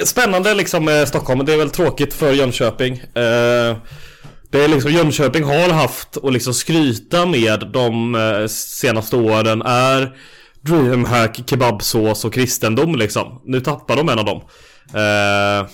spännande 0.04 0.54
liksom 0.54 0.84
med 0.84 1.08
Stockholm. 1.08 1.44
Det 1.44 1.52
är 1.52 1.58
väl 1.58 1.70
tråkigt 1.70 2.14
för 2.14 2.32
Jönköping. 2.32 2.92
Eh, 2.94 3.76
det 4.50 4.64
är 4.64 4.68
liksom 4.68 4.90
Jönköping 4.90 5.44
har 5.44 5.72
haft 5.72 6.16
och 6.16 6.32
liksom 6.32 6.54
skryta 6.54 7.26
med 7.26 7.66
de 7.72 8.14
eh, 8.14 8.46
senaste 8.48 9.16
åren 9.16 9.62
är 9.62 10.16
DreamHack, 10.60 11.40
kebabsås 11.46 12.24
och 12.24 12.34
kristendom 12.34 12.94
liksom. 12.96 13.40
Nu 13.44 13.60
tappar 13.60 13.96
de 13.96 14.08
en 14.08 14.18
av 14.18 14.24
dem. 14.24 14.40
Eh, 14.94 15.68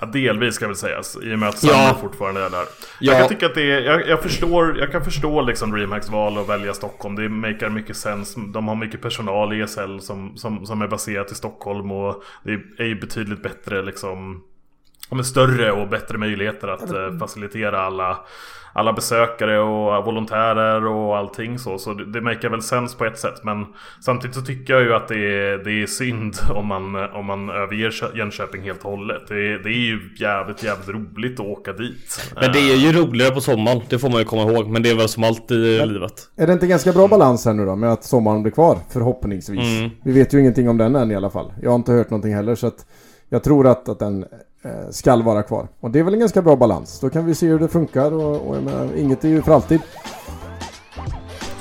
Ja, 0.00 0.06
delvis 0.06 0.54
ska 0.54 0.66
väl 0.66 0.76
sägas, 0.76 1.16
i 1.22 1.34
och 1.34 1.38
med 1.38 1.48
att 1.48 1.62
Ja. 1.62 1.70
Sandro 1.72 2.00
fortfarande 2.00 2.40
är 2.44 2.50
där. 2.50 2.64
Ja. 3.00 3.12
Jag 3.12 3.18
kan 3.18 3.28
tycka 3.28 3.46
att 3.46 3.54
det 3.54 3.72
är, 3.72 3.80
jag, 3.80 4.08
jag 4.08 4.22
förstår, 4.22 4.78
jag 4.78 4.92
kan 4.92 5.04
förstå 5.04 5.40
liksom 5.42 5.70
DreamHacks 5.70 6.08
val 6.10 6.38
att 6.38 6.48
välja 6.48 6.74
Stockholm. 6.74 7.16
Det 7.16 7.28
makar 7.28 7.68
mycket 7.68 7.96
sens. 7.96 8.34
De 8.54 8.68
har 8.68 8.74
mycket 8.74 9.02
personal 9.02 9.52
i 9.52 9.60
ESL 9.60 9.98
som, 10.00 10.36
som, 10.36 10.66
som 10.66 10.82
är 10.82 10.88
baserat 10.88 11.32
i 11.32 11.34
Stockholm 11.34 11.92
och 11.92 12.22
det 12.42 12.52
är 12.78 12.84
ju 12.84 13.00
betydligt 13.00 13.42
bättre 13.42 13.82
liksom 13.82 14.42
Ja, 15.10 15.14
men 15.16 15.24
större 15.24 15.72
och 15.72 15.88
bättre 15.88 16.18
möjligheter 16.18 16.68
att 16.68 16.90
eh, 16.90 17.18
facilitera 17.18 17.80
alla, 17.80 18.18
alla 18.78 18.92
besökare 18.92 19.58
och 19.60 20.04
volontärer 20.04 20.86
och 20.86 21.16
allting 21.16 21.58
så. 21.58 21.78
Så 21.78 21.94
det, 21.94 22.12
det 22.12 22.20
makar 22.20 22.48
väl 22.48 22.62
sens 22.62 22.94
på 22.94 23.04
ett 23.04 23.18
sätt. 23.18 23.44
Men 23.44 23.66
samtidigt 24.00 24.36
så 24.36 24.42
tycker 24.42 24.74
jag 24.74 24.82
ju 24.82 24.94
att 24.94 25.08
det 25.08 25.14
är, 25.14 25.58
det 25.64 25.82
är 25.82 25.86
synd 25.86 26.36
om 26.54 26.66
man, 26.66 26.94
om 26.94 27.26
man 27.26 27.50
överger 27.50 27.90
Kö- 27.90 28.10
Jönköping 28.14 28.62
helt 28.62 28.84
och 28.84 28.90
hållet. 28.90 29.22
Det, 29.28 29.58
det 29.58 29.68
är 29.68 29.86
ju 29.86 30.00
jävligt, 30.20 30.64
jävligt 30.64 30.88
roligt 30.88 31.40
att 31.40 31.46
åka 31.46 31.72
dit. 31.72 32.32
men 32.40 32.52
det 32.52 32.58
är 32.58 32.76
ju 32.76 32.92
roligare 32.92 33.34
på 33.34 33.40
sommaren, 33.40 33.80
det 33.88 33.98
får 33.98 34.08
man 34.10 34.18
ju 34.18 34.24
komma 34.24 34.42
ihåg. 34.52 34.68
Men 34.68 34.82
det 34.82 34.90
är 34.90 34.94
väl 34.96 35.08
som 35.08 35.24
allt 35.24 35.50
i 35.50 35.86
livet. 35.86 36.12
Är 36.36 36.46
det 36.46 36.52
inte 36.52 36.66
ganska 36.66 36.92
bra 36.92 37.08
balans 37.08 37.44
här 37.44 37.52
nu 37.54 37.66
då 37.66 37.76
med 37.76 37.92
att 37.92 38.04
sommaren 38.04 38.42
blir 38.42 38.52
kvar? 38.52 38.78
Förhoppningsvis. 38.90 39.78
Mm. 39.78 39.90
Vi 40.04 40.12
vet 40.12 40.34
ju 40.34 40.40
ingenting 40.40 40.68
om 40.68 40.76
den 40.78 40.96
än 40.96 41.10
i 41.10 41.14
alla 41.16 41.30
fall. 41.30 41.52
Jag 41.62 41.70
har 41.70 41.76
inte 41.76 41.92
hört 41.92 42.10
någonting 42.10 42.34
heller 42.34 42.54
så 42.54 42.66
att 42.66 42.86
jag 43.28 43.44
tror 43.44 43.66
att, 43.66 43.88
att 43.88 43.98
den 43.98 44.22
eh, 44.22 44.28
skall 44.90 45.22
vara 45.22 45.42
kvar. 45.42 45.68
Och 45.80 45.90
det 45.90 45.98
är 45.98 46.02
väl 46.02 46.14
en 46.14 46.20
ganska 46.20 46.42
bra 46.42 46.56
balans. 46.56 47.00
Då 47.00 47.10
kan 47.10 47.26
vi 47.26 47.34
se 47.34 47.46
hur 47.46 47.58
det 47.58 47.68
funkar 47.68 48.12
och, 48.12 48.48
och 48.48 48.56
jag 48.56 48.62
menar, 48.62 48.96
inget 48.96 49.24
är 49.24 49.28
ju 49.28 49.42
för 49.42 49.52
alltid. 49.52 49.80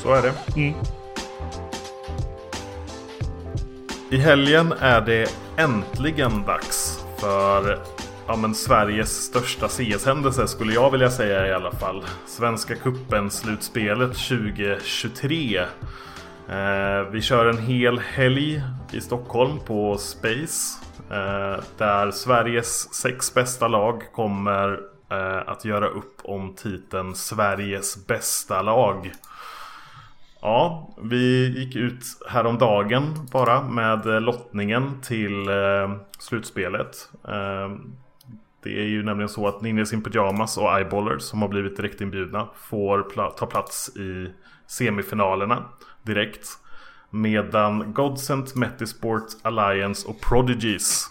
Så 0.03 0.13
är 0.13 0.21
det. 0.21 0.33
I 4.10 4.17
helgen 4.17 4.73
är 4.79 5.01
det 5.01 5.29
äntligen 5.57 6.43
dags 6.43 6.99
för 7.17 7.79
ja, 8.27 8.36
men 8.36 8.55
Sveriges 8.55 9.10
största 9.10 9.67
CS-händelse 9.67 10.47
skulle 10.47 10.73
jag 10.73 10.91
vilja 10.91 11.10
säga 11.10 11.47
i 11.47 11.53
alla 11.53 11.71
fall. 11.71 12.03
Svenska 12.25 12.75
cupen-slutspelet 12.75 14.13
2023. 14.13 15.57
Eh, 15.57 15.65
vi 17.12 17.21
kör 17.21 17.45
en 17.45 17.57
hel 17.57 17.99
helg 17.99 18.62
i 18.91 19.01
Stockholm 19.01 19.60
på 19.65 19.97
Space. 19.97 20.87
Eh, 21.12 21.63
där 21.78 22.12
Sveriges 22.12 22.93
sex 22.93 23.34
bästa 23.34 23.67
lag 23.67 24.04
kommer 24.13 24.80
eh, 25.12 25.50
att 25.50 25.65
göra 25.65 25.88
upp 25.88 26.15
om 26.24 26.56
titeln 26.56 27.15
Sveriges 27.15 28.08
bästa 28.08 28.62
lag. 28.62 29.12
Ja, 30.41 30.89
vi 31.02 31.48
gick 31.60 31.76
ut 31.76 32.04
häromdagen 32.30 33.28
bara 33.32 33.62
med 33.63 34.06
eh, 34.08 34.22
lottningen 34.22 35.02
till 35.02 35.50
slutspelet. 36.20 37.10
Det 38.63 38.80
är 38.80 38.86
ju 38.86 39.04
nämligen 39.04 39.30
så 39.30 39.48
att 39.48 39.62
Ninjas 39.62 39.93
in 39.93 40.04
Pyjamas 40.04 40.58
och 40.58 40.78
Eyeballers 40.78 41.22
som 41.22 41.41
har 41.41 41.50
blivit 41.50 41.78
direktinbjudna 41.78 42.48
får 42.56 43.00
pla- 43.00 43.32
ta 43.32 43.46
plats 43.46 43.98
i 43.98 44.34
semifinalerna 44.67 45.63
direkt. 46.04 46.48
Medan 47.10 47.93
Godsent, 47.93 48.56
Metisport, 48.56 49.24
Alliance 49.41 50.08
och 50.08 50.22
Prodigies 50.22 51.06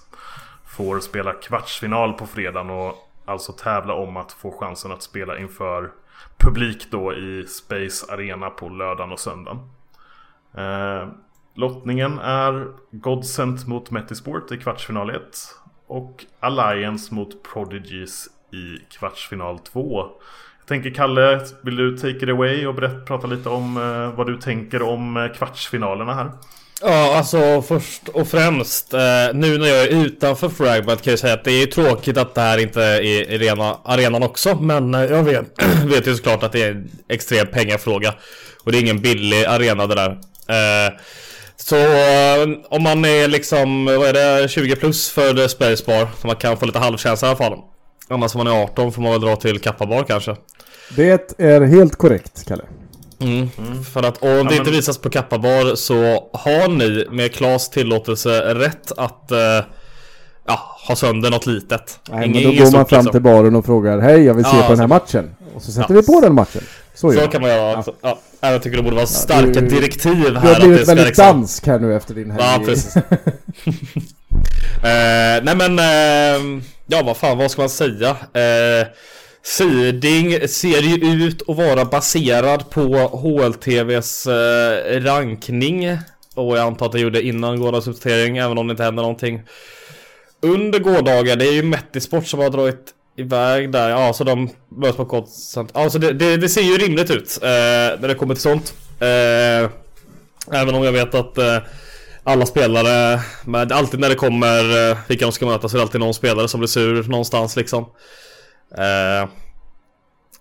får 0.66 1.00
spela 1.00 1.32
kvartsfinal 1.32 2.12
på 2.12 2.26
fredagen 2.26 2.70
och 2.70 2.94
alltså 3.24 3.52
tävla 3.52 3.94
om 3.94 4.16
att 4.16 4.32
få 4.32 4.58
chansen 4.60 4.92
att 4.92 5.02
spela 5.02 5.38
inför 5.38 5.92
publik 6.38 6.90
då 6.90 7.14
i 7.14 7.46
Space 7.46 8.12
Arena 8.12 8.50
på 8.50 8.68
lördagen 8.68 9.12
och 9.12 9.20
söndagen. 9.20 9.58
Eh, 10.54 11.08
lottningen 11.54 12.18
är 12.18 12.68
Godsent 12.90 13.66
mot 13.66 13.90
Metisport 13.90 14.52
i 14.52 14.58
kvartsfinal 14.58 15.10
1 15.10 15.22
och 15.86 16.24
Alliance 16.40 17.14
mot 17.14 17.42
Prodigies 17.42 18.28
i 18.52 18.78
kvartsfinal 18.98 19.58
2. 19.58 20.10
Tänker 20.68 20.90
Kalle, 20.90 21.40
vill 21.62 21.76
du 21.76 21.96
take 21.98 22.16
it 22.16 22.28
away 22.28 22.66
och 22.66 22.74
berätt, 22.74 23.06
prata 23.06 23.26
lite 23.26 23.48
om 23.48 23.76
eh, 23.76 24.16
vad 24.18 24.26
du 24.26 24.36
tänker 24.36 24.82
om 24.82 25.16
eh, 25.16 25.28
kvartsfinalerna 25.28 26.14
här? 26.14 26.30
Ja, 26.82 27.16
alltså 27.16 27.62
först 27.62 28.08
och 28.08 28.28
främst 28.28 28.94
eh, 28.94 29.00
Nu 29.34 29.58
när 29.58 29.66
jag 29.66 29.82
är 29.84 30.04
utanför 30.04 30.48
Fragment 30.48 31.02
kan 31.02 31.10
jag 31.10 31.18
säga 31.18 31.34
att 31.34 31.44
det 31.44 31.62
är 31.62 31.66
tråkigt 31.66 32.16
att 32.18 32.34
det 32.34 32.40
här 32.40 32.58
inte 32.58 32.82
är 32.82 33.38
rena 33.38 33.76
arenan 33.84 34.22
också 34.22 34.54
Men 34.54 34.94
eh, 34.94 35.04
jag 35.04 35.22
vet, 35.22 35.44
vet 35.86 36.06
ju 36.06 36.14
såklart 36.14 36.42
att 36.42 36.52
det 36.52 36.62
är 36.62 36.70
en 36.70 36.90
extrem 37.08 37.46
pengafråga. 37.46 38.14
Och 38.64 38.72
det 38.72 38.78
är 38.78 38.82
ingen 38.82 39.00
billig 39.00 39.44
arena 39.44 39.86
det 39.86 39.94
där. 39.94 40.10
Eh, 40.48 40.92
Så 41.56 41.76
eh, 41.76 42.48
om 42.68 42.82
man 42.82 43.04
är 43.04 43.28
liksom, 43.28 43.84
vad 43.84 44.08
är 44.08 44.12
det, 44.12 44.48
20 44.48 44.76
plus 44.76 45.10
för 45.10 45.34
The 45.34 45.48
Space 45.48 45.84
Bar 45.86 46.08
Så 46.20 46.26
man 46.26 46.36
kan 46.36 46.56
få 46.56 46.66
lite 46.66 46.78
halvkänsla 46.78 47.28
i 47.28 47.30
alla 47.30 47.38
fall. 47.38 47.58
Annars 48.08 48.34
om 48.34 48.38
man 48.44 48.46
är 48.46 48.62
18 48.62 48.92
får 48.92 49.02
man 49.02 49.12
väl 49.12 49.20
dra 49.20 49.36
till 49.36 49.58
Kappa 49.60 49.86
Bar 49.86 50.02
kanske 50.04 50.36
Det 50.96 51.38
är 51.38 51.60
helt 51.60 51.96
korrekt, 51.96 52.44
Kalle. 52.48 52.62
Mm. 53.20 53.48
För 53.94 54.02
att 54.02 54.22
om 54.22 54.28
det 54.28 54.44
men- 54.44 54.54
inte 54.54 54.70
visas 54.70 54.98
på 54.98 55.10
Kappabar 55.10 55.74
så 55.74 55.94
har 56.32 56.68
ni 56.68 57.06
med 57.10 57.34
Klas 57.34 57.70
tillåtelse 57.70 58.54
rätt 58.54 58.92
att 58.96 59.30
eh, 59.32 59.38
ja, 60.46 60.60
ha 60.88 60.96
sönder 60.96 61.30
något 61.30 61.46
litet. 61.46 62.00
Nej, 62.10 62.26
Ingen- 62.28 62.42
men 62.42 62.56
då 62.56 62.64
går 62.64 62.72
man 62.72 62.86
fram 62.86 62.98
liksom. 62.98 63.12
till 63.12 63.20
baren 63.22 63.56
och 63.56 63.64
frågar 63.66 63.98
Hej, 63.98 64.22
jag 64.24 64.34
vill 64.34 64.44
se 64.44 64.56
Ja, 64.56 64.62
på 64.62 64.68
den 64.72 64.80
här 64.80 64.86
matchen. 64.86 65.30
Och 65.54 65.62
så 65.62 65.72
sätter 65.72 65.94
Ja. 65.94 66.00
vi 66.00 66.06
på 66.06 66.20
den 66.20 66.34
matchen. 66.34 66.62
Så, 66.94 67.12
Så 67.12 67.20
kan 67.20 67.40
man 67.42 67.50
göra 67.50 67.78
också. 67.78 67.92
Ja. 68.02 68.18
Jag 68.40 68.62
tycker 68.62 68.76
det 68.76 68.82
borde 68.82 68.96
vara 68.96 69.06
starka 69.06 69.60
du- 69.60 69.68
direktiv 69.68 70.14
här. 70.14 70.30
Du 70.30 70.36
har 70.38 70.50
att 70.50 70.60
det 70.60 70.66
blivit 70.66 70.80
ska 70.86 70.90
väldigt 70.90 71.06
liksom- 71.06 71.26
dansk 71.26 71.66
här 71.66 71.78
nu 71.78 71.96
efter 71.96 72.14
din 72.14 72.30
helg. 72.30 72.44
Ja, 72.44 72.62
precis. 72.66 72.96
eh, 72.96 73.02
nej 75.42 75.56
men, 75.56 75.78
eh, 75.78 76.62
ja 76.86 77.02
vad 77.02 77.16
fan, 77.16 77.38
vad 77.38 77.50
ska 77.50 77.62
man 77.62 77.68
säga? 77.68 78.10
Eh, 78.10 78.86
Seeding 79.42 80.48
ser 80.48 80.80
ju 80.82 81.24
ut 81.26 81.50
att 81.50 81.56
vara 81.56 81.84
baserad 81.84 82.70
på 82.70 82.82
HLTVs 82.96 84.26
eh, 84.26 85.00
rankning. 85.00 85.98
Och 86.34 86.56
jag 86.56 86.66
antar 86.66 86.86
att 86.86 86.92
det 86.92 87.00
gjorde 87.00 87.22
innan 87.22 87.60
gårdagens 87.60 87.88
uppdatering, 87.88 88.36
även 88.38 88.58
om 88.58 88.66
det 88.66 88.70
inte 88.70 88.82
hände 88.82 89.02
någonting. 89.02 89.42
Under 90.40 90.78
gårdagen, 90.78 91.38
det 91.38 91.46
är 91.46 91.52
ju 91.52 91.62
Mettisport 91.62 92.26
som 92.26 92.40
har 92.40 92.50
dragit 92.50 92.94
iväg 93.16 93.72
där. 93.72 93.90
Ja, 93.90 94.12
så 94.12 94.24
de 94.24 94.50
möts 94.68 94.96
på 94.96 95.04
kort 95.04 95.28
Ja, 95.74 95.90
så 95.90 95.98
det, 95.98 96.12
det, 96.12 96.36
det 96.36 96.48
ser 96.48 96.62
ju 96.62 96.76
rimligt 96.78 97.10
ut 97.10 97.38
eh, 97.42 97.48
när 98.00 98.08
det 98.08 98.14
kommer 98.14 98.34
till 98.34 98.42
sånt. 98.42 98.74
Eh, 99.00 99.70
Även 100.52 100.74
om 100.74 100.84
jag 100.84 100.92
vet 100.92 101.14
att 101.14 101.38
eh, 101.38 101.58
alla 102.26 102.46
spelare, 102.46 103.20
men 103.44 103.72
alltid 103.72 104.00
när 104.00 104.08
det 104.08 104.14
kommer 104.14 104.90
eh, 104.90 104.96
vilka 105.08 105.24
de 105.24 105.32
ska 105.32 105.46
möta 105.46 105.68
så 105.68 105.76
är 105.76 105.78
det 105.78 105.82
alltid 105.82 106.00
någon 106.00 106.14
spelare 106.14 106.48
som 106.48 106.60
blir 106.60 106.68
sur 106.68 107.02
någonstans 107.08 107.56
liksom. 107.56 107.84
Eh, 108.78 109.28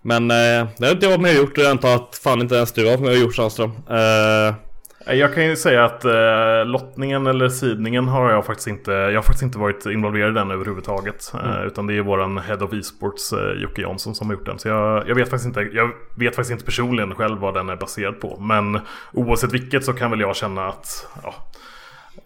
men 0.01 0.31
eh, 0.31 0.67
det 0.77 0.85
har 0.85 0.91
inte 0.91 1.05
jag 1.05 1.11
varit 1.11 1.21
med 1.21 1.31
och 1.31 1.37
gjort 1.37 1.57
och 1.57 1.63
jag 1.63 1.71
antar 1.71 1.95
att 1.95 2.19
fan 2.23 2.41
inte 2.41 2.55
ens 2.55 2.71
du 2.71 2.83
har 2.83 2.91
varit 2.91 3.01
med 3.01 3.11
och 3.11 3.17
gjort 3.17 3.35
Sandström. 3.35 3.71
Eh, 3.89 5.15
Jag 5.17 5.33
kan 5.33 5.45
ju 5.45 5.55
säga 5.55 5.85
att 5.85 6.05
eh, 6.05 6.65
lottningen 6.65 7.27
eller 7.27 7.49
sidningen 7.49 8.07
har 8.07 8.31
jag 8.31 8.45
faktiskt 8.45 8.67
inte 8.67 8.91
Jag 8.91 9.15
har 9.15 9.21
faktiskt 9.21 9.43
inte 9.43 9.57
varit 9.57 9.85
involverad 9.85 10.31
i 10.31 10.33
den 10.33 10.51
överhuvudtaget 10.51 11.33
eh, 11.33 11.65
Utan 11.67 11.87
det 11.87 11.93
är 11.97 12.01
våran 12.01 12.37
Head 12.37 12.57
of 12.57 12.73
E-sports 12.73 13.33
eh, 13.33 13.61
Jocke 13.61 13.81
Jansson 13.81 14.15
som 14.15 14.27
har 14.27 14.35
gjort 14.35 14.45
den 14.45 14.59
Så 14.59 14.67
jag, 14.67 15.09
jag 15.09 15.15
vet 15.15 15.29
faktiskt 15.29 15.45
inte 15.47 15.61
Jag 15.61 15.91
vet 16.17 16.35
faktiskt 16.35 16.51
inte 16.51 16.65
personligen 16.65 17.15
själv 17.15 17.39
vad 17.39 17.53
den 17.53 17.69
är 17.69 17.75
baserad 17.75 18.19
på 18.21 18.39
Men 18.39 18.79
oavsett 19.13 19.53
vilket 19.53 19.85
så 19.85 19.93
kan 19.93 20.11
väl 20.11 20.19
jag 20.19 20.35
känna 20.35 20.67
att 20.67 21.07
ja, 21.23 21.35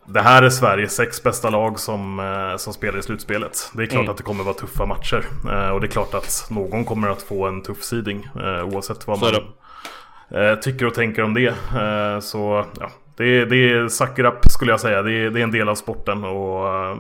det 0.06 0.22
här 0.22 0.44
är 0.44 0.50
Sveriges 0.50 0.96
sex 0.96 1.24
bästa 1.24 1.50
lag 1.50 1.80
som, 1.80 2.20
eh, 2.20 2.58
som 2.58 2.74
spelar 2.74 3.00
i 3.00 3.02
slutspelet. 3.02 3.72
Det 3.74 3.84
är 3.84 3.88
klart 3.88 4.00
mm. 4.00 4.12
att 4.12 4.18
det 4.18 4.24
kommer 4.24 4.44
vara 4.44 4.54
tuffa 4.54 4.86
matcher. 4.86 5.26
Eh, 5.52 5.70
och 5.70 5.82
det 5.82 5.88
är 5.88 5.92
klart 5.92 6.14
att 6.14 6.48
någon 6.50 6.86
kommer 6.86 7.10
att 7.10 7.22
få 7.22 7.48
en 7.48 7.62
tuff 7.62 7.84
seeding. 7.84 8.28
Eh, 8.36 8.64
oavsett 8.64 9.08
vad 9.08 9.20
man 9.20 9.34
tycker 10.62 10.86
och 10.86 10.94
tänker 10.94 11.24
om 11.24 11.34
det. 11.34 11.54
Så 12.24 12.66
ja, 12.80 12.90
det, 13.16 13.46
det 13.46 13.72
är 13.72 13.88
sucker 13.88 14.26
up 14.26 14.50
skulle 14.50 14.72
jag 14.72 14.80
säga. 14.80 15.02
Det 15.02 15.14
är, 15.14 15.30
det 15.30 15.40
är 15.40 15.44
en 15.44 15.52
del 15.52 15.70
av 15.70 15.76
sporten. 15.76 16.24
Och 16.24 16.98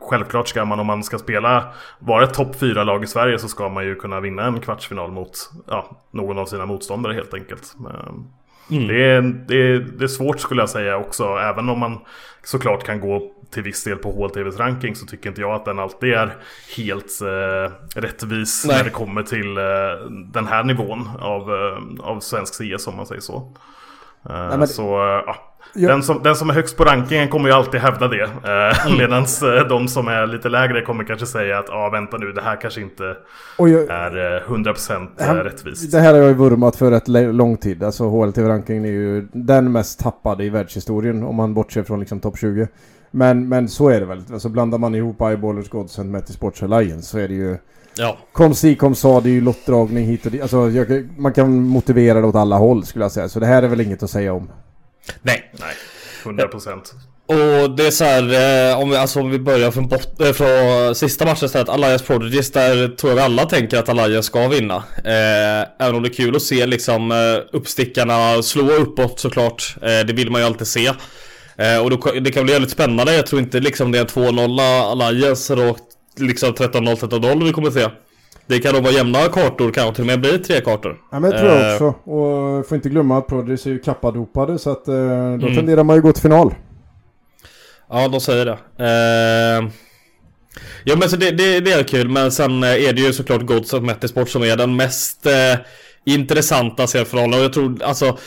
självklart 0.00 0.48
ska 0.48 0.64
man 0.64 0.80
om 0.80 0.86
man 0.86 1.04
ska 1.04 1.18
spela, 1.18 1.72
vara 1.98 2.24
ett 2.24 2.34
topp 2.34 2.56
fyra 2.60 2.84
lag 2.84 3.04
i 3.04 3.06
Sverige 3.06 3.38
så 3.38 3.48
ska 3.48 3.68
man 3.68 3.84
ju 3.84 3.94
kunna 3.94 4.20
vinna 4.20 4.46
en 4.46 4.60
kvartsfinal 4.60 5.10
mot 5.10 5.50
ja, 5.66 5.90
någon 6.10 6.38
av 6.38 6.46
sina 6.46 6.66
motståndare 6.66 7.14
helt 7.14 7.34
enkelt. 7.34 7.74
Mm. 8.70 8.88
Det, 8.88 9.04
är, 9.04 9.22
det, 9.22 9.56
är, 9.56 9.78
det 9.78 10.04
är 10.04 10.08
svårt 10.08 10.40
skulle 10.40 10.62
jag 10.62 10.70
säga 10.70 10.96
också, 10.96 11.24
även 11.24 11.68
om 11.68 11.78
man 11.78 11.98
såklart 12.42 12.84
kan 12.84 13.00
gå 13.00 13.32
till 13.50 13.62
viss 13.62 13.84
del 13.84 13.96
på 13.96 14.12
HLTVs 14.12 14.58
ranking 14.58 14.96
så 14.96 15.06
tycker 15.06 15.28
inte 15.28 15.40
jag 15.40 15.54
att 15.54 15.64
den 15.64 15.78
alltid 15.78 16.12
är 16.12 16.36
helt 16.76 17.20
eh, 17.20 18.00
rättvis 18.00 18.64
Nej. 18.66 18.76
när 18.76 18.84
det 18.84 18.90
kommer 18.90 19.22
till 19.22 19.56
eh, 19.56 20.10
den 20.32 20.46
här 20.46 20.64
nivån 20.64 21.08
av, 21.20 21.54
eh, 21.54 22.06
av 22.06 22.20
svensk 22.20 22.54
CS 22.54 22.86
om 22.86 22.96
man 22.96 23.06
säger 23.06 23.20
så. 23.20 23.52
Eh, 24.30 24.48
Nej, 24.48 24.58
men... 24.58 24.68
Så 24.68 24.82
ja, 25.26 25.49
Ja. 25.74 25.88
Den, 25.88 26.02
som, 26.02 26.22
den 26.22 26.36
som 26.36 26.50
är 26.50 26.54
högst 26.54 26.76
på 26.76 26.84
rankingen 26.84 27.28
kommer 27.28 27.48
ju 27.48 27.54
alltid 27.54 27.80
hävda 27.80 28.08
det. 28.08 28.22
Eh, 28.22 28.86
mm. 28.86 28.98
Medan 28.98 29.22
eh, 29.22 29.68
de 29.68 29.88
som 29.88 30.08
är 30.08 30.26
lite 30.26 30.48
lägre 30.48 30.82
kommer 30.82 31.04
kanske 31.04 31.26
säga 31.26 31.58
att 31.58 31.70
ah, 31.70 31.90
vänta 31.90 32.16
nu, 32.16 32.32
det 32.32 32.42
här 32.42 32.60
kanske 32.60 32.80
inte 32.80 33.16
jag, 33.58 33.90
är 33.90 34.36
eh, 34.36 34.42
100% 34.48 35.08
här, 35.18 35.36
eh, 35.36 35.44
rättvist. 35.44 35.92
Det 35.92 36.00
här 36.00 36.12
har 36.12 36.18
jag 36.20 36.28
ju 36.28 36.34
vurmat 36.34 36.76
för 36.76 36.90
rätt 36.90 37.08
lång 37.08 37.56
tid. 37.56 37.82
Alltså 37.82 38.04
HLTV-rankingen 38.04 38.84
är 38.84 38.90
ju 38.90 39.28
den 39.32 39.72
mest 39.72 40.00
tappade 40.00 40.44
i 40.44 40.48
världshistorien 40.48 41.22
om 41.22 41.36
man 41.36 41.54
bortser 41.54 41.82
från 41.82 42.00
liksom 42.00 42.20
topp 42.20 42.38
20. 42.38 42.68
Men, 43.10 43.48
men 43.48 43.68
så 43.68 43.88
är 43.88 44.00
det 44.00 44.06
väl. 44.06 44.22
Alltså 44.32 44.48
blandar 44.48 44.78
man 44.78 44.94
ihop 44.94 45.20
Eyeballers, 45.20 45.68
Godsend, 45.68 46.10
Metti 46.10 46.32
Sports 46.32 46.62
Alliance 46.62 47.02
så 47.02 47.18
är 47.18 47.28
det 47.28 47.34
ju... 47.34 47.58
Ja. 47.96 48.18
Kom 48.32 48.54
si, 48.54 48.74
kom 48.74 48.94
sa, 48.94 49.20
det 49.20 49.28
är 49.28 49.32
ju 49.32 49.40
lottdragning 49.40 50.04
hit 50.04 50.26
och 50.26 50.32
dit. 50.32 50.42
Alltså 50.42 50.70
jag, 50.70 51.08
man 51.18 51.32
kan 51.32 51.62
motivera 51.62 52.20
det 52.20 52.26
åt 52.26 52.34
alla 52.34 52.56
håll 52.56 52.84
skulle 52.84 53.04
jag 53.04 53.12
säga. 53.12 53.28
Så 53.28 53.40
det 53.40 53.46
här 53.46 53.62
är 53.62 53.68
väl 53.68 53.80
inget 53.80 54.02
att 54.02 54.10
säga 54.10 54.32
om. 54.32 54.48
Nej. 55.22 55.50
Nej, 55.52 55.74
100 56.24 56.48
procent. 56.48 56.94
Och 57.26 57.70
det 57.76 57.86
är 57.86 57.90
så 57.90 58.04
här, 58.04 58.22
eh, 58.70 58.80
om, 58.80 58.90
vi, 58.90 58.96
alltså, 58.96 59.20
om 59.20 59.30
vi 59.30 59.38
börjar 59.38 59.70
från, 59.70 59.88
bot, 59.88 60.20
eh, 60.20 60.32
från 60.32 60.94
sista 60.94 61.24
matchen 61.24 61.46
istället, 61.46 61.68
Alliance 61.68 62.04
Prodigies, 62.04 62.52
där 62.52 62.88
tror 62.88 63.12
jag 63.12 63.24
alla 63.24 63.44
tänker 63.44 63.78
att 63.78 63.88
Alliance 63.88 64.22
ska 64.22 64.48
vinna. 64.48 64.76
Eh, 65.04 65.86
även 65.86 65.94
om 65.94 66.02
det 66.02 66.08
är 66.08 66.14
kul 66.14 66.36
att 66.36 66.42
se 66.42 66.66
liksom 66.66 67.12
eh, 67.12 67.56
uppstickarna 67.56 68.42
slå 68.42 68.70
uppåt 68.70 69.20
såklart, 69.20 69.74
eh, 69.82 70.06
det 70.06 70.12
vill 70.12 70.30
man 70.30 70.40
ju 70.40 70.46
alltid 70.46 70.66
se. 70.66 70.86
Eh, 71.56 71.78
och 71.82 71.90
då, 71.90 72.12
det 72.20 72.32
kan 72.32 72.44
bli 72.44 72.52
väldigt 72.52 72.70
spännande, 72.70 73.14
jag 73.14 73.26
tror 73.26 73.40
inte 73.40 73.60
liksom 73.60 73.92
det 73.92 73.98
är 73.98 74.04
2-0 74.04 74.60
Alliance 75.06 75.54
och 75.54 75.78
liksom 76.16 76.54
13-0, 76.54 76.96
13-0 76.96 77.44
vi 77.44 77.52
kommer 77.52 77.70
se. 77.70 77.88
Det 78.50 78.58
kan 78.58 78.74
nog 78.74 78.82
vara 78.82 78.92
jämna 78.92 79.18
kartor, 79.18 79.70
kan 79.70 79.94
till 79.94 80.02
och 80.02 80.06
med 80.06 80.20
bli 80.20 80.38
tre 80.38 80.60
kartor. 80.60 80.96
Ja 81.12 81.20
men 81.20 81.30
det 81.30 81.38
tror 81.38 81.50
jag 81.50 81.68
eh, 81.68 81.72
också. 81.72 82.10
Och 82.10 82.68
får 82.68 82.74
inte 82.76 82.88
glömma 82.88 83.18
att 83.18 83.26
Prodigy 83.26 83.70
är 83.70 83.74
ju 83.74 83.78
kappadopade 83.78 84.58
så 84.58 84.70
att 84.70 84.88
eh, 84.88 84.94
då 84.94 85.46
mm. 85.46 85.54
tenderar 85.54 85.84
man 85.84 85.96
ju 85.96 86.02
gå 86.02 86.12
till 86.12 86.22
final. 86.22 86.54
Ja, 87.90 88.08
de 88.08 88.20
säger 88.20 88.46
det. 88.46 88.58
Eh, 88.78 89.70
ja 90.84 90.96
men 90.96 91.10
så 91.10 91.16
det, 91.16 91.30
det, 91.30 91.60
det, 91.60 91.72
är 91.72 91.82
kul, 91.82 92.08
men 92.08 92.32
sen 92.32 92.62
är 92.62 92.92
det 92.92 93.00
ju 93.00 93.12
såklart 93.12 93.46
Gods 93.46 93.72
och 93.72 93.82
Metisport 93.82 94.28
som 94.28 94.42
är 94.42 94.56
den 94.56 94.76
mest 94.76 95.26
eh, 95.26 95.32
intressanta 96.04 96.86
seriefinalen. 96.86 97.34
Och 97.34 97.44
jag 97.44 97.52
tror 97.52 97.82
alltså 97.82 98.18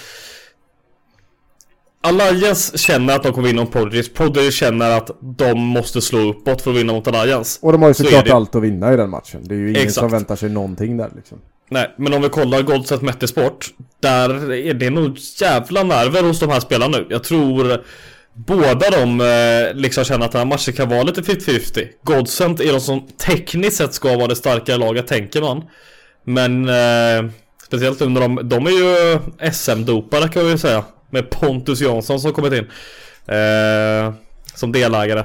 Alliance 2.07 2.77
känner 2.77 3.15
att 3.15 3.23
de 3.23 3.33
kommer 3.33 3.47
vinna 3.47 3.61
mot 3.61 3.71
Prodigy. 3.71 4.03
Prodigy 4.09 4.51
känner 4.51 4.97
att 4.97 5.11
de 5.37 5.59
måste 5.59 6.01
slå 6.01 6.19
uppåt 6.19 6.61
för 6.61 6.71
att 6.71 6.77
vinna 6.77 6.93
mot 6.93 7.07
Alliance. 7.07 7.59
Och 7.61 7.71
de 7.71 7.81
har 7.81 7.89
ju 7.89 7.93
såklart 7.93 8.27
så 8.27 8.35
allt 8.35 8.55
att 8.55 8.63
vinna 8.63 8.93
i 8.93 8.97
den 8.97 9.09
matchen. 9.09 9.41
Det 9.43 9.55
är 9.55 9.59
ju 9.59 9.69
ingen 9.69 9.81
Exakt. 9.81 9.93
som 9.93 10.11
väntar 10.11 10.35
sig 10.35 10.49
någonting 10.49 10.97
där 10.97 11.09
liksom. 11.15 11.37
Nej, 11.69 11.95
men 11.97 12.13
om 12.13 12.21
vi 12.21 12.29
kollar 12.29 12.61
Godset 12.61 13.01
Mettesport. 13.01 13.69
Där 13.99 14.53
är 14.53 14.73
det 14.73 14.89
nog 14.89 15.17
jävla 15.41 15.83
nerver 15.83 16.23
hos 16.23 16.39
de 16.39 16.49
här 16.49 16.59
spelarna 16.59 16.97
nu. 16.97 17.07
Jag 17.09 17.23
tror 17.23 17.83
båda 18.33 18.89
de 18.89 19.21
eh, 19.21 19.75
liksom 19.75 20.03
känner 20.03 20.25
att 20.25 20.31
den 20.31 20.39
här 20.39 20.45
matchen 20.45 20.73
kan 20.73 20.89
vara 20.89 21.03
lite 21.03 21.21
50-50. 21.21 21.87
Godsent 22.03 22.59
är 22.59 22.73
de 22.73 22.79
som 22.79 23.07
tekniskt 23.07 23.77
sett 23.77 23.93
ska 23.93 24.17
vara 24.17 24.27
det 24.27 24.35
starkare 24.35 24.77
laget, 24.77 25.07
tänker 25.07 25.41
man. 25.41 25.63
Men 26.25 26.69
eh, 26.69 27.31
speciellt 27.65 28.01
under 28.01 28.21
de, 28.21 28.49
de 28.49 28.67
är 28.67 28.71
ju 28.71 29.19
SM-dopare 29.51 30.27
kan 30.27 30.45
vi 30.45 30.57
säga. 30.57 30.83
Med 31.13 31.29
Pontus 31.29 31.81
Jansson 31.81 32.19
som 32.19 32.33
kommit 32.33 32.53
in. 32.53 32.67
Eh, 33.35 34.13
som 34.55 34.71
delägare. 34.71 35.19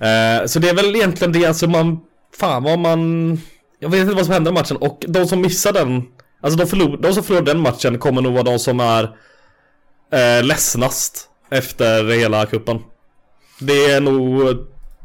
Eh, 0.00 0.46
så 0.46 0.58
det 0.58 0.68
är 0.68 0.74
väl 0.74 0.96
egentligen 0.96 1.32
det, 1.32 1.46
alltså 1.46 1.66
man... 1.66 2.00
Fan 2.38 2.62
vad 2.62 2.78
man... 2.78 3.32
Jag 3.78 3.88
vet 3.88 4.00
inte 4.00 4.14
vad 4.14 4.24
som 4.24 4.34
händer 4.34 4.50
i 4.50 4.54
matchen 4.54 4.76
och 4.76 5.04
de 5.08 5.26
som 5.26 5.40
missar 5.40 5.72
den... 5.72 6.02
Alltså 6.40 6.58
de, 6.58 6.66
förlor, 6.66 6.96
de 6.96 7.12
som 7.14 7.22
förlorar 7.22 7.44
den 7.44 7.60
matchen 7.60 7.98
kommer 7.98 8.22
nog 8.22 8.32
vara 8.32 8.42
de 8.42 8.58
som 8.58 8.80
är 8.80 9.02
eh, 10.12 10.44
ledsnast 10.44 11.28
efter 11.50 12.04
hela 12.04 12.46
kuppen. 12.46 12.78
Det 13.60 13.90
är 13.90 14.00
nog 14.00 14.56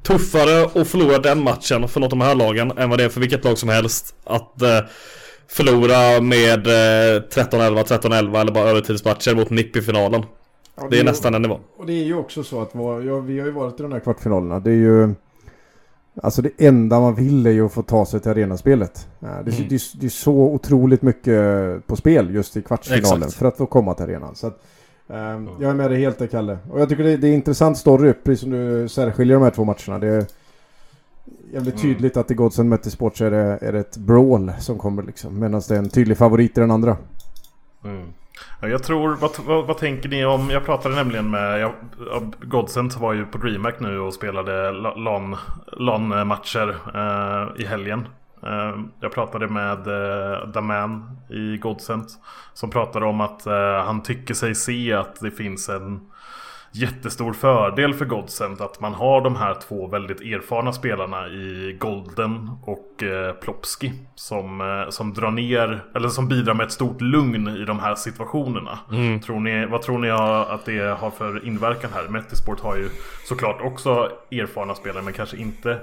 tuffare 0.03 0.81
att 0.81 0.87
förlora 0.87 1.17
den 1.17 1.43
matchen 1.43 1.87
för 1.87 1.99
något 1.99 2.13
av 2.13 2.19
de 2.19 2.21
här 2.21 2.35
lagen 2.35 2.71
än 2.77 2.89
vad 2.89 2.99
det 2.99 3.03
är 3.03 3.09
för 3.09 3.19
vilket 3.19 3.43
lag 3.43 3.57
som 3.57 3.69
helst. 3.69 4.15
Att 4.23 4.61
eh, 4.61 4.79
förlora 5.53 6.21
med 6.21 6.67
eh, 6.67 7.21
13-11, 7.21 7.83
13-11 7.83 8.41
eller 8.41 8.51
bara 8.51 8.69
övertidsmatcher 8.69 9.35
mot 9.35 9.49
NIP 9.49 9.75
i 9.75 9.81
finalen. 9.81 10.25
Ja, 10.75 10.83
det, 10.83 10.89
det, 10.89 10.99
är, 10.99 11.03
nästan 11.03 11.33
en 11.33 11.41
nivå. 11.41 11.59
Och 11.77 11.85
det 11.85 11.93
är 11.93 12.03
ju 12.03 12.15
också 12.15 12.43
så 12.43 12.61
att 12.61 12.71
ja, 12.73 13.19
vi 13.19 13.39
har 13.39 13.47
ju 13.47 13.51
varit 13.51 13.79
i 13.79 13.83
de 13.83 13.91
här 13.91 13.99
kvartsfinalerna. 13.99 14.59
Det 14.59 14.71
är 14.71 14.75
ju... 14.75 15.13
Alltså 16.23 16.41
det 16.41 16.49
enda 16.57 16.99
man 16.99 17.15
vill 17.15 17.47
är 17.47 17.51
ju 17.51 17.65
att 17.65 17.73
få 17.73 17.81
ta 17.81 18.05
sig 18.05 18.19
till 18.19 18.31
arenaspelet. 18.31 19.07
Ja, 19.19 19.27
det, 19.27 19.31
mm. 19.31 19.67
det, 19.69 19.81
det, 19.99 20.05
är 20.05 20.09
så 20.09 20.33
otroligt 20.33 21.01
mycket 21.01 21.37
på 21.87 21.95
spel 21.95 22.35
just 22.35 22.57
i 22.57 22.61
kvartsfinalen 22.61 23.17
Exakt. 23.17 23.33
för 23.33 23.45
att 23.45 23.57
få 23.57 23.65
komma 23.65 23.93
till 23.93 24.03
arenan. 24.03 24.35
Så 24.35 24.47
att, 24.47 24.61
um, 25.07 25.49
jag 25.59 25.69
är 25.69 25.73
med 25.73 25.91
dig 25.91 25.99
helt 25.99 26.19
där 26.19 26.27
Kalle. 26.27 26.57
Och 26.71 26.81
jag 26.81 26.89
tycker 26.89 27.03
det, 27.03 27.17
det 27.17 27.27
är 27.27 27.33
intressant 27.33 27.77
story, 27.77 28.13
precis 28.13 28.39
som 28.39 28.51
du 28.51 28.89
särskiljer 28.89 29.35
de 29.35 29.43
här 29.43 29.51
två 29.51 29.63
matcherna. 29.63 29.99
Det, 29.99 30.27
jävligt 31.53 31.83
mm. 31.83 31.93
tydligt 31.93 32.17
att 32.17 32.31
i 32.31 32.33
Godsen 32.33 32.69
mötte 32.69 32.91
Sport 32.91 33.17
så 33.17 33.25
är 33.25 33.31
det, 33.31 33.57
är 33.61 33.71
det 33.71 33.79
ett 33.79 33.97
brawl 33.97 34.51
som 34.59 34.77
kommer 34.77 35.03
liksom. 35.03 35.39
Medan 35.39 35.61
det 35.67 35.75
är 35.75 35.79
en 35.79 35.89
tydlig 35.89 36.17
favorit 36.17 36.57
i 36.57 36.61
den 36.61 36.71
andra. 36.71 36.97
Mm. 37.83 38.07
Jag 38.61 38.83
tror, 38.83 39.15
vad, 39.15 39.31
vad, 39.45 39.67
vad, 39.67 39.77
tänker 39.77 40.09
ni 40.09 40.25
om, 40.25 40.49
jag 40.49 40.65
pratade 40.65 40.95
nämligen 40.95 41.31
med, 41.31 41.59
jag, 41.59 41.73
Godsent 42.41 42.97
var 42.97 43.13
ju 43.13 43.25
på 43.25 43.37
DreamHack 43.37 43.79
nu 43.79 43.99
och 43.99 44.13
spelade 44.13 44.71
LAN-matcher 45.77 46.75
eh, 46.95 47.61
i 47.63 47.65
helgen. 47.65 48.07
Eh, 48.43 48.79
jag 48.99 49.11
pratade 49.11 49.47
med 49.47 49.87
eh, 49.87 50.47
Daman 50.47 51.17
i 51.29 51.57
Godsent 51.57 52.07
som 52.53 52.69
pratade 52.69 53.05
om 53.05 53.21
att 53.21 53.45
eh, 53.45 53.83
han 53.85 54.03
tycker 54.03 54.33
sig 54.33 54.55
se 54.55 54.93
att 54.93 55.19
det 55.19 55.31
finns 55.31 55.69
en 55.69 55.99
jättestor 56.75 57.33
fördel 57.33 57.93
för 57.93 58.05
Godsend 58.05 58.61
att 58.61 58.79
man 58.79 58.93
har 58.93 59.21
de 59.21 59.35
här 59.35 59.55
två 59.67 59.87
väldigt 59.87 60.21
erfarna 60.21 60.73
spelarna 60.73 61.27
i 61.27 61.77
Golden 61.79 62.49
och 62.63 63.03
eh, 63.03 63.33
Plopski 63.33 63.91
som, 64.15 64.61
eh, 64.61 64.89
som 64.89 65.13
drar 65.13 65.31
ner, 65.31 65.83
eller 65.95 66.09
som 66.09 66.27
bidrar 66.27 66.53
med 66.53 66.65
ett 66.65 66.71
stort 66.71 67.01
lugn 67.01 67.47
i 67.47 67.65
de 67.65 67.79
här 67.79 67.95
situationerna. 67.95 68.79
Mm. 68.91 69.19
Tror 69.19 69.39
ni, 69.39 69.65
vad 69.65 69.81
tror 69.81 69.99
ni 69.99 70.09
att 70.09 70.65
det 70.65 70.97
har 70.99 71.09
för 71.09 71.47
inverkan 71.47 71.89
här? 71.93 72.07
Metisport 72.07 72.59
har 72.59 72.75
ju 72.75 72.89
såklart 73.25 73.61
också 73.61 74.11
erfarna 74.31 74.75
spelare 74.75 75.03
men 75.03 75.13
kanske 75.13 75.37
inte 75.37 75.79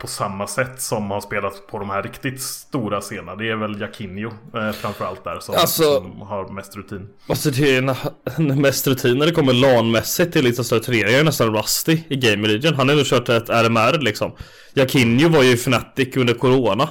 på 0.00 0.06
samma 0.06 0.46
sätt 0.46 0.80
som 0.80 1.10
har 1.10 1.20
spelat 1.20 1.66
på 1.66 1.78
de 1.78 1.90
här 1.90 2.02
riktigt 2.02 2.42
stora 2.42 3.00
scenerna. 3.00 3.36
Det 3.36 3.50
är 3.50 3.56
väl 3.56 3.80
Jakinho 3.80 4.30
eh, 4.54 4.72
framförallt 4.72 5.24
där 5.24 5.38
som, 5.40 5.54
alltså, 5.54 5.82
som, 5.82 6.20
har 6.20 6.48
mest 6.48 6.76
rutin. 6.76 7.08
Alltså 7.28 7.50
det 7.50 7.76
är 7.76 7.96
mest 8.60 8.86
rutin 8.86 9.18
när 9.18 9.26
det 9.26 9.32
kommer 9.32 9.52
LAN-mässigt 9.52 10.32
till 10.32 10.44
lite 10.44 10.64
större 10.64 10.80
turneringar 10.80 11.18
är 11.18 11.24
nästan 11.24 11.56
Rusty 11.56 11.98
i 12.08 12.16
Game 12.16 12.48
Region. 12.48 12.74
Han 12.74 12.88
har 12.88 12.96
nu 12.96 13.02
kört 13.04 13.28
ett 13.28 13.48
RMR 13.48 13.98
liksom. 13.98 14.32
Jakinho 14.74 15.28
var 15.28 15.42
ju 15.42 15.52
Fnatic 15.52 16.16
under 16.16 16.34
Corona. 16.34 16.88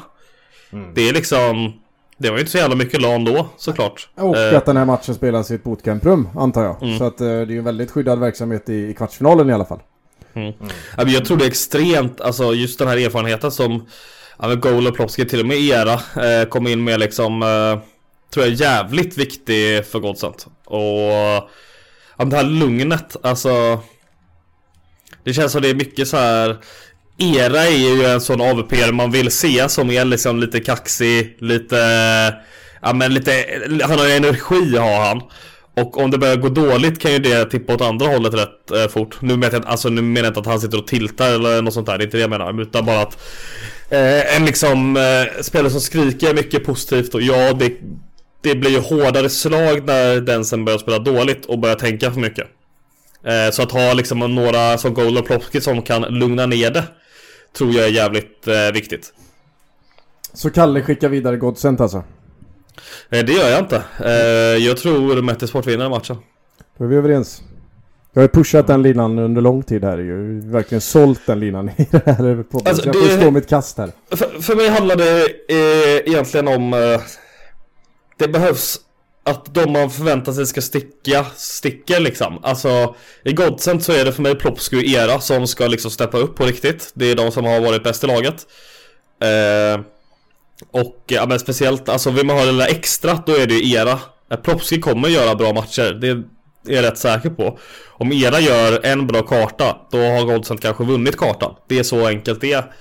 Mm. 0.72 0.94
Det 0.94 1.10
är 1.10 1.14
liksom 1.14 1.74
det 2.18 2.30
var 2.30 2.38
ju 2.38 2.40
inte 2.40 2.52
så 2.52 2.58
jävla 2.58 2.76
mycket 2.76 3.02
LAN 3.02 3.26
då 3.26 3.48
såklart. 3.58 4.10
Och 4.16 4.38
eh. 4.38 4.58
att 4.58 4.66
den 4.66 4.78
här 4.78 4.86
matchen 4.86 5.16
spelas 5.16 5.52
i 5.52 5.56
ett 5.56 5.64
bootcamprum 5.64 6.30
antar 6.36 6.64
jag. 6.64 6.84
Mm. 6.84 6.98
Så 6.98 7.04
att 7.04 7.22
eh, 7.22 7.28
det 7.28 7.34
är 7.34 7.46
ju 7.46 7.58
en 7.58 7.64
väldigt 7.64 7.92
skyddad 7.92 8.20
verksamhet 8.20 8.70
i, 8.70 8.74
i 8.74 8.94
kvartsfinalen 8.94 9.50
i 9.50 9.54
alla 9.54 9.66
fall. 9.66 9.80
Mm. 10.36 10.54
Mm. 10.98 11.14
Jag 11.14 11.26
tror 11.26 11.38
det 11.38 11.46
är 11.46 11.48
extremt, 11.48 12.22
alltså 12.22 12.54
just 12.54 12.80
den 12.80 12.88
här 12.88 12.98
erfarenheten 12.98 13.52
som 13.52 13.88
ja, 14.40 14.56
Goal 14.56 14.88
och 14.88 14.96
Plopski 14.96 15.26
till 15.26 15.40
och 15.40 15.46
med 15.46 15.58
era 15.58 15.94
eh, 15.94 16.48
kom 16.50 16.68
in 16.68 16.84
med 16.84 17.00
liksom 17.00 17.44
eh, 17.44 17.80
Tror 18.34 18.46
jag 18.46 18.54
är 18.54 18.62
jävligt 18.62 19.18
viktig 19.18 19.86
för 19.86 20.00
Godsent 20.00 20.48
Och 20.66 21.50
ja, 22.18 22.26
det 22.26 22.36
här 22.36 22.44
lugnet, 22.44 23.16
alltså 23.24 23.80
Det 25.24 25.34
känns 25.34 25.52
som 25.52 25.62
det 25.62 25.70
är 25.70 25.76
mycket 25.76 26.08
så 26.08 26.18
här 26.18 26.58
Era 27.18 27.64
är 27.64 27.78
ju 27.78 28.06
en 28.06 28.22
sån 28.22 28.42
AVP 28.42 28.92
man 28.92 29.12
vill 29.12 29.32
se 29.32 29.70
som 29.70 29.92
är 29.92 30.06
liksom 30.06 30.40
lite 30.40 30.60
kaxig, 30.60 31.38
lite 31.40 31.78
Ja 32.82 32.94
men 32.94 33.14
lite 33.14 33.46
Han 33.84 34.00
har 34.00 34.10
energi 34.10 34.78
har 34.78 35.06
han 35.06 35.22
och 35.76 35.98
om 35.98 36.12
det 36.12 36.18
börjar 36.18 36.36
gå 36.36 36.50
dåligt 36.50 37.00
kan 37.00 37.12
ju 37.12 37.20
det 37.20 37.46
tippa 37.46 37.74
åt 37.74 37.82
andra 37.82 38.08
hållet 38.08 38.34
rätt 38.34 38.72
eh, 38.72 38.88
fort. 38.88 39.22
Nu 39.22 39.38
menar, 39.38 39.54
jag, 39.54 39.66
alltså, 39.66 39.90
nu 39.90 40.02
menar 40.02 40.26
jag 40.26 40.30
inte 40.30 40.40
att 40.40 40.46
han 40.46 40.60
sitter 40.60 40.78
och 40.78 40.88
tiltar 40.88 41.32
eller 41.32 41.62
något 41.62 41.74
sånt 41.74 41.88
där. 41.88 41.98
Det 41.98 42.04
är 42.04 42.06
inte 42.06 42.18
det 42.18 42.22
jag 42.22 42.30
menar. 42.30 42.62
Utan 42.62 42.86
bara 42.86 43.02
att 43.02 43.18
eh, 43.90 44.36
en 44.38 44.46
liksom 44.46 44.98
eh, 44.98 45.42
spelare 45.42 45.70
som 45.70 45.82
skriker 45.82 46.34
mycket 46.34 46.66
positivt 46.66 47.14
och 47.14 47.22
ja, 47.22 47.54
det, 47.54 47.74
det 48.42 48.56
blir 48.56 48.72
ju 48.72 48.80
hårdare 48.80 49.30
slag 49.30 49.86
när 49.86 50.22
den 50.22 50.46
sen 50.46 50.66
börjar 50.66 50.80
spela 50.80 51.00
dåligt 51.00 51.46
och 51.46 51.60
börjar 51.60 51.76
tänka 51.76 52.12
för 52.12 52.20
mycket. 52.20 52.48
Eh, 53.24 53.52
så 53.52 53.62
att 53.62 53.72
ha 53.72 53.94
liksom 53.94 54.20
några 54.20 54.78
som 54.78 54.94
Gold 54.94 55.18
och 55.18 55.26
Plopski 55.26 55.62
som 55.62 55.82
kan 55.82 56.02
lugna 56.02 56.46
ner 56.46 56.72
det 56.72 56.84
tror 57.58 57.74
jag 57.74 57.86
är 57.86 57.92
jävligt 57.92 58.48
eh, 58.48 58.72
viktigt. 58.74 59.14
Så 60.34 60.50
Kalle 60.50 60.82
skickar 60.82 61.10
vidare 61.10 61.38
Godsent 61.38 61.82
alltså? 61.82 62.04
Eh, 63.10 63.26
det 63.26 63.34
gör 63.34 63.50
jag 63.50 63.60
inte. 63.60 63.84
Eh, 64.00 64.66
jag 64.66 64.78
tror 64.78 65.22
Mette 65.22 65.48
Sport 65.48 65.66
vinner 65.66 65.90
matchen. 65.90 66.18
Då 66.78 66.84
är 66.84 66.88
vi 66.88 66.96
överens. 66.96 67.42
Jag 68.14 68.22
har 68.22 68.28
pushat 68.28 68.68
den 68.68 68.82
linan 68.82 69.20
under 69.20 69.42
lång 69.42 69.64
tid 69.64 69.84
här 69.84 69.98
ju. 69.98 70.40
Verkligen 70.40 70.82
sålt 70.82 71.22
den 71.26 71.40
linan 71.40 71.70
i 71.78 71.88
det 71.92 72.06
här 72.06 72.44
podden. 72.44 72.68
Alltså, 72.68 72.86
jag 72.86 72.96
får 72.96 73.08
det... 73.08 73.18
stå 73.18 73.32
mitt 73.32 73.50
kast 73.50 73.78
här. 73.78 73.92
För, 74.12 74.42
för 74.42 74.56
mig 74.56 74.70
handlar 74.70 74.96
det 74.96 75.22
eh, 75.50 76.12
egentligen 76.14 76.48
om... 76.48 76.74
Eh, 76.74 77.02
det 78.18 78.28
behövs 78.28 78.80
att 79.24 79.54
de 79.54 79.72
man 79.72 79.90
förväntar 79.90 80.32
sig 80.32 80.46
ska 80.46 80.62
sticka, 80.62 81.26
sticker 81.36 82.00
liksom. 82.00 82.40
Alltså, 82.44 82.96
i 83.24 83.34
Godsent 83.34 83.84
så 83.84 83.92
är 83.92 84.06
det 84.06 84.12
för 84.12 84.22
mig 84.22 84.36
Plopsky 84.36 84.78
och 84.78 84.84
Era 84.84 85.20
som 85.20 85.48
ska 85.48 85.68
liksom 85.68 85.92
steppa 85.92 86.18
upp 86.18 86.36
på 86.36 86.46
riktigt. 86.46 86.92
Det 86.94 87.12
är 87.12 87.16
de 87.16 87.32
som 87.32 87.46
har 87.46 87.62
varit 87.62 87.84
bäst 87.84 88.04
i 88.04 88.08
laget. 88.08 88.48
Eh, 89.22 89.82
och 90.72 91.04
ja, 91.08 91.26
men 91.26 91.40
speciellt, 91.40 91.90
alltså 91.90 92.10
vill 92.10 92.26
man 92.26 92.38
ha 92.38 92.46
det 92.46 92.58
där 92.58 92.68
extra, 92.68 93.24
då 93.26 93.36
är 93.36 93.48
det 93.48 93.54
ju 93.54 93.74
Era. 93.74 94.00
Plopsky 94.44 94.82
kommer 94.82 95.10
göra 95.10 95.36
bra 95.36 95.54
matcher, 95.54 95.98
det 96.02 96.08
är 96.08 96.24
jag 96.68 96.84
rätt 96.84 96.98
säker 96.98 97.30
på. 97.30 97.60
Om 97.88 98.12
Era 98.12 98.40
gör 98.40 98.86
en 98.86 99.08
bra 99.08 99.22
karta, 99.22 99.78
då 99.92 99.98
har 99.98 100.26
Godsent 100.26 100.62
kanske 100.62 100.84
vunnit 100.84 101.18
kartan. 101.18 101.56
Det 101.68 101.80
är 101.80 101.84
så 101.84 102.08
enkelt 102.08 102.42
det 102.42 102.54
är. 102.54 102.72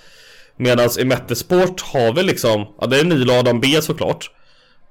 Medan 0.56 0.90
i 0.98 1.04
Mettesport 1.04 1.80
har 1.80 2.12
vi 2.12 2.22
liksom, 2.22 2.66
ja 2.80 2.86
det 2.86 3.00
är 3.00 3.04
Nyladan 3.04 3.60
B 3.60 3.82
såklart. 3.82 4.30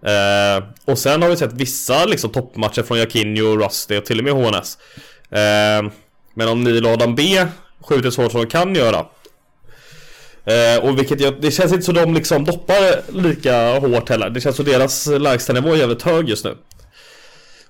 Eh, 0.05 0.63
och 0.85 0.97
sen 0.97 1.21
har 1.21 1.29
vi 1.29 1.37
sett 1.37 1.53
vissa 1.53 2.05
liksom 2.05 2.29
toppmatcher 2.29 2.83
från 2.83 2.99
Jakinho, 2.99 3.57
Rusty 3.57 3.97
och 3.97 4.05
till 4.05 4.19
och 4.19 4.23
med 4.25 4.33
HNS. 4.33 4.77
Eh, 5.31 5.91
men 6.33 6.47
om 6.47 6.63
Nyladan 6.63 7.15
B 7.15 7.45
skjuter 7.81 8.09
så 8.09 8.21
hårt 8.21 8.31
som 8.31 8.41
de 8.41 8.47
kan 8.47 8.75
göra. 8.75 9.05
Eh, 10.45 10.89
och 10.89 10.99
vilket 10.99 11.19
jag, 11.19 11.33
det 11.41 11.51
känns 11.51 11.73
inte 11.73 11.85
så 11.85 11.91
de 11.91 12.13
liksom 12.13 12.43
doppar 12.43 13.11
lika 13.11 13.79
hårt 13.79 14.09
heller. 14.09 14.29
Det 14.29 14.41
känns 14.41 14.55
som 14.55 14.65
deras 14.65 15.07
lägstanivå 15.07 15.69
är 15.69 15.75
jävligt 15.75 16.01
hög 16.01 16.29
just 16.29 16.45
nu. 16.45 16.57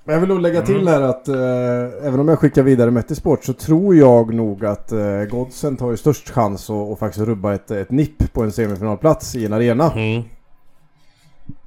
Men 0.05 0.13
jag 0.13 0.19
vill 0.19 0.29
nog 0.29 0.41
lägga 0.41 0.61
till 0.61 0.75
mm. 0.75 0.87
här 0.87 1.01
att 1.01 1.27
eh, 1.27 2.07
även 2.07 2.19
om 2.19 2.27
jag 2.27 2.39
skickar 2.39 2.63
vidare 2.63 2.91
Metti 2.91 3.15
Sport 3.15 3.43
så 3.43 3.53
tror 3.53 3.95
jag 3.95 4.33
nog 4.33 4.65
att 4.65 4.91
eh, 4.91 5.23
Godsent 5.29 5.81
har 5.81 5.91
ju 5.91 5.97
störst 5.97 6.29
chans 6.29 6.69
att, 6.69 6.91
att 6.91 6.99
faktiskt 6.99 7.25
rubba 7.25 7.53
ett, 7.53 7.71
ett 7.71 7.91
nipp 7.91 8.33
på 8.33 8.43
en 8.43 8.51
semifinalplats 8.51 9.35
i 9.35 9.45
en 9.45 9.53
arena. 9.53 9.91
Mm. 9.91 10.23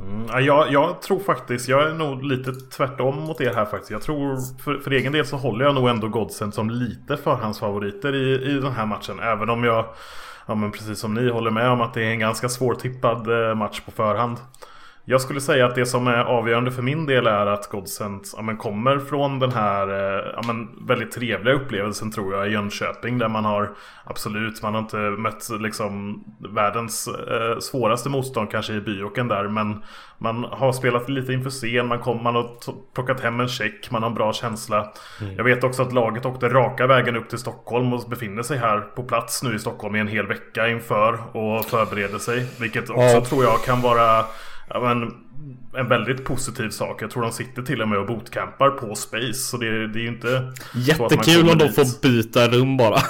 Mm, 0.00 0.44
jag, 0.44 0.72
jag, 0.72 1.02
tror 1.02 1.18
faktiskt, 1.18 1.68
jag 1.68 1.90
är 1.90 1.94
nog 1.94 2.24
lite 2.24 2.52
tvärtom 2.52 3.20
mot 3.20 3.40
er 3.40 3.54
här 3.54 3.64
faktiskt. 3.64 3.90
Jag 3.90 4.02
tror 4.02 4.38
för, 4.62 4.78
för 4.78 4.90
egen 4.90 5.12
del 5.12 5.26
så 5.26 5.36
håller 5.36 5.64
jag 5.64 5.74
nog 5.74 5.88
ändå 5.88 6.08
Godsend 6.08 6.54
som 6.54 6.70
lite 6.70 7.16
förhandsfavoriter 7.16 8.14
i, 8.14 8.50
i 8.50 8.60
den 8.60 8.72
här 8.72 8.86
matchen. 8.86 9.20
Även 9.20 9.50
om 9.50 9.64
jag, 9.64 9.84
ja 10.46 10.54
men 10.54 10.72
precis 10.72 10.98
som 10.98 11.14
ni, 11.14 11.30
håller 11.30 11.50
med 11.50 11.70
om 11.70 11.80
att 11.80 11.94
det 11.94 12.04
är 12.04 12.10
en 12.10 12.18
ganska 12.18 12.48
svårtippad 12.48 13.48
eh, 13.48 13.54
match 13.54 13.80
på 13.80 13.90
förhand. 13.90 14.38
Jag 15.08 15.20
skulle 15.20 15.40
säga 15.40 15.66
att 15.66 15.74
det 15.74 15.86
som 15.86 16.06
är 16.06 16.24
avgörande 16.24 16.70
för 16.70 16.82
min 16.82 17.06
del 17.06 17.26
är 17.26 17.46
att 17.46 17.68
Godsent 17.68 18.32
ja, 18.36 18.42
men 18.42 18.56
kommer 18.56 18.98
från 18.98 19.38
den 19.38 19.52
här 19.52 19.88
eh, 19.88 20.32
ja, 20.34 20.42
men 20.46 20.86
väldigt 20.86 21.12
trevliga 21.12 21.54
upplevelsen 21.54 22.10
tror 22.10 22.34
jag 22.34 22.48
i 22.48 22.50
Jönköping. 22.50 23.18
Där 23.18 23.28
man 23.28 23.44
har 23.44 23.70
absolut, 24.04 24.62
man 24.62 24.74
har 24.74 24.80
inte 24.80 24.96
mött 24.96 25.48
liksom 25.60 26.24
världens 26.54 27.08
eh, 27.08 27.58
svåraste 27.58 28.08
motstånd 28.08 28.50
kanske 28.50 28.72
i 28.72 28.80
Byoken 28.80 29.28
där. 29.28 29.48
Men 29.48 29.82
man 30.18 30.44
har 30.44 30.72
spelat 30.72 31.08
lite 31.08 31.32
inför 31.32 31.50
scen, 31.50 31.86
man, 31.86 31.98
kom, 31.98 32.22
man 32.22 32.34
har 32.34 32.50
plockat 32.94 33.20
hem 33.20 33.40
en 33.40 33.48
check, 33.48 33.90
man 33.90 34.02
har 34.02 34.10
en 34.10 34.14
bra 34.14 34.32
känsla. 34.32 34.92
Mm. 35.20 35.36
Jag 35.36 35.44
vet 35.44 35.64
också 35.64 35.82
att 35.82 35.92
laget 35.92 36.26
åkte 36.26 36.48
raka 36.48 36.86
vägen 36.86 37.16
upp 37.16 37.28
till 37.28 37.38
Stockholm 37.38 37.92
och 37.92 38.08
befinner 38.10 38.42
sig 38.42 38.58
här 38.58 38.80
på 38.80 39.02
plats 39.02 39.42
nu 39.42 39.54
i 39.54 39.58
Stockholm 39.58 39.96
i 39.96 40.00
en 40.00 40.08
hel 40.08 40.26
vecka 40.26 40.68
inför 40.68 41.36
och 41.36 41.64
förbereder 41.64 42.18
sig. 42.18 42.46
Vilket 42.60 42.90
också 42.90 43.02
ja. 43.02 43.24
tror 43.24 43.44
jag 43.44 43.64
kan 43.64 43.80
vara 43.80 44.24
ja, 44.68 44.80
men, 44.80 45.12
en 45.76 45.88
väldigt 45.88 46.24
positiv 46.24 46.70
sak. 46.70 47.02
Jag 47.02 47.10
tror 47.10 47.22
de 47.22 47.32
sitter 47.32 47.62
till 47.62 47.82
och 47.82 47.88
med 47.88 47.98
och 47.98 48.06
bootcampar 48.06 48.70
på 48.70 48.94
Space. 48.94 49.34
Så 49.34 49.56
det, 49.56 49.86
det 49.86 49.98
är 49.98 50.02
ju 50.02 50.08
inte... 50.08 50.52
Jättekul 50.74 51.50
om 51.50 51.58
de 51.58 51.68
får 51.68 52.02
byta 52.02 52.48
rum 52.48 52.76
bara. 52.76 52.98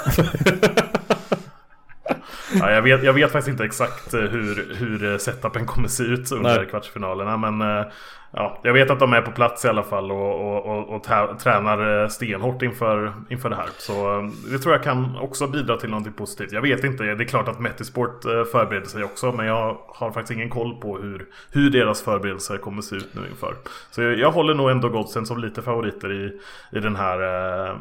ja, 2.59 2.71
jag, 2.71 2.81
vet, 2.81 3.03
jag 3.03 3.13
vet 3.13 3.31
faktiskt 3.31 3.51
inte 3.51 3.65
exakt 3.65 4.13
eh, 4.13 4.21
hur, 4.21 4.75
hur 4.75 5.17
setupen 5.17 5.65
kommer 5.65 5.87
se 5.87 6.03
ut 6.03 6.31
under 6.31 6.57
Nej. 6.57 6.67
kvartsfinalerna. 6.69 7.37
Men 7.37 7.61
eh, 7.61 7.85
ja, 8.31 8.59
jag 8.63 8.73
vet 8.73 8.89
att 8.89 8.99
de 8.99 9.13
är 9.13 9.21
på 9.21 9.31
plats 9.31 9.65
i 9.65 9.67
alla 9.67 9.83
fall 9.83 10.11
och, 10.11 10.55
och, 10.55 10.65
och, 10.65 10.95
och 10.95 11.03
tränar 11.39 12.03
eh, 12.03 12.07
stenhårt 12.07 12.61
inför, 12.61 13.13
inför 13.29 13.49
det 13.49 13.55
här. 13.55 13.69
Så 13.77 14.19
eh, 14.19 14.23
det 14.51 14.59
tror 14.59 14.73
jag 14.73 14.83
kan 14.83 15.17
också 15.21 15.47
bidra 15.47 15.77
till 15.77 15.89
någonting 15.89 16.13
positivt. 16.13 16.51
Jag 16.51 16.61
vet 16.61 16.83
inte, 16.83 17.03
det 17.03 17.23
är 17.23 17.27
klart 17.27 17.47
att 17.47 17.59
Metisport 17.59 18.25
eh, 18.25 18.43
förbereder 18.51 18.87
sig 18.87 19.03
också. 19.03 19.31
Men 19.31 19.45
jag 19.45 19.77
har 19.87 20.11
faktiskt 20.11 20.31
ingen 20.31 20.49
koll 20.49 20.75
på 20.81 20.97
hur, 20.97 21.25
hur 21.51 21.69
deras 21.69 22.01
förberedelser 22.01 22.57
kommer 22.57 22.81
se 22.81 22.95
ut 22.95 23.09
nu 23.11 23.21
inför. 23.29 23.55
Så 23.91 24.01
jag, 24.01 24.19
jag 24.19 24.31
håller 24.31 24.53
nog 24.53 24.69
ändå 24.69 24.89
Godsen 24.89 25.25
som 25.25 25.37
lite 25.37 25.61
favoriter 25.61 26.11
i, 26.11 26.31
i 26.77 26.79
den 26.79 26.95
här 26.95 27.21
eh, 27.69 27.75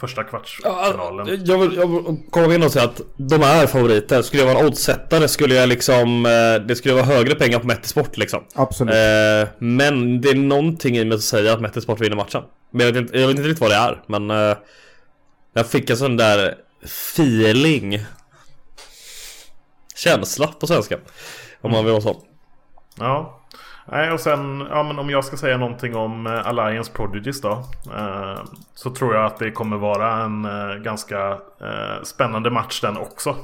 första 0.00 0.24
kvartsfinalen. 0.24 1.26
Ja, 1.26 1.34
jag, 1.44 1.58
vill, 1.58 1.76
jag 1.76 1.86
vill 1.86 2.16
komma 2.30 2.54
in 2.54 2.62
och 2.62 2.70
säga 2.70 2.84
att 2.84 3.00
de 3.16 3.42
är 3.42 3.66
favoriter. 3.66 4.22
Skulle 4.22 4.42
jag 4.42 4.54
vara 4.54 4.58
en 4.58 4.66
oddsättare 4.66 5.28
skulle 5.28 5.54
jag 5.54 5.68
liksom, 5.68 6.22
det 6.68 6.76
skulle 6.76 6.94
vara 6.94 7.04
högre 7.04 7.34
pengar 7.34 7.58
på 7.58 7.66
Metisport 7.66 8.16
liksom. 8.16 8.44
Absolut. 8.54 8.94
Eh, 8.94 9.48
men 9.58 9.91
men 9.98 10.20
det 10.20 10.30
är 10.30 10.34
någonting 10.34 10.96
i 10.96 11.04
mig 11.04 11.18
som 11.18 11.22
säger 11.22 11.52
att 11.52 11.60
Mettesport 11.60 12.00
vinner 12.00 12.16
matchen. 12.16 12.42
Men 12.70 12.86
jag 12.86 12.92
vet, 12.92 13.02
inte, 13.02 13.18
jag 13.18 13.26
vet 13.26 13.36
inte 13.36 13.48
riktigt 13.48 13.60
vad 13.60 13.70
det 13.70 13.76
är. 13.76 14.02
Men 14.06 14.30
uh, 14.30 14.56
jag 15.52 15.66
fick 15.66 15.90
en 15.90 15.96
sån 15.96 16.16
där 16.16 16.54
feeling. 16.82 18.04
Känsla 19.96 20.46
på 20.46 20.66
svenska. 20.66 20.98
Om 21.60 21.72
man 21.72 21.84
vill 21.84 21.92
vara 21.92 22.02
så. 22.02 22.22
Ja. 22.98 23.38
Nej, 23.86 24.12
och 24.12 24.20
sen 24.20 24.66
ja, 24.70 24.82
men 24.82 24.98
om 24.98 25.10
jag 25.10 25.24
ska 25.24 25.36
säga 25.36 25.56
någonting 25.56 25.96
om 25.96 26.26
eh, 26.26 26.46
Alliance 26.46 26.92
Prodigies 26.92 27.40
då. 27.40 27.64
Eh, 27.96 28.40
så 28.74 28.90
tror 28.90 29.14
jag 29.14 29.24
att 29.24 29.38
det 29.38 29.50
kommer 29.50 29.76
vara 29.76 30.22
en 30.24 30.44
eh, 30.44 30.74
ganska 30.74 31.38
spännande 32.02 32.50
match 32.50 32.80
den 32.80 32.96
också. 32.96 33.36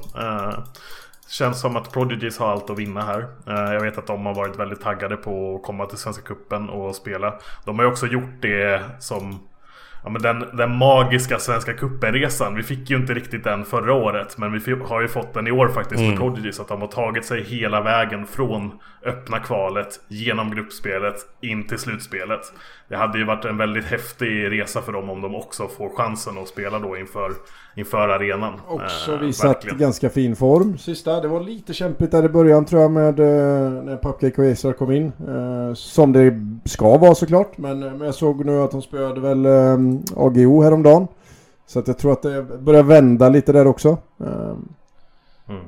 Känns 1.28 1.60
som 1.60 1.76
att 1.76 1.92
Prodigies 1.92 2.38
har 2.38 2.48
allt 2.48 2.70
att 2.70 2.78
vinna 2.78 3.02
här. 3.02 3.26
Eh, 3.46 3.74
jag 3.74 3.80
vet 3.80 3.98
att 3.98 4.06
de 4.06 4.26
har 4.26 4.34
varit 4.34 4.56
väldigt 4.56 4.80
taggade 4.80 5.16
på 5.16 5.56
att 5.56 5.62
komma 5.62 5.86
till 5.86 5.98
Svenska 5.98 6.22
Kuppen 6.22 6.68
och 6.68 6.94
spela. 6.94 7.34
De 7.64 7.78
har 7.78 7.84
ju 7.84 7.90
också 7.90 8.06
gjort 8.06 8.42
det 8.42 8.82
som 8.98 9.48
Ja, 10.04 10.10
men 10.10 10.22
den, 10.22 10.56
den 10.56 10.76
magiska 10.76 11.38
Svenska 11.38 11.72
Cupen-resan. 11.72 12.54
Vi 12.54 12.62
fick 12.62 12.90
ju 12.90 12.96
inte 12.96 13.14
riktigt 13.14 13.44
den 13.44 13.64
förra 13.64 13.94
året. 13.94 14.38
Men 14.38 14.52
vi 14.52 14.74
har 14.74 15.00
ju 15.00 15.08
fått 15.08 15.34
den 15.34 15.46
i 15.46 15.50
år 15.50 15.68
faktiskt 15.68 16.00
mm. 16.00 16.10
med 16.10 16.18
Prodigies. 16.18 16.60
Att 16.60 16.68
de 16.68 16.80
har 16.80 16.88
tagit 16.88 17.24
sig 17.24 17.42
hela 17.42 17.80
vägen 17.80 18.26
från 18.26 18.72
öppna 19.04 19.38
kvalet, 19.38 20.00
genom 20.08 20.50
gruppspelet, 20.50 21.16
in 21.40 21.66
till 21.66 21.78
slutspelet. 21.78 22.40
Det 22.88 22.96
hade 22.96 23.18
ju 23.18 23.24
varit 23.24 23.44
en 23.44 23.56
väldigt 23.56 23.84
häftig 23.84 24.50
resa 24.50 24.82
för 24.82 24.92
dem 24.92 25.10
om 25.10 25.20
de 25.20 25.34
också 25.34 25.68
får 25.68 25.88
chansen 25.96 26.38
att 26.38 26.48
spela 26.48 26.78
då 26.78 26.96
inför, 26.96 27.32
inför 27.74 28.08
arenan. 28.08 28.60
Också 28.68 29.12
eh, 29.12 29.18
visat 29.18 29.56
verkligen. 29.56 29.78
ganska 29.78 30.10
fin 30.10 30.36
form 30.36 30.78
sista. 30.78 31.20
Det 31.20 31.28
var 31.28 31.40
lite 31.40 31.74
kämpigt 31.74 32.10
där 32.10 32.24
i 32.24 32.28
början 32.28 32.64
tror 32.64 32.82
jag 32.82 32.90
med 32.90 33.20
eh, 33.20 33.82
när 33.82 33.96
Pupcake 33.96 34.42
och 34.42 34.52
Acer 34.52 34.72
kom 34.72 34.92
in. 34.92 35.12
Eh, 35.28 35.74
som 35.74 36.12
det 36.12 36.34
ska 36.64 36.98
vara 36.98 37.14
såklart. 37.14 37.58
Men, 37.58 37.80
men 37.80 38.00
jag 38.00 38.14
såg 38.14 38.44
nu 38.44 38.60
att 38.60 38.70
de 38.70 38.82
spöade 38.82 39.20
väl 39.20 39.46
eh, 39.46 39.78
AGO 40.16 40.62
häromdagen. 40.62 41.08
Så 41.66 41.78
att 41.78 41.88
jag 41.88 41.98
tror 41.98 42.12
att 42.12 42.22
det 42.22 42.42
börjar 42.42 42.82
vända 42.82 43.28
lite 43.28 43.52
där 43.52 43.66
också. 43.66 43.98
Mm. 45.48 45.64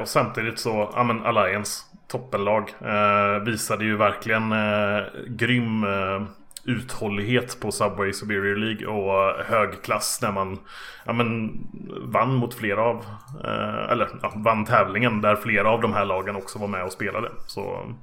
Och 0.00 0.08
samtidigt 0.08 0.58
så, 0.58 0.90
ja 0.94 1.02
men 1.02 1.26
Alliance, 1.26 1.82
toppenlag. 2.08 2.74
Eh, 2.80 3.42
visade 3.44 3.84
ju 3.84 3.96
verkligen 3.96 4.52
eh, 4.52 5.02
grym 5.28 5.84
eh, 5.84 6.22
uthållighet 6.64 7.60
på 7.60 7.72
Subway 7.72 8.12
Superior 8.12 8.56
League 8.56 8.86
och 8.86 9.44
hög 9.44 9.82
klass 9.82 10.18
när 10.22 10.32
man 10.32 10.58
ja, 11.04 11.12
men, 11.12 11.60
vann 12.02 12.34
mot 12.34 12.54
flera 12.54 12.82
av, 12.82 13.04
eh, 13.44 13.92
eller 13.92 14.08
ja, 14.22 14.32
vann 14.36 14.64
tävlingen 14.64 15.20
där 15.20 15.36
flera 15.36 15.70
av 15.70 15.80
de 15.80 15.92
här 15.92 16.04
lagen 16.04 16.36
också 16.36 16.58
var 16.58 16.68
med 16.68 16.84
och 16.84 16.92
spelade. 16.92 17.30
Så 17.46 17.94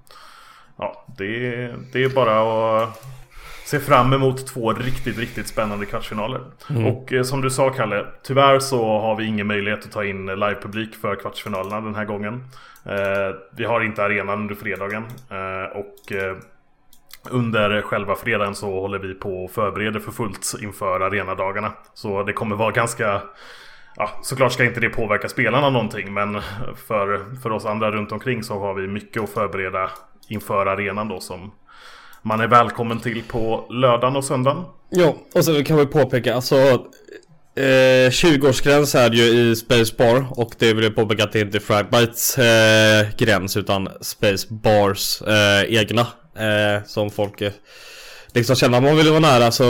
ja, 0.78 1.06
det, 1.18 1.56
det 1.94 2.04
är 2.04 2.10
bara 2.10 2.84
att 2.84 3.04
ser 3.72 3.80
fram 3.80 4.14
emot 4.14 4.48
två 4.48 4.74
riktigt, 4.74 5.18
riktigt 5.18 5.48
spännande 5.48 5.86
kvartsfinaler. 5.86 6.42
Mm. 6.70 6.86
Och 6.86 7.14
eh, 7.14 7.24
som 7.24 7.42
du 7.42 7.50
sa 7.50 7.70
Kalle, 7.70 8.06
tyvärr 8.24 8.60
så 8.60 9.00
har 9.00 9.16
vi 9.16 9.26
ingen 9.26 9.48
möjlighet 9.48 9.86
att 9.86 9.92
ta 9.92 10.04
in 10.06 10.26
livepublik 10.26 10.96
för 10.96 11.16
kvartsfinalerna 11.16 11.82
den 11.82 11.96
här 11.96 12.06
gången. 12.06 12.44
Eh, 12.86 13.36
vi 13.58 13.64
har 13.64 13.82
inte 13.82 14.04
arenan 14.04 14.40
under 14.40 14.56
fredagen. 14.56 15.04
Eh, 15.30 15.78
och 15.78 16.12
eh, 16.12 16.38
under 17.30 17.82
själva 17.82 18.16
fredagen 18.16 18.56
så 18.56 18.80
håller 18.80 19.00
vi 19.00 19.14
på 19.14 19.44
och 19.44 19.52
förbereder 19.52 20.00
för 20.00 20.12
fullt 20.12 20.54
inför 20.62 21.00
arenadagarna. 21.00 21.74
Så 21.94 22.24
det 22.24 22.34
kommer 22.34 22.56
vara 22.56 22.72
ganska 22.72 23.22
Ja, 23.96 24.10
såklart 24.24 24.54
ska 24.54 24.64
inte 24.64 24.80
det 24.80 24.90
påverka 24.90 25.30
spelarna 25.30 25.70
någonting 25.70 26.14
men 26.14 26.42
för, 26.88 27.36
för 27.42 27.52
oss 27.52 27.66
andra 27.66 27.92
runt 27.92 28.12
omkring 28.12 28.44
så 28.44 28.60
har 28.60 28.74
vi 28.74 28.88
mycket 28.88 29.24
att 29.24 29.30
förbereda 29.30 29.90
inför 30.28 30.66
arenan 30.66 31.08
då 31.08 31.20
som 31.20 31.52
man 32.22 32.40
är 32.40 32.48
välkommen 32.48 33.00
till 33.00 33.24
på 33.24 33.66
lördagen 33.70 34.16
och 34.16 34.24
söndagen. 34.24 34.64
Ja, 34.90 35.16
och 35.36 35.46
så 35.46 35.64
kan 35.64 35.78
vi 35.78 35.86
påpeka 35.86 36.36
alltså 36.36 36.56
eh, 37.56 38.10
20-årsgräns 38.10 38.98
är 38.98 39.12
ju 39.12 39.24
i 39.24 39.56
Space 39.56 39.96
Bar 39.98 40.26
och 40.30 40.54
det 40.60 40.74
vill 40.74 40.84
jag 40.84 40.96
påpeka 40.96 41.24
att 41.24 41.32
det 41.32 41.40
inte 41.42 41.58
är 41.58 41.60
Fragbites 41.60 42.38
eh, 42.38 43.08
gräns 43.18 43.58
utan 43.58 43.90
Space 44.02 44.48
Bars 44.50 45.22
eh, 45.22 45.80
egna 45.80 46.08
eh, 46.36 46.84
som 46.86 47.10
folk 47.10 47.42
eh, 47.42 47.52
liksom 48.34 48.56
känner 48.56 48.78
att 48.78 48.84
man 48.84 48.98
vill 48.98 49.10
vara 49.10 49.20
nära 49.20 49.52
så 49.52 49.64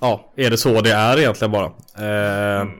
ja, 0.00 0.32
är 0.36 0.50
det 0.50 0.56
så 0.56 0.80
det 0.80 0.92
är 0.92 1.18
egentligen 1.18 1.52
bara. 1.52 1.72
Eh, 1.98 2.60
mm. 2.60 2.78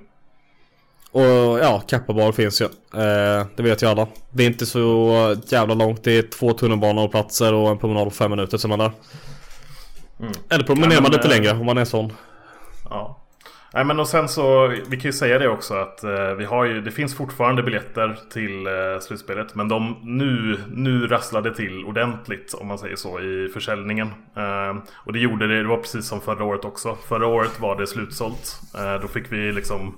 Och 1.13 1.59
ja, 1.59 1.83
Kappabar 1.87 2.33
finns 2.33 2.61
ju. 2.61 2.65
Eh, 2.65 3.47
det 3.57 3.63
vet 3.63 3.83
ju 3.83 3.87
alla. 3.87 4.07
Det 4.31 4.43
är 4.43 4.47
inte 4.47 4.67
så 4.67 5.37
jävla 5.49 5.75
långt. 5.75 6.05
Det 6.05 6.19
är 6.19 6.23
två 6.23 6.53
tunnelbaneplatser 6.53 7.55
och 7.55 7.71
en 7.71 7.79
promenad 7.79 8.05
på 8.05 8.11
fem 8.11 8.31
minuter 8.31 8.59
som 8.59 8.69
man 8.71 8.79
där. 8.79 8.93
Mm. 10.21 10.33
Eller 10.51 10.65
promenerar 10.65 10.95
ja, 10.95 11.01
man 11.01 11.11
lite 11.11 11.25
äh, 11.25 11.31
längre 11.31 11.53
om 11.53 11.67
man 11.67 11.79
är 11.79 11.85
sån. 11.85 12.13
Ja. 12.91 13.22
Nej 13.75 13.85
men 13.85 14.01
och 14.01 14.09
sen 14.09 14.29
så, 14.29 14.67
vi 14.67 14.97
kan 14.97 15.09
ju 15.09 15.13
säga 15.13 15.39
det 15.39 15.49
också 15.49 15.75
att 15.75 16.05
eh, 16.05 16.33
vi 16.39 16.45
har 16.45 16.65
ju, 16.65 16.81
det 16.81 16.91
finns 16.91 17.17
fortfarande 17.17 17.63
biljetter 17.63 18.19
till 18.31 18.67
eh, 18.67 19.01
slutspelet. 19.01 19.55
Men 19.55 19.69
de 19.69 19.97
nu, 20.03 20.59
nu 20.69 21.07
rasslade 21.07 21.55
till 21.55 21.85
ordentligt 21.85 22.55
om 22.55 22.67
man 22.67 22.79
säger 22.79 22.97
så 22.97 23.21
i 23.21 23.49
försäljningen. 23.55 24.09
Eh, 24.37 24.83
och 24.95 25.13
det 25.13 25.19
gjorde 25.19 25.47
det, 25.47 25.63
det 25.63 25.69
var 25.69 25.77
precis 25.77 26.07
som 26.07 26.21
förra 26.21 26.45
året 26.45 26.65
också. 26.65 26.99
Förra 27.09 27.27
året 27.27 27.61
var 27.61 27.77
det 27.77 27.87
slutsålt. 27.87 28.61
Eh, 28.75 29.01
då 29.01 29.09
fick 29.09 29.33
vi 29.33 29.53
liksom 29.53 29.95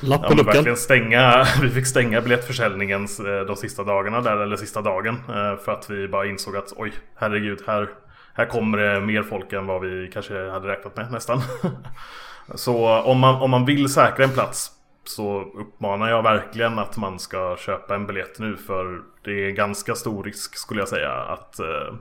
Lapp 0.00 0.22
på 0.22 0.32
ja, 0.32 0.36
luckan. 0.36 0.76
Stänga, 0.76 1.46
vi 1.62 1.70
fick 1.70 1.86
stänga 1.86 2.20
biljettförsäljningen 2.20 3.02
eh, 3.02 3.46
de 3.46 3.56
sista 3.56 3.84
dagarna 3.84 4.20
där, 4.20 4.36
eller 4.36 4.56
sista 4.56 4.82
dagen. 4.82 5.14
Eh, 5.14 5.56
för 5.64 5.72
att 5.72 5.90
vi 5.90 6.08
bara 6.08 6.26
insåg 6.26 6.56
att 6.56 6.72
oj, 6.76 6.92
herregud, 7.16 7.62
här, 7.66 7.88
här 8.34 8.46
kommer 8.46 8.78
det 8.78 9.00
mer 9.00 9.22
folk 9.22 9.52
än 9.52 9.66
vad 9.66 9.80
vi 9.80 10.10
kanske 10.12 10.50
hade 10.50 10.68
räknat 10.68 10.96
med 10.96 11.12
nästan. 11.12 11.42
Så 12.54 13.00
om 13.00 13.18
man, 13.18 13.42
om 13.42 13.50
man 13.50 13.64
vill 13.64 13.88
säkra 13.88 14.24
en 14.24 14.32
plats 14.32 14.70
så 15.04 15.40
uppmanar 15.40 16.10
jag 16.10 16.22
verkligen 16.22 16.78
att 16.78 16.96
man 16.96 17.18
ska 17.18 17.56
köpa 17.56 17.94
en 17.94 18.06
biljett 18.06 18.38
nu 18.38 18.56
för 18.56 19.00
det 19.24 19.46
är 19.46 19.50
ganska 19.50 19.94
stor 19.94 20.24
risk 20.24 20.56
skulle 20.56 20.80
jag 20.80 20.88
säga 20.88 21.12
att 21.12 21.58
eh. 21.58 21.94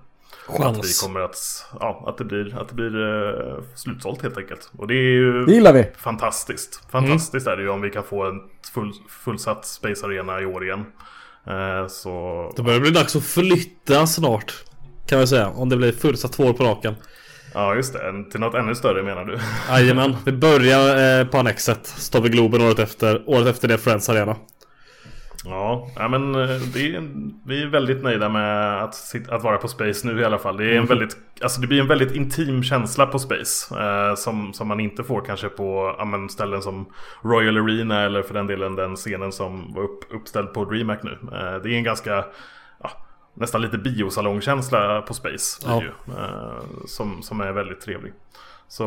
Att 0.47 0.77
vi 0.77 0.93
kommer 1.03 1.19
att, 1.19 1.65
ja, 1.79 2.03
att 2.07 2.17
det 2.17 2.23
blir, 2.23 2.61
att 2.61 2.69
det 2.69 2.75
blir 2.75 2.95
uh, 2.95 3.63
slutsålt 3.75 4.21
helt 4.21 4.37
enkelt. 4.37 4.71
Och 4.77 4.87
det 4.87 4.93
är 4.93 5.11
ju 5.11 5.45
det 5.45 5.53
gillar 5.53 5.73
vi. 5.73 5.87
fantastiskt. 5.97 6.91
Fantastiskt 6.91 7.47
mm. 7.47 7.53
är 7.53 7.57
det 7.57 7.63
ju 7.63 7.69
om 7.69 7.81
vi 7.81 7.89
kan 7.89 8.03
få 8.03 8.25
en 8.25 8.41
full, 8.73 8.93
fullsatt 9.09 9.65
Space 9.65 10.05
Arena 10.05 10.41
i 10.41 10.45
år 10.45 10.63
igen. 10.63 10.85
Uh, 11.47 11.87
så... 11.87 12.53
Det 12.55 12.63
börjar 12.63 12.79
bli 12.79 12.91
dags 12.91 13.15
att 13.15 13.23
flytta 13.23 14.07
snart. 14.07 14.53
Kan 15.07 15.19
vi 15.19 15.27
säga. 15.27 15.47
Om 15.49 15.69
det 15.69 15.77
blir 15.77 15.91
fullsatt 15.91 16.33
två 16.33 16.43
år 16.43 16.53
på 16.53 16.63
raken. 16.63 16.95
Ja 17.53 17.75
just 17.75 17.93
det, 17.93 18.31
till 18.31 18.39
något 18.39 18.55
ännu 18.55 18.75
större 18.75 19.03
menar 19.03 19.25
du? 19.25 19.37
Jajamän, 19.69 20.15
vi 20.25 20.31
börjar 20.31 21.19
eh, 21.19 21.27
på 21.27 21.37
Annexet. 21.37 21.85
Står 21.87 22.21
vid 22.21 22.31
Globen 22.31 22.61
året 22.61 22.79
efter. 22.79 23.23
Året 23.25 23.47
efter 23.47 23.67
det 23.67 23.77
Friends 23.77 24.09
Arena. 24.09 24.35
Ja, 25.45 25.87
ja 25.95 26.07
men 26.07 26.35
eh, 26.35 26.49
är, 26.49 27.09
vi 27.47 27.63
är 27.63 27.67
väldigt 27.67 28.03
nöjda 28.03 28.29
med 28.29 28.83
att, 28.83 29.15
att 29.29 29.43
vara 29.43 29.57
på 29.57 29.67
Space 29.67 30.07
nu 30.07 30.21
i 30.21 30.25
alla 30.25 30.37
fall. 30.37 30.57
Det, 30.57 30.63
är 30.63 30.71
en 30.71 30.77
mm. 30.77 30.87
väldigt, 30.87 31.17
alltså 31.41 31.61
det 31.61 31.67
blir 31.67 31.81
en 31.81 31.87
väldigt 31.87 32.15
intim 32.15 32.63
känsla 32.63 33.05
på 33.05 33.19
Space. 33.19 33.79
Eh, 33.79 34.15
som, 34.15 34.53
som 34.53 34.67
man 34.67 34.79
inte 34.79 35.03
får 35.03 35.21
kanske 35.21 35.49
på 35.49 35.95
ja, 35.97 36.05
men 36.05 36.29
ställen 36.29 36.61
som 36.61 36.85
Royal 37.23 37.57
Arena 37.57 38.01
eller 38.01 38.21
för 38.21 38.33
den 38.33 38.47
delen 38.47 38.75
den 38.75 38.95
scenen 38.95 39.31
som 39.31 39.73
var 39.73 39.83
upp, 39.83 39.99
uppställd 40.09 40.53
på 40.53 40.65
DreamHack 40.65 41.03
nu. 41.03 41.11
Eh, 41.11 41.61
det 41.63 41.69
är 41.69 41.77
en 41.77 41.83
ganska 41.83 42.25
nästan 43.39 43.61
lite 43.61 43.77
biosalongkänsla 43.77 45.01
på 45.01 45.13
Space. 45.13 45.61
Ja. 45.65 45.81
Ju, 45.81 45.87
eh, 45.87 46.85
som, 46.85 47.21
som 47.21 47.41
är 47.41 47.51
väldigt 47.51 47.81
trevlig. 47.81 48.13
Så 48.71 48.83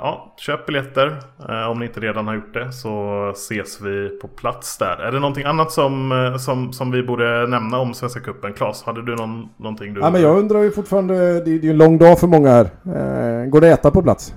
ja, 0.00 0.34
köp 0.36 0.66
biljetter 0.66 1.18
eh, 1.48 1.70
om 1.70 1.78
ni 1.78 1.86
inte 1.86 2.00
redan 2.00 2.26
har 2.26 2.34
gjort 2.34 2.54
det 2.54 2.72
så 2.72 3.30
ses 3.30 3.80
vi 3.80 4.08
på 4.08 4.28
plats 4.28 4.78
där. 4.78 4.96
Är 4.96 5.12
det 5.12 5.20
någonting 5.20 5.44
annat 5.44 5.72
som, 5.72 6.12
eh, 6.12 6.36
som, 6.36 6.72
som 6.72 6.90
vi 6.90 7.02
borde 7.02 7.46
nämna 7.46 7.78
om 7.78 7.94
Svenska 7.94 8.20
Cupen? 8.20 8.52
Klas, 8.52 8.82
hade 8.82 9.02
du 9.02 9.16
någon, 9.16 9.48
någonting 9.56 9.94
du... 9.94 10.00
Ja, 10.00 10.10
men 10.10 10.22
jag 10.22 10.38
undrar 10.38 10.62
ju 10.62 10.70
fortfarande, 10.70 11.40
det 11.44 11.50
är 11.50 11.58
ju 11.58 11.70
en 11.70 11.76
lång 11.76 11.98
dag 11.98 12.20
för 12.20 12.26
många 12.26 12.50
här. 12.50 12.64
Eh, 12.64 13.48
går 13.48 13.60
det 13.60 13.72
att 13.72 13.78
äta 13.78 13.90
på 13.90 14.02
plats? 14.02 14.34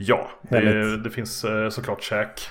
Ja, 0.00 0.28
det, 0.42 0.96
det, 0.96 1.10
finns 1.10 1.44
såklart 1.70 2.02
käk. 2.02 2.48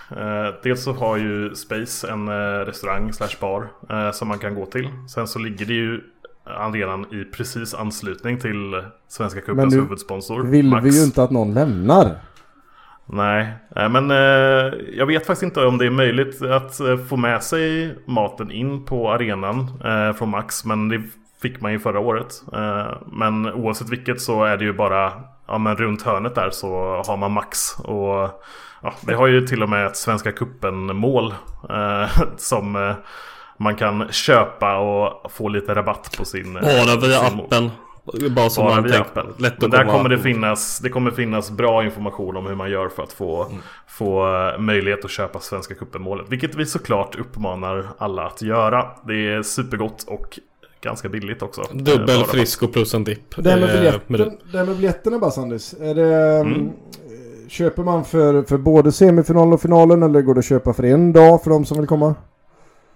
Dels 0.64 0.84
så 0.84 0.94
har 0.94 1.18
ju 1.18 1.56
Space 1.56 2.08
en 2.12 2.30
restaurang 2.66 3.14
slash 3.14 3.40
bar 3.42 3.72
som 4.12 4.28
man 4.28 4.40
kan 4.40 4.56
gå 4.56 4.66
till. 4.66 4.90
Sen 5.10 5.28
så 5.28 5.40
ligger 5.40 5.66
det 5.66 5.74
ju 5.74 6.02
arenan 6.44 7.06
i 7.14 7.24
precis 7.24 7.74
anslutning 7.74 8.40
till 8.40 8.84
Svenska 9.08 9.42
Cupens 9.42 9.76
huvudsponsor. 9.76 10.44
vill 10.44 10.70
Max. 10.70 10.86
vi 10.86 11.00
ju 11.00 11.04
inte 11.04 11.24
att 11.24 11.32
någon 11.32 11.54
lämnar. 11.54 12.16
Nej, 13.10 13.54
men 13.76 14.12
eh, 14.12 14.74
jag 14.94 15.06
vet 15.06 15.26
faktiskt 15.26 15.44
inte 15.44 15.66
om 15.66 15.78
det 15.78 15.86
är 15.86 15.90
möjligt 15.90 16.42
att 16.42 16.80
eh, 16.80 16.98
få 16.98 17.18
med 17.18 17.44
sig 17.44 17.96
maten 18.06 18.52
in 18.52 18.86
på 18.86 19.12
arenan 19.12 19.60
eh, 19.86 20.14
från 20.14 20.30
Max. 20.30 20.66
Men 20.66 20.90
det 20.90 21.02
fick 21.42 21.62
man 21.62 21.72
ju 21.72 21.80
förra 21.80 22.00
året. 22.00 22.44
men 23.06 23.54
oavsett 23.54 23.90
vilket 23.90 24.22
så 24.22 24.44
är 24.44 24.58
det 24.58 24.66
ju 24.66 24.74
bara 24.74 25.12
ja, 25.48 25.58
men 25.58 25.76
runt 25.76 26.02
hörnet 26.02 26.36
där 26.36 26.50
så 26.50 26.68
har 27.08 27.18
man 27.18 27.32
Max. 27.32 27.80
Och 27.80 28.44
ja, 28.82 28.94
det 29.02 29.14
har 29.14 29.28
ju 29.28 29.48
till 29.48 29.64
och 29.64 29.70
med 29.70 29.86
ett 29.86 29.98
Svenska 29.98 30.32
Cupen 30.32 30.96
mål 30.96 31.34
som 32.38 32.96
man 33.58 33.76
kan 33.76 34.08
köpa 34.12 34.78
och 34.78 35.32
få 35.32 35.50
lite 35.50 35.76
rabatt 35.76 36.18
på 36.18 36.26
sin... 36.26 36.54
Bara 36.54 37.00
via 37.02 37.20
appen. 37.20 37.72
Bara 38.32 38.50
som 38.50 38.66
Bara 38.66 38.82
via 38.82 39.02
appen. 39.02 39.34
Lätt 39.38 39.62
Men 39.62 39.70
där 39.70 39.86
kommer 39.86 40.10
det 40.10 40.20
finnas, 40.20 40.80
det 40.80 40.90
kommer 40.90 41.12
finnas 41.12 41.52
bra 41.52 41.84
information 41.84 42.38
om 42.38 42.48
hur 42.48 42.56
man 42.56 42.72
gör 42.72 42.90
för 42.90 43.04
att 43.04 43.14
få, 43.14 43.46
mm. 43.46 43.62
få 43.88 44.36
eh, 44.36 44.60
möjlighet 44.60 45.06
att 45.06 45.12
köpa 45.12 45.40
Svenska 45.40 45.76
cupen-målet. 45.76 46.26
Vilket 46.30 46.56
vi 46.56 46.66
såklart 46.66 47.16
uppmanar 47.16 47.88
alla 47.98 48.26
att 48.26 48.42
göra. 48.42 48.86
Det 49.08 49.34
är 49.34 49.42
supergott 49.42 50.04
och 50.08 50.40
ganska 50.88 51.10
billigt 51.10 51.42
också. 51.42 51.62
Dubbel 51.74 52.24
frisko 52.24 52.68
plus 52.68 52.94
en 52.94 53.04
dipp. 53.04 53.36
Det 53.38 53.50
här 53.50 53.60
med, 53.60 53.70
biljetten, 53.70 54.38
det 54.52 54.66
med 54.66 54.76
biljetterna 54.76 55.20
bara 55.20 55.32
Sandis. 55.32 55.74
Är 55.74 55.96
det, 55.96 56.16
mm. 56.16 56.54
mm. 56.54 56.72
Köper 57.48 57.84
man 57.84 58.06
för, 58.06 58.44
för 58.44 58.58
både 58.58 58.92
semifinalen 58.92 59.54
och 59.54 59.62
finalen 59.62 60.04
eller 60.04 60.22
går 60.22 60.34
det 60.34 60.40
att 60.40 60.46
köpa 60.46 60.74
för 60.74 60.84
en 60.84 61.14
dag 61.14 61.44
för 61.44 61.50
de 61.50 61.66
som 61.66 61.78
vill 61.78 61.88
komma? 61.88 62.16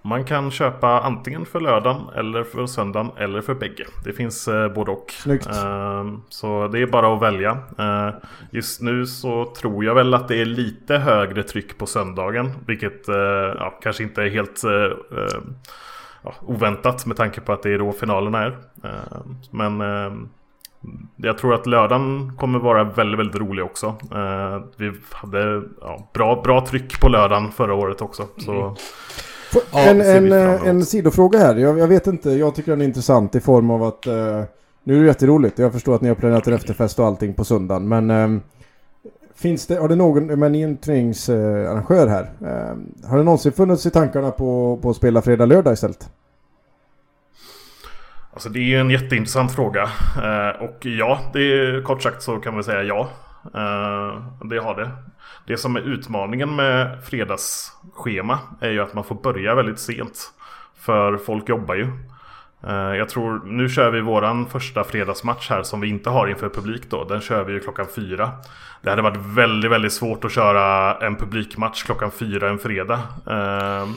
Man 0.04 0.24
kan 0.24 0.50
köpa 0.50 1.00
antingen 1.00 1.46
för 1.46 1.60
lördagen 1.60 2.00
eller 2.16 2.44
för 2.44 2.66
söndagen 2.66 3.10
eller 3.18 3.40
för 3.40 3.54
bägge. 3.54 3.86
Det 4.04 4.12
finns 4.12 4.48
eh, 4.48 4.68
både 4.68 4.90
och. 4.90 5.10
Snyggt. 5.10 5.46
Eh, 5.46 6.04
så 6.28 6.68
det 6.68 6.82
är 6.82 6.86
bara 6.86 7.14
att 7.14 7.22
välja. 7.22 7.58
Eh, 7.78 8.14
just 8.50 8.80
nu 8.80 9.06
så 9.06 9.52
tror 9.56 9.84
jag 9.84 9.94
väl 9.94 10.14
att 10.14 10.28
det 10.28 10.40
är 10.40 10.44
lite 10.44 10.96
högre 10.96 11.42
tryck 11.42 11.78
på 11.78 11.86
söndagen. 11.86 12.50
Vilket 12.66 13.08
eh, 13.08 13.14
ja, 13.58 13.78
kanske 13.82 14.02
inte 14.02 14.22
är 14.22 14.30
helt 14.30 14.64
eh, 14.64 14.72
eh, 15.18 15.42
ja, 16.22 16.34
oväntat 16.46 17.06
med 17.06 17.16
tanke 17.16 17.40
på 17.40 17.52
att 17.52 17.62
det 17.62 17.74
är 17.74 17.78
då 17.78 17.92
finalerna 17.92 18.42
är. 18.42 18.58
Ehm, 18.84 19.36
men 19.50 19.80
ehm, 19.80 20.28
jag 21.16 21.38
tror 21.38 21.54
att 21.54 21.66
lördagen 21.66 22.32
kommer 22.38 22.58
vara 22.58 22.84
väldigt, 22.84 23.20
väldigt 23.20 23.40
rolig 23.40 23.64
också. 23.64 23.94
vi 24.76 24.92
hade 25.10 25.62
ja, 25.80 26.10
bra, 26.14 26.42
bra 26.44 26.66
tryck 26.66 27.00
på 27.00 27.08
lördagen 27.08 27.52
förra 27.52 27.74
året 27.74 28.00
också. 28.00 28.26
Så 28.38 28.52
mm. 28.52 28.74
Ja, 29.54 29.78
en, 29.78 30.00
en, 30.00 30.32
eh, 30.32 30.66
en 30.66 30.84
sidofråga 30.84 31.38
här. 31.38 31.56
Jag, 31.56 31.78
jag, 31.78 31.86
vet 31.88 32.06
inte, 32.06 32.30
jag 32.30 32.54
tycker 32.54 32.70
den 32.70 32.80
är 32.80 32.84
intressant 32.84 33.34
i 33.34 33.40
form 33.40 33.70
av 33.70 33.82
att... 33.82 34.06
Uh, 34.06 34.42
nu 34.84 34.96
är 34.96 35.00
det 35.00 35.06
jätteroligt. 35.06 35.58
Jag 35.58 35.72
förstår 35.72 35.94
att 35.94 36.00
ni 36.00 36.08
har 36.08 36.14
planerat 36.14 36.46
en 36.46 36.54
efterfest 36.54 36.98
och 36.98 37.06
allting 37.06 37.34
på 37.34 37.44
söndagen. 37.44 37.88
Men 37.88 38.10
um, 38.10 38.40
finns 39.36 39.66
det, 39.66 39.76
har 39.76 39.88
det 39.88 39.96
någon, 39.96 40.26
men 40.26 40.52
ni 40.52 40.62
är 40.62 40.68
en 40.68 40.76
turneringsarrangör 40.76 42.06
här. 42.06 42.22
Eh, 42.22 43.08
har 43.08 43.18
det 43.18 43.24
någonsin 43.24 43.52
funnits 43.52 43.86
i 43.86 43.90
tankarna 43.90 44.30
på, 44.30 44.78
på 44.82 44.90
att 44.90 44.96
spela 44.96 45.22
fredag, 45.22 45.46
lördag 45.46 45.72
istället? 45.72 46.10
Alltså 48.32 48.48
det 48.48 48.58
är 48.58 48.64
ju 48.64 48.80
en 48.80 48.90
jätteintressant 48.90 49.52
fråga. 49.52 49.82
Eh, 50.16 50.62
och 50.62 50.86
ja, 50.86 51.20
det 51.32 51.40
är, 51.40 51.82
kort 51.82 52.02
sagt 52.02 52.22
så 52.22 52.36
kan 52.36 52.56
vi 52.56 52.62
säga 52.62 52.82
ja. 52.82 53.08
Eh, 53.44 54.22
det 54.48 54.58
har 54.58 54.76
det. 54.76 54.90
Det 55.46 55.56
som 55.56 55.76
är 55.76 55.80
utmaningen 55.80 56.56
med 56.56 57.04
fredagsschema 57.04 58.38
är 58.60 58.70
ju 58.70 58.80
att 58.80 58.94
man 58.94 59.04
får 59.04 59.14
börja 59.14 59.54
väldigt 59.54 59.78
sent. 59.78 60.32
För 60.74 61.16
folk 61.16 61.48
jobbar 61.48 61.74
ju. 61.74 61.86
Eh, 62.66 62.96
jag 62.96 63.08
tror, 63.08 63.42
nu 63.44 63.68
kör 63.68 63.90
vi 63.90 64.00
våran 64.00 64.48
första 64.48 64.84
fredagsmatch 64.84 65.50
här 65.50 65.62
som 65.62 65.80
vi 65.80 65.88
inte 65.88 66.10
har 66.10 66.28
inför 66.28 66.48
publik 66.48 66.82
då. 66.90 67.04
Den 67.04 67.20
kör 67.20 67.44
vi 67.44 67.52
ju 67.52 67.60
klockan 67.60 67.86
fyra. 67.94 68.30
Det 68.82 68.90
hade 68.90 69.02
varit 69.02 69.20
väldigt, 69.26 69.70
väldigt 69.70 69.92
svårt 69.92 70.24
att 70.24 70.32
köra 70.32 70.96
en 71.06 71.16
publikmatch 71.16 71.82
klockan 71.82 72.10
fyra 72.10 72.50
en 72.50 72.58
fredag. 72.58 73.00
Eh, 73.30 73.88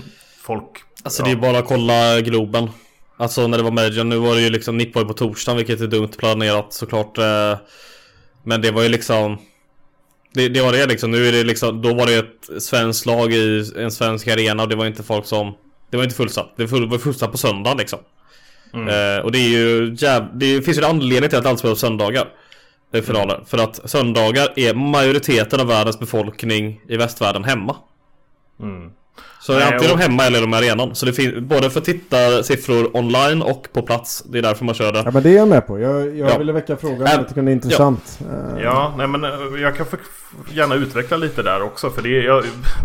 folk... 0.41 0.69
Alltså 1.03 1.21
ja. 1.21 1.25
det 1.25 1.31
är 1.31 1.35
bara 1.35 1.57
att 1.57 1.67
kolla 1.67 2.21
Globen. 2.21 2.69
Alltså 3.17 3.47
när 3.47 3.57
det 3.57 3.63
var 3.63 3.71
Major, 3.71 4.03
nu 4.03 4.17
var 4.17 4.35
det 4.35 4.41
ju 4.41 4.49
liksom 4.49 4.77
NIP 4.77 4.95
var 4.95 5.01
ju 5.01 5.07
på 5.07 5.13
torsdagen 5.13 5.57
vilket 5.57 5.81
är 5.81 5.87
dumt 5.87 6.11
planerat 6.17 6.73
såklart. 6.73 7.17
Eh, 7.17 7.57
men 8.43 8.61
det 8.61 8.71
var 8.71 8.83
ju 8.83 8.89
liksom 8.89 9.37
det, 10.33 10.49
det 10.49 10.61
var 10.61 10.71
det 10.71 10.85
liksom, 10.85 11.11
nu 11.11 11.27
är 11.27 11.31
det 11.31 11.43
liksom, 11.43 11.81
då 11.81 11.93
var 11.93 12.05
det 12.05 12.15
ett 12.15 12.63
svenskt 12.63 13.05
lag 13.05 13.33
i 13.33 13.71
en 13.77 13.91
svensk 13.91 14.27
arena 14.27 14.63
och 14.63 14.69
det 14.69 14.75
var 14.75 14.85
inte 14.85 15.03
folk 15.03 15.25
som 15.25 15.53
Det 15.89 15.97
var 15.97 16.03
inte 16.03 16.15
fullsatt, 16.15 16.53
det 16.57 16.65
var 16.65 16.97
fullsatt 16.97 17.31
på 17.31 17.37
söndagen 17.37 17.77
liksom. 17.77 17.99
Mm. 18.75 19.17
Eh, 19.17 19.23
och 19.23 19.31
det 19.31 19.37
är 19.37 19.49
ju 19.49 19.95
jäv, 19.97 20.25
det 20.33 20.61
finns 20.61 20.77
ju 20.77 20.83
en 20.83 20.89
anledning 20.89 21.29
till 21.29 21.39
att 21.39 21.45
allt 21.45 21.59
spelar 21.59 21.75
på 21.75 21.79
söndagar. 21.79 22.27
I 22.93 23.01
finaler. 23.01 23.35
Mm. 23.35 23.45
För 23.45 23.57
att 23.57 23.89
söndagar 23.89 24.53
är 24.55 24.73
majoriteten 24.73 25.59
av 25.59 25.67
världens 25.67 25.99
befolkning 25.99 26.81
i 26.87 26.97
västvärlden 26.97 27.43
hemma. 27.43 27.75
Mm. 28.61 28.91
Så 29.41 29.53
Nej, 29.53 29.63
antingen 29.63 29.91
och... 29.91 29.97
de 29.97 30.03
hemma 30.03 30.23
eller 30.23 30.41
de 30.41 30.53
i 30.53 30.57
arenan. 30.57 30.95
Så 30.95 31.05
det 31.05 31.13
finns 31.13 31.35
både 31.35 31.69
för 31.69 31.79
tittarsiffror 31.79 32.97
online 32.97 33.41
och 33.41 33.67
på 33.73 33.81
plats. 33.81 34.23
Det 34.23 34.37
är 34.37 34.41
därför 34.41 34.65
man 34.65 34.75
kör 34.75 34.91
det. 34.93 35.01
Ja 35.05 35.11
men 35.11 35.23
det 35.23 35.29
är 35.29 35.35
jag 35.35 35.47
med 35.47 35.67
på. 35.67 35.79
Jag, 35.79 36.17
jag 36.17 36.31
ja. 36.31 36.37
ville 36.37 36.51
väcka 36.51 36.77
frågan. 36.77 37.07
Jag 37.11 37.27
tycker 37.27 37.41
det 37.41 37.51
är 37.51 37.53
intressant. 37.53 38.19
Ja, 38.29 38.61
ja 38.61 38.93
nej 38.97 39.07
men 39.07 39.23
eh, 39.23 39.61
jag 39.61 39.75
kan 39.75 39.85
gärna 40.49 40.75
utveckla 40.75 41.17
lite 41.17 41.43
där 41.43 41.61
också. 41.61 41.89
För 41.89 42.01
det 42.01 42.09
jag, 42.09 42.43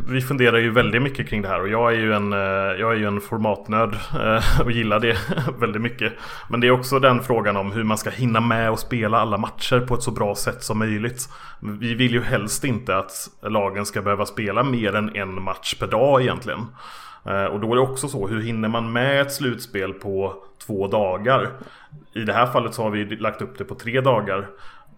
vi 0.09 0.21
funderar 0.21 0.59
ju 0.59 0.71
väldigt 0.71 1.03
mycket 1.03 1.29
kring 1.29 1.43
det 1.43 1.49
här. 1.49 1.61
Och 1.61 1.69
jag 1.69 1.93
är 1.93 1.97
ju 1.97 2.13
en, 2.13 2.33
eh, 2.33 2.39
jag 2.81 2.93
är 2.93 2.97
ju 2.97 3.07
en 3.07 3.21
formatnörd. 3.21 3.95
Eh, 3.95 4.61
och 4.65 4.73
gillar 4.73 5.01
det 5.01 5.17
väldigt 5.59 5.83
mycket. 5.83 6.13
Men 6.49 6.61
det 6.61 6.67
är 6.67 6.71
också 6.71 6.99
den 6.99 7.23
frågan 7.23 7.57
om 7.57 7.73
hur 7.73 7.85
man 7.85 7.99
ska 7.99 8.11
hinna 8.11 8.41
med 8.41 8.71
och 8.71 8.79
spela 8.79 9.19
alla 9.19 9.39
matcher 9.39 9.81
på 9.81 9.95
ett 9.95 10.03
så 10.03 10.11
bra 10.11 10.35
sätt 10.35 10.63
som 10.63 10.79
möjligt. 10.79 11.29
Vi 11.61 11.95
vill 11.95 12.13
ju 12.13 12.23
helst 12.23 12.65
inte 12.65 12.97
att 12.97 13.13
lagen 13.43 13.87
ska 13.87 14.03
behöva 14.03 14.27
spela 14.27 14.63
mer 14.63 14.95
än 14.95 15.17
en 15.17 15.43
match 15.43 15.75
per 15.75 15.87
dag 15.87 16.23
egentligen. 16.23 16.67
Eh, 17.25 17.45
och 17.45 17.61
då 17.61 17.73
är 17.73 17.75
det 17.75 17.83
också 17.83 18.09
så, 18.09 18.27
hur 18.27 18.43
hinner 18.43 18.69
man 18.69 18.93
med 18.93 19.21
ett 19.21 19.33
slutspel 19.33 19.93
på 19.93 20.45
två 20.67 20.87
dagar? 20.87 21.51
I 22.13 22.21
det 22.21 22.33
här 22.33 22.47
fallet 22.47 22.75
så 22.75 22.83
har 22.83 22.91
vi 22.91 23.05
lagt 23.05 23.43
upp 23.43 23.59
det 23.59 23.65
på 23.65 23.75
tre 23.75 24.01
dagar. 24.01 24.49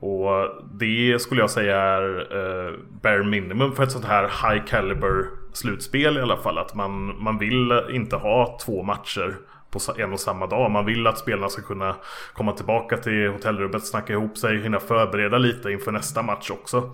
Och 0.03 0.49
det 0.73 1.19
skulle 1.21 1.41
jag 1.41 1.51
säga 1.51 1.81
är 1.81 2.19
eh, 2.37 2.73
bare 3.03 3.25
minimum 3.25 3.73
för 3.73 3.83
ett 3.83 3.93
sånt 3.93 4.05
här 4.05 4.23
high 4.23 4.65
caliber 4.65 5.27
slutspel 5.53 6.17
i 6.17 6.21
alla 6.21 6.37
fall. 6.37 6.59
Att 6.59 6.75
man, 6.75 7.23
man 7.23 7.39
vill 7.39 7.83
inte 7.91 8.17
ha 8.17 8.59
två 8.65 8.83
matcher 8.83 9.37
på 9.71 9.79
en 9.99 10.13
och 10.13 10.21
samma 10.21 10.47
dag. 10.47 10.71
Man 10.71 10.87
vill 10.87 11.07
att 11.07 11.19
spelarna 11.19 11.49
ska 11.49 11.63
kunna 11.63 11.97
komma 12.33 12.53
tillbaka 12.53 12.97
till 12.97 13.29
hotellrummet, 13.29 13.87
snacka 13.87 14.13
ihop 14.13 14.39
sig, 14.39 14.63
hinna 14.63 14.81
förbereda 14.81 15.39
lite 15.39 15.71
inför 15.71 15.93
nästa 15.93 16.23
match 16.23 16.51
också. 16.51 16.91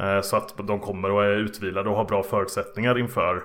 Eh, 0.00 0.20
så 0.20 0.36
att 0.36 0.54
de 0.66 0.80
kommer 0.80 1.10
och 1.10 1.24
är 1.24 1.36
utvilade 1.36 1.90
och 1.90 1.96
har 1.96 2.04
bra 2.04 2.22
förutsättningar 2.22 2.98
inför 2.98 3.42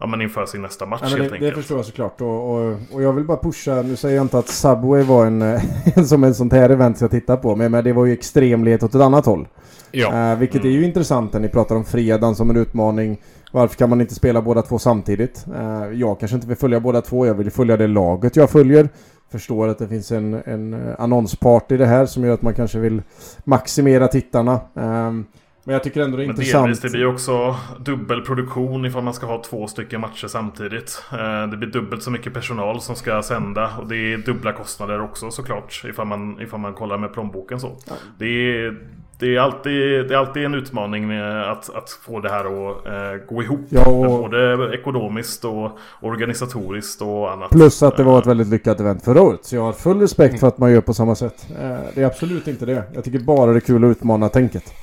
Ja 0.00 0.06
men 0.06 0.22
inför 0.22 0.46
sin 0.46 0.62
nästa 0.62 0.86
match 0.86 1.00
ja, 1.02 1.08
helt 1.08 1.18
det, 1.18 1.24
enkelt. 1.24 1.54
Det 1.54 1.60
förstår 1.60 1.78
jag 1.78 1.86
såklart. 1.86 2.20
Och, 2.20 2.54
och, 2.54 2.76
och, 2.92 3.02
jag 3.02 3.12
vill 3.12 3.24
bara 3.24 3.36
pusha, 3.36 3.82
nu 3.82 3.96
säger 3.96 4.16
jag 4.16 4.24
inte 4.24 4.38
att 4.38 4.48
Subway 4.48 5.02
var 5.02 5.26
en, 5.26 5.60
som 6.06 6.24
en 6.24 6.34
sånt 6.34 6.52
här 6.52 6.70
event 6.70 7.00
jag 7.00 7.10
tittar 7.10 7.36
på. 7.36 7.56
Men, 7.56 7.72
men 7.72 7.84
det 7.84 7.92
var 7.92 8.06
ju 8.06 8.12
extremlighet 8.12 8.82
åt 8.82 8.94
ett 8.94 9.00
annat 9.00 9.26
håll. 9.26 9.48
Ja. 9.90 10.32
Uh, 10.32 10.38
vilket 10.38 10.60
mm. 10.60 10.74
är 10.74 10.78
ju 10.78 10.84
intressant 10.84 11.32
när 11.32 11.40
ni 11.40 11.48
pratar 11.48 11.76
om 11.76 11.84
fredagen 11.84 12.34
som 12.34 12.50
en 12.50 12.56
utmaning. 12.56 13.20
Varför 13.52 13.76
kan 13.76 13.90
man 13.90 14.00
inte 14.00 14.14
spela 14.14 14.42
båda 14.42 14.62
två 14.62 14.78
samtidigt? 14.78 15.44
Uh, 15.48 16.00
jag 16.00 16.20
kanske 16.20 16.34
inte 16.34 16.46
vill 16.46 16.56
följa 16.56 16.80
båda 16.80 17.00
två, 17.00 17.26
jag 17.26 17.34
vill 17.34 17.50
följa 17.50 17.76
det 17.76 17.86
laget 17.86 18.36
jag 18.36 18.50
följer. 18.50 18.88
Förstår 19.32 19.68
att 19.68 19.78
det 19.78 19.88
finns 19.88 20.12
en, 20.12 20.34
en 20.34 20.94
annonspart 20.98 21.72
i 21.72 21.76
det 21.76 21.86
här 21.86 22.06
som 22.06 22.24
gör 22.24 22.34
att 22.34 22.42
man 22.42 22.54
kanske 22.54 22.78
vill 22.78 23.02
maximera 23.44 24.08
tittarna. 24.08 24.60
Uh, 24.76 25.20
men 25.64 25.72
jag 25.72 25.82
tycker 25.82 26.00
ändå 26.00 26.16
det 26.16 26.22
är 26.22 26.26
Men 26.26 26.36
intressant. 26.36 26.64
Delvis, 26.64 26.80
det 26.80 26.90
blir 26.90 27.06
också 27.06 27.56
dubbelproduktion 27.78 28.84
ifall 28.86 29.02
man 29.02 29.14
ska 29.14 29.26
ha 29.26 29.42
två 29.42 29.66
stycken 29.66 30.00
matcher 30.00 30.26
samtidigt. 30.26 31.02
Eh, 31.12 31.50
det 31.50 31.56
blir 31.56 31.68
dubbelt 31.68 32.02
så 32.02 32.10
mycket 32.10 32.34
personal 32.34 32.80
som 32.80 32.96
ska 32.96 33.22
sända. 33.22 33.70
Och 33.78 33.86
det 33.86 33.96
är 33.96 34.18
dubbla 34.18 34.52
kostnader 34.52 35.00
också 35.00 35.30
såklart. 35.30 35.82
Ifall 35.88 36.06
man, 36.06 36.40
ifall 36.40 36.60
man 36.60 36.74
kollar 36.74 36.98
med 36.98 37.12
plånboken 37.12 37.60
så. 37.60 37.76
Det 38.18 38.26
är, 38.26 38.76
det 39.18 39.36
är, 39.36 39.40
alltid, 39.40 40.08
det 40.08 40.14
är 40.14 40.18
alltid 40.18 40.44
en 40.44 40.54
utmaning 40.54 41.10
att, 41.20 41.74
att 41.74 41.90
få 41.90 42.20
det 42.20 42.30
här 42.30 42.44
att 42.44 42.86
eh, 42.86 43.26
gå 43.28 43.42
ihop. 43.42 43.66
Ja, 43.68 43.84
och... 43.86 44.22
Både 44.22 44.70
ekonomiskt 44.74 45.44
och 45.44 45.78
organisatoriskt 46.00 47.02
och 47.02 47.32
annat. 47.32 47.50
Plus 47.50 47.82
att 47.82 47.96
det 47.96 48.02
var 48.02 48.18
ett 48.18 48.26
väldigt 48.26 48.48
lyckat 48.48 48.80
event 48.80 49.04
förra 49.04 49.22
året. 49.22 49.44
Så 49.44 49.56
jag 49.56 49.62
har 49.62 49.72
full 49.72 50.00
respekt 50.00 50.30
mm. 50.30 50.40
för 50.40 50.48
att 50.48 50.58
man 50.58 50.72
gör 50.72 50.80
på 50.80 50.94
samma 50.94 51.14
sätt. 51.14 51.46
Eh, 51.60 51.78
det 51.94 52.02
är 52.02 52.06
absolut 52.06 52.48
inte 52.48 52.66
det. 52.66 52.82
Jag 52.94 53.04
tycker 53.04 53.18
bara 53.18 53.52
det 53.52 53.58
är 53.58 53.60
kul 53.60 53.84
att 53.84 53.90
utmana 53.90 54.28
tänket. 54.28 54.74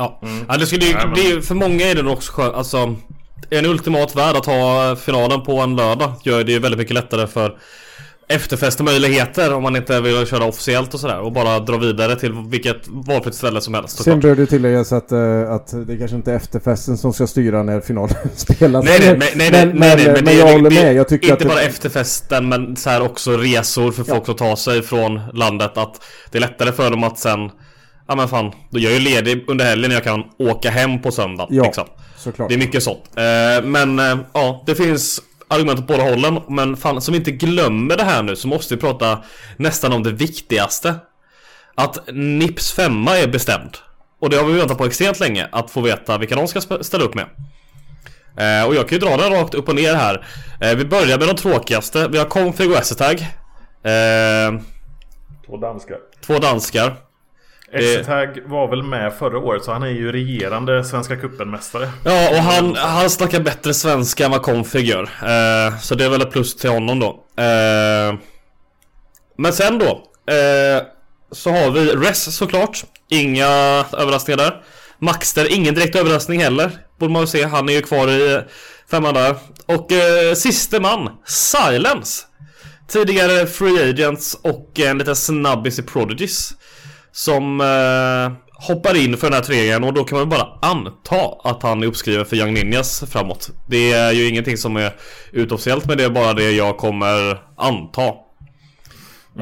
Ja, 0.00 0.18
mm. 0.22 0.44
ja 0.48 0.56
det 0.56 0.66
skulle 0.66 0.84
ju, 0.84 0.92
det, 0.92 1.42
för 1.42 1.54
många 1.54 1.86
är 1.86 1.94
det 1.94 2.10
också 2.10 2.32
skönt, 2.32 2.54
alltså 2.54 2.94
En 3.50 3.66
ultimat 3.66 4.16
värld 4.16 4.36
att 4.36 4.46
ha 4.46 4.96
finalen 4.96 5.42
på 5.42 5.60
en 5.60 5.76
lördag 5.76 6.12
gör 6.24 6.44
det 6.44 6.52
ju 6.52 6.58
väldigt 6.58 6.78
mycket 6.78 6.94
lättare 6.94 7.26
för 7.26 7.58
efterfestemöjligheter 8.28 9.54
om 9.54 9.62
man 9.62 9.76
inte 9.76 10.00
vill 10.00 10.26
köra 10.26 10.44
officiellt 10.44 10.94
och 10.94 11.00
sådär 11.00 11.20
och 11.20 11.32
bara 11.32 11.60
dra 11.60 11.76
vidare 11.76 12.16
till 12.16 12.32
vilket 12.32 12.88
valfritt 12.88 13.34
ställe 13.34 13.60
som 13.60 13.74
helst. 13.74 14.02
Sen 14.02 14.20
bör 14.20 14.36
det 14.36 14.46
tilläggas 14.46 14.92
att, 14.92 15.12
uh, 15.12 15.50
att 15.50 15.86
det 15.86 15.96
kanske 15.96 16.16
inte 16.16 16.32
är 16.32 16.36
efterfesten 16.36 16.98
som 16.98 17.12
ska 17.12 17.26
styra 17.26 17.62
när 17.62 17.80
finalen 17.80 18.16
spelas. 18.34 18.84
Nej, 18.84 18.98
nej, 19.00 19.18
nej, 19.18 19.50
nej, 19.50 19.66
men, 19.66 19.76
nej, 19.78 19.96
nej, 19.96 20.04
men, 20.04 20.14
men, 20.14 20.24
men 20.24 20.38
jag 20.38 20.52
håller 20.52 20.70
med. 20.70 20.94
Jag 20.94 21.08
tycker 21.08 21.30
inte 21.30 21.44
att 21.44 21.48
bara 21.48 21.60
det... 21.60 21.66
efterfesten 21.66 22.48
men 22.48 22.76
så 22.76 22.90
här 22.90 23.02
också 23.02 23.32
resor 23.36 23.92
för 23.92 24.04
folk 24.04 24.22
ja. 24.26 24.32
att 24.32 24.38
ta 24.38 24.56
sig 24.56 24.82
från 24.82 25.20
landet. 25.32 25.78
Att 25.78 26.02
det 26.30 26.38
är 26.38 26.40
lättare 26.40 26.72
för 26.72 26.90
dem 26.90 27.04
att 27.04 27.18
sen 27.18 27.50
Ja 28.10 28.16
men 28.16 28.28
fan, 28.28 28.52
då 28.70 28.78
är 28.78 28.82
jag 28.82 28.92
ju 28.92 28.98
ledig 28.98 29.44
under 29.48 29.64
helgen 29.64 29.88
när 29.88 29.96
jag 29.96 30.04
kan 30.04 30.24
åka 30.38 30.70
hem 30.70 31.02
på 31.02 31.10
söndag. 31.10 31.46
Ja, 31.50 31.64
liksom. 31.64 31.84
såklart. 32.16 32.48
Det 32.48 32.54
är 32.54 32.58
mycket 32.58 32.82
sånt. 32.82 33.02
Eh, 33.16 33.64
men 33.64 33.98
eh, 33.98 34.18
ja, 34.32 34.62
det 34.66 34.74
finns 34.74 35.20
argument 35.48 35.78
åt 35.78 35.86
båda 35.86 36.02
hållen. 36.02 36.40
Men 36.48 36.76
fan, 36.76 37.00
som 37.00 37.12
vi 37.12 37.18
inte 37.18 37.30
glömmer 37.30 37.96
det 37.96 38.04
här 38.04 38.22
nu 38.22 38.36
så 38.36 38.48
måste 38.48 38.74
vi 38.74 38.80
prata 38.80 39.18
nästan 39.56 39.92
om 39.92 40.02
det 40.02 40.12
viktigaste. 40.12 40.94
Att 41.74 42.08
Nips 42.12 42.72
femma 42.72 43.18
är 43.18 43.28
bestämd. 43.28 43.76
Och 44.20 44.30
det 44.30 44.36
har 44.36 44.44
vi 44.44 44.58
väntat 44.58 44.78
på 44.78 44.84
extremt 44.84 45.20
länge, 45.20 45.48
att 45.52 45.70
få 45.70 45.80
veta 45.80 46.18
vilka 46.18 46.34
de 46.34 46.48
ska 46.48 46.60
ställa 46.60 47.04
upp 47.04 47.14
med. 47.14 47.26
Eh, 48.36 48.68
och 48.68 48.74
jag 48.74 48.88
kan 48.88 48.98
ju 48.98 49.06
dra 49.06 49.16
den 49.16 49.32
rakt 49.32 49.54
upp 49.54 49.68
och 49.68 49.74
ner 49.74 49.94
här. 49.94 50.26
Eh, 50.60 50.74
vi 50.74 50.84
börjar 50.84 51.18
med 51.18 51.28
de 51.28 51.36
tråkigaste. 51.36 52.08
Vi 52.08 52.18
har 52.18 52.24
Config 52.24 52.70
och 52.70 52.76
Essetag. 52.76 53.20
Eh, 53.82 54.60
två 55.46 55.56
danskar. 55.56 55.98
Två 56.26 56.38
danskar. 56.38 57.09
Essetag 57.72 58.38
var 58.46 58.68
väl 58.68 58.82
med 58.82 59.12
förra 59.12 59.38
året 59.38 59.64
så 59.64 59.72
han 59.72 59.82
är 59.82 59.88
ju 59.88 60.12
regerande 60.12 60.84
Svenska 60.84 61.14
cupen-mästare. 61.14 61.88
Ja 62.04 62.30
och 62.30 62.36
han, 62.36 62.76
han 62.76 63.10
snackar 63.10 63.40
bättre 63.40 63.74
svenska 63.74 64.24
än 64.24 64.30
vad 64.30 64.42
Config 64.42 64.84
gör. 64.84 65.02
Eh, 65.02 65.78
så 65.78 65.94
det 65.94 66.04
är 66.04 66.08
väl 66.08 66.22
ett 66.22 66.30
plus 66.30 66.56
till 66.56 66.70
honom 66.70 67.00
då. 67.00 67.08
Eh, 67.42 68.14
men 69.38 69.52
sen 69.52 69.78
då. 69.78 70.04
Eh, 70.34 70.82
så 71.32 71.50
har 71.50 71.70
vi 71.70 71.86
Res 71.86 72.36
såklart. 72.36 72.84
Inga 73.08 73.46
överraskningar 73.98 74.38
där. 74.38 74.62
Maxter, 74.98 75.52
ingen 75.52 75.74
direkt 75.74 75.96
överraskning 75.96 76.40
heller. 76.40 76.70
Borde 76.98 77.12
man 77.12 77.22
väl 77.22 77.28
se. 77.28 77.44
Han 77.44 77.68
är 77.68 77.72
ju 77.72 77.82
kvar 77.82 78.08
i 78.08 78.40
femman 78.90 79.14
där. 79.14 79.34
Och 79.66 79.92
eh, 79.92 80.34
siste 80.34 80.80
man, 80.80 81.10
Silence. 81.26 82.26
Tidigare 82.88 83.46
Free 83.46 83.90
Agents 83.90 84.34
och 84.34 84.80
en 84.80 84.98
liten 84.98 85.16
snabbis 85.16 85.78
i 85.78 85.82
Prodigies. 85.82 86.52
Som 87.12 87.60
eh, 87.60 88.32
hoppar 88.68 88.96
in 89.04 89.16
för 89.16 89.26
den 89.26 89.34
här 89.34 89.42
trean 89.42 89.84
och 89.84 89.94
då 89.94 90.04
kan 90.04 90.18
man 90.18 90.28
bara 90.28 90.48
anta 90.62 91.34
att 91.44 91.62
han 91.62 91.82
är 91.82 91.86
uppskriven 91.86 92.26
för 92.26 92.36
Young 92.36 92.54
Ninjas 92.54 93.04
framåt. 93.10 93.50
Det 93.66 93.92
är 93.92 94.12
ju 94.12 94.28
ingenting 94.28 94.56
som 94.56 94.76
är 94.76 94.94
utofficiellt 95.32 95.86
men 95.86 95.98
det 95.98 96.04
är 96.04 96.10
bara 96.10 96.32
det 96.32 96.50
jag 96.50 96.76
kommer 96.76 97.42
anta. 97.56 98.12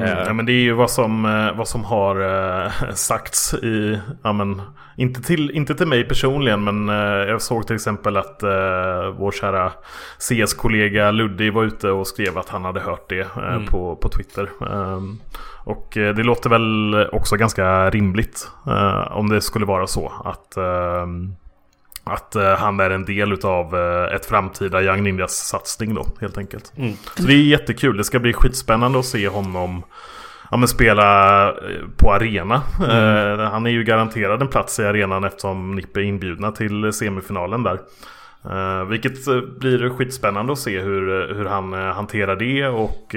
Mm, 0.01 0.17
eh. 0.17 0.23
ja, 0.25 0.33
men 0.33 0.45
det 0.45 0.51
är 0.51 0.61
ju 0.61 0.73
vad 0.73 0.91
som, 0.91 1.25
eh, 1.25 1.57
vad 1.57 1.67
som 1.67 1.83
har 1.83 2.21
uh, 2.21 2.71
sagts 2.93 3.53
i, 3.53 3.99
ja 4.23 4.33
men 4.33 4.61
inte 4.97 5.21
till, 5.21 5.51
inte 5.51 5.75
till 5.75 5.87
mig 5.87 6.03
personligen 6.03 6.63
men 6.63 6.87
jag 7.27 7.41
såg 7.41 7.67
till 7.67 7.75
exempel 7.75 8.17
att 8.17 8.43
uh, 8.43 9.09
vår 9.17 9.31
kära 9.31 9.71
CS-kollega 10.19 11.11
Luddy 11.11 11.49
var 11.49 11.63
ute 11.63 11.89
och 11.89 12.07
skrev 12.07 12.37
att 12.37 12.49
han 12.49 12.65
hade 12.65 12.79
hört 12.79 13.09
det 13.09 13.27
mm. 13.37 13.65
på, 13.65 13.95
på 13.95 14.09
Twitter. 14.09 14.49
Um, 14.59 15.19
och 15.69 15.97
eh, 15.97 16.15
det 16.15 16.23
låter 16.23 16.49
väl 16.49 16.95
också 17.11 17.35
ganska 17.35 17.89
rimligt 17.89 18.49
eh, 18.67 19.17
om 19.17 19.29
det 19.29 19.41
skulle 19.41 19.65
vara 19.65 19.87
så 19.87 20.11
att 20.25 20.57
ehm, 20.57 21.35
att 22.09 22.35
uh, 22.35 22.43
han 22.43 22.79
är 22.79 22.89
en 22.89 23.05
del 23.05 23.33
utav 23.33 23.75
uh, 23.75 24.15
ett 24.15 24.25
framtida 24.25 24.81
Young 24.81 25.03
Ninjas 25.03 25.31
satsning 25.31 25.93
då 25.93 26.05
helt 26.21 26.37
enkelt. 26.37 26.73
Mm. 26.77 26.93
Så 27.15 27.23
det 27.23 27.33
är 27.33 27.43
jättekul. 27.43 27.97
Det 27.97 28.03
ska 28.03 28.19
bli 28.19 28.33
skitspännande 28.33 28.99
att 28.99 29.05
se 29.05 29.27
honom 29.27 29.83
ja, 30.51 30.57
men 30.57 30.67
spela 30.67 31.53
på 31.97 32.13
arena. 32.13 32.61
Mm. 32.79 33.39
Uh, 33.39 33.45
han 33.45 33.65
är 33.65 33.71
ju 33.71 33.83
garanterad 33.83 34.41
en 34.41 34.47
plats 34.47 34.79
i 34.79 34.85
arenan 34.85 35.23
eftersom 35.23 35.75
NIP 35.75 35.97
är 35.97 36.01
inbjudna 36.01 36.51
till 36.51 36.93
semifinalen 36.93 37.63
där. 37.63 37.79
vilket 38.85 39.25
blir 39.59 39.89
skitspännande 39.89 40.53
att 40.53 40.59
se 40.59 40.79
hur, 40.79 41.33
hur 41.35 41.45
han 41.45 41.73
hanterar 41.73 42.35
det 42.35 42.67
och 42.67 43.15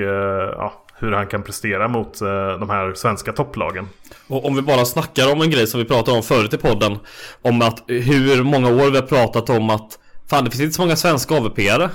ja, 0.57 0.73
hur 1.03 1.13
han 1.13 1.27
kan 1.27 1.43
prestera 1.43 1.89
mot 1.89 2.21
eh, 2.21 2.29
de 2.61 2.71
här 2.71 2.95
svenska 2.95 3.33
topplagen. 3.33 3.89
Och 4.27 4.45
om 4.45 4.57
vi 4.57 4.63
bara 4.63 4.85
snackar 4.85 5.33
om 5.33 5.43
en 5.43 5.51
grej 5.51 5.67
som 5.67 5.81
vi 5.81 5.87
pratade 5.87 6.17
om 6.17 6.23
förut 6.23 6.55
i 6.55 6.59
podden. 6.59 6.99
Om 7.43 7.63
att 7.63 7.85
hur 7.87 8.43
många 8.43 8.69
år 8.69 8.91
vi 8.91 8.97
har 8.97 9.07
pratat 9.07 9.51
om 9.51 9.71
att 9.71 9.99
fan 10.31 10.45
det 10.45 10.51
finns 10.51 10.63
inte 10.63 10.75
så 10.75 10.83
många 10.83 10.97
svenska 10.97 11.35
AVP-are. 11.35 11.91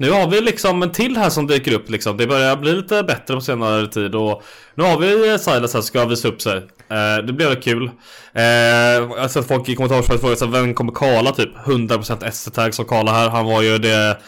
Nu 0.00 0.10
har 0.10 0.26
vi 0.30 0.40
liksom 0.40 0.82
en 0.82 0.92
till 0.92 1.16
här 1.16 1.30
som 1.30 1.46
dyker 1.46 1.72
upp 1.72 1.90
liksom. 1.90 2.16
Det 2.16 2.26
börjar 2.26 2.56
bli 2.56 2.72
lite 2.72 3.02
bättre 3.02 3.34
på 3.34 3.40
senare 3.40 3.86
tid 3.86 4.14
och 4.14 4.42
nu 4.74 4.84
har 4.84 4.98
vi 4.98 5.38
Silas 5.38 5.46
här 5.46 5.66
som 5.66 5.82
ska 5.82 6.04
visa 6.04 6.28
upp 6.28 6.42
sig. 6.42 6.56
Eh, 6.90 7.24
det 7.26 7.32
blir 7.32 7.62
kul. 7.62 7.90
Eh, 8.32 8.42
jag 8.42 9.08
har 9.08 9.28
sett 9.28 9.48
folk 9.48 9.68
i 9.68 9.74
kommentarsfältet 9.74 10.20
fråga 10.20 10.36
sig 10.36 10.48
vem 10.48 10.74
kommer 10.74 10.92
kala 10.92 11.32
typ 11.32 11.56
100% 11.64 12.30
SC-tag 12.30 12.74
som 12.74 12.84
kala 12.84 13.12
här. 13.12 13.28
Han 13.28 13.46
var 13.46 13.62
ju 13.62 13.78
det... 13.78 14.18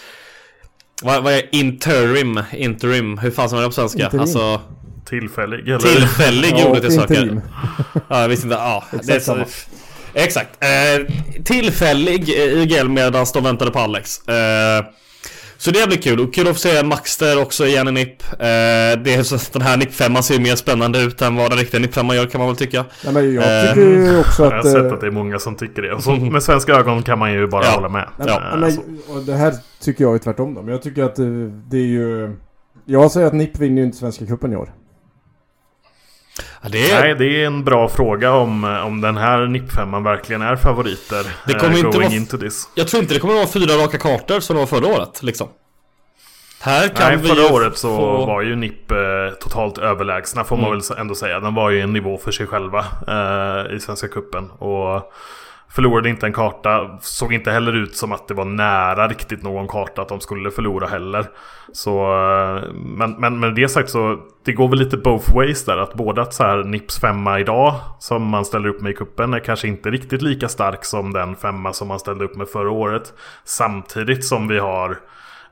Vad, 1.03 1.22
vad 1.22 1.32
är 1.32 1.42
interim? 1.55 2.40
Interim? 2.53 3.18
Hur 3.18 3.30
fan 3.30 3.48
säger 3.48 3.62
man 3.62 3.62
det 3.62 3.68
på 3.68 3.74
svenska? 3.74 4.05
Interim. 4.05 4.20
Alltså... 4.20 4.61
Tillfällig 5.09 5.68
eller? 5.68 5.78
Tillfällig 5.78 6.55
Ja, 6.59 6.66
ordet 6.68 6.82
jag 6.84 6.92
söker. 6.92 7.14
interim. 7.14 7.40
Ja, 8.09 8.20
jag 8.20 8.28
visste 8.28 8.46
inte. 8.46 8.57
Ja, 8.57 8.84
det 9.03 9.12
är 9.14 9.20
så... 9.20 9.44
Exakt. 10.14 10.51
Eh, 10.64 11.14
tillfällig 11.44 12.28
i 12.28 12.66
GL 12.66 12.88
medan 12.88 13.26
de 13.34 13.44
väntade 13.44 13.70
på 13.70 13.78
Alex. 13.78 14.28
Eh, 14.28 14.84
så 15.61 15.70
det 15.70 15.86
blir 15.88 15.96
kul. 15.98 16.20
Och 16.20 16.34
kul 16.34 16.46
att 16.48 16.52
få 16.52 16.58
se 16.61 16.82
Maxter 16.82 17.42
också 17.42 17.66
igen 17.66 17.88
i 17.88 17.92
NIP. 17.92 18.22
Eh, 18.32 18.36
det 18.38 19.14
är 19.14 19.22
så 19.22 19.34
att 19.34 19.52
den 19.52 19.62
här 19.62 19.76
NIP 19.76 19.92
5 19.92 20.22
ser 20.22 20.34
ju 20.34 20.40
mer 20.40 20.56
spännande 20.56 20.98
ut 21.00 21.22
än 21.22 21.36
vad 21.36 21.50
den 21.50 21.58
riktiga 21.58 21.80
NIP 21.80 21.94
5 21.94 22.06
gör 22.08 22.26
kan 22.26 22.38
man 22.38 22.48
väl 22.48 22.56
tycka. 22.56 22.84
Nej, 23.04 23.14
men 23.14 23.34
jag 23.34 23.44
Eh, 23.64 23.74
tycker 23.74 23.86
ju 23.86 24.20
också 24.20 24.42
Jag 24.44 24.50
har 24.50 24.58
att... 24.58 24.66
sett 24.66 24.76
eh, 24.86 24.92
att 24.92 25.00
det 25.00 25.06
är 25.06 25.11
många 25.11 25.38
som 25.38 25.54
tycker 25.56 25.82
det. 25.82 25.92
Och 25.94 26.02
så 26.02 26.11
med 26.16 26.42
svenska 26.42 26.72
ögon 26.72 27.02
kan 27.02 27.18
man 27.18 27.32
ju 27.32 27.46
bara 27.46 27.64
Ja. 27.64 27.70
hålla 27.70 27.88
med. 27.88 28.08
Nej, 28.18 28.28
Ja, 28.28 28.40
men, 28.54 28.64
alltså. 28.64 28.80
och 29.08 29.22
det 29.26 29.34
här 29.34 29.54
tycker 29.82 30.04
jag 30.04 30.14
är 30.14 30.18
tvärtom 30.18 30.54
då. 30.54 30.62
Men 30.62 30.72
jag 30.72 30.82
tycker 30.82 31.04
att 31.04 31.18
eh, 31.18 31.26
det 31.70 31.76
är 31.76 31.86
ju... 31.86 32.36
Jag 32.84 33.11
säger 33.11 33.26
att 33.26 33.32
NIP 33.32 33.58
vinner 33.58 33.76
ju 33.78 33.84
inte 33.86 33.98
Svenska 33.98 34.26
cupen 34.26 34.52
i 34.52 34.56
år. 34.56 34.70
Ja, 36.62 36.68
det 36.68 36.91
är... 36.91 37.01
Nej, 37.01 37.14
det 37.14 37.43
är 37.43 37.47
en 37.47 37.64
bra 37.64 37.88
fråga 37.88 38.32
om, 38.32 38.64
om 38.64 39.01
den 39.01 39.16
här 39.16 39.47
NIP-femman 39.47 40.03
verkligen 40.03 40.43
är 40.43 40.57
favoriter. 40.57 41.26
Det 41.47 41.55
kommer 41.55 41.74
eh, 41.74 41.80
inte 41.80 41.99
vara- 41.99 42.09
into 42.12 42.38
this. 42.38 42.68
Jag 42.74 42.88
tror 42.88 43.03
inte 43.03 43.14
det 43.14 43.20
kommer 43.20 43.34
vara 43.34 43.47
fyra 43.47 43.74
raka 43.84 43.99
kartor 43.99 44.41
som 44.41 44.57
det 44.57 44.61
var 44.61 44.66
förra 44.66 44.86
året 44.86 45.22
liksom. 45.22 45.49
Här 46.62 46.88
kan 46.88 47.09
Nej, 47.09 47.16
vi 47.16 47.28
förra 47.28 47.55
året 47.55 47.78
så 47.78 47.97
få... 47.97 48.26
var 48.26 48.43
ju 48.43 48.57
NIP 48.57 48.91
eh, 48.91 48.97
totalt 49.41 49.78
överlägsna 49.78 50.45
får 50.45 50.57
man 50.57 50.66
Mm. 50.66 50.78
väl 50.88 50.99
ändå 50.99 51.14
säga. 51.14 51.41
Den 51.41 51.55
var 51.55 51.70
ju 51.70 51.80
en 51.80 51.93
nivå 51.93 52.18
för 52.18 52.32
sig 52.32 52.47
själva 52.47 52.78
eh, 53.09 53.76
i 53.76 53.80
Svenska 53.80 54.09
Cupen. 54.09 54.51
Och 54.51 55.12
förlorade 55.71 56.09
inte 56.09 56.27
en 56.27 56.33
karta. 56.33 56.99
Såg 57.01 57.33
inte 57.33 57.51
heller 57.51 57.73
ut 57.73 57.97
som 57.97 58.12
att 58.12 58.29
det 58.29 58.35
var 58.35 58.45
nära 58.45 59.09
riktigt 59.09 59.43
någon 59.43 59.68
karta 59.68 60.03
att 60.03 60.09
de 60.09 60.21
skulle 60.21 60.51
förlora 60.51 60.87
heller. 60.87 61.27
Så, 61.73 62.01
eh, 62.03 62.73
men, 62.75 63.12
men 63.12 63.41
med 63.41 63.55
det 63.55 63.68
sagt 63.68 63.91
så 63.91 64.18
det 64.45 64.53
går 64.53 64.68
väl 64.68 64.79
lite 64.79 64.97
both 64.97 65.35
ways 65.35 65.64
där. 65.64 65.77
Att 65.77 65.95
både 65.95 66.23
att 66.23 66.35
så 66.35 66.43
här 66.43 66.64
Nips 66.64 67.01
femma 67.01 67.41
idag 67.41 67.75
som 67.99 68.23
man 68.23 68.45
ställer 68.45 68.68
upp 68.68 68.81
med 68.81 68.91
i 68.91 68.95
kuppen 68.95 69.35
är 69.35 69.39
kanske 69.39 69.68
inte 69.68 69.91
riktigt 69.91 70.23
lika 70.23 70.49
stark 70.49 70.85
som 70.85 71.12
den 71.12 71.37
femma 71.37 71.73
som 71.73 71.89
man 71.89 71.99
ställde 71.99 72.25
upp 72.25 72.37
med 72.37 72.49
förra 72.49 72.71
året. 72.71 73.12
Samtidigt 73.45 74.25
som 74.25 74.49
vi 74.49 74.59
har 74.59 74.97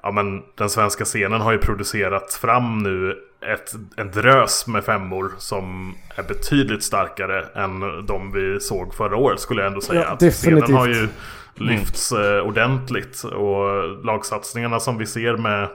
Ja 0.03 0.11
men 0.11 0.43
den 0.55 0.71
svenska 0.71 1.05
scenen 1.05 1.41
har 1.41 1.53
ju 1.53 1.59
producerat 1.59 2.35
fram 2.35 2.79
nu 2.79 3.17
ett, 3.41 3.73
en 3.97 4.11
drös 4.11 4.67
med 4.67 4.85
femmor 4.85 5.33
som 5.39 5.95
är 6.17 6.23
betydligt 6.23 6.83
starkare 6.85 7.43
än 7.55 7.81
de 8.07 8.33
vi 8.33 8.61
såg 8.61 8.95
förra 8.95 9.17
året 9.17 9.41
skulle 9.41 9.61
jag 9.63 9.67
ändå 9.69 9.81
säga. 9.81 10.01
Ja, 10.01 10.17
definitivt. 10.21 10.65
scenen 10.65 10.77
har 10.77 10.87
ju 10.87 11.09
lyfts 11.55 12.13
eh, 12.13 12.41
ordentligt 12.47 13.23
och 13.25 13.89
lagsatsningarna 14.05 14.81
som 14.81 14.99
vi 14.99 15.07
ser 15.07 15.37
med 15.37 15.69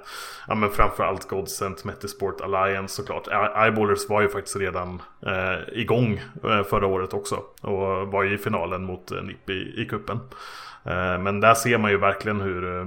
ja, 0.47 0.55
men 0.55 0.70
framförallt 0.70 1.28
Godsent, 1.28 1.84
Metisport 1.86 2.41
Alliance 2.41 2.95
såklart. 2.95 3.28
I- 3.28 3.59
Eyeballers 3.64 4.09
var 4.09 4.22
ju 4.22 4.30
faktiskt 4.30 4.55
redan 4.55 5.01
eh, 5.26 5.80
igång 5.80 6.22
eh, 6.43 6.64
förra 6.64 6.88
året 6.88 7.14
också 7.14 7.36
och 7.61 8.07
var 8.07 8.24
ju 8.24 8.34
i 8.36 8.38
finalen 8.38 8.84
mot 8.84 9.11
eh, 9.11 9.24
NIP 9.24 9.49
i, 9.49 9.74
i 9.82 9.86
kuppen. 9.89 10.20
Eh, 10.86 11.20
men 11.20 11.39
där 11.39 11.53
ser 11.53 11.78
man 11.78 11.91
ju 11.91 11.97
verkligen 11.97 12.41
hur 12.41 12.80
eh, 12.80 12.86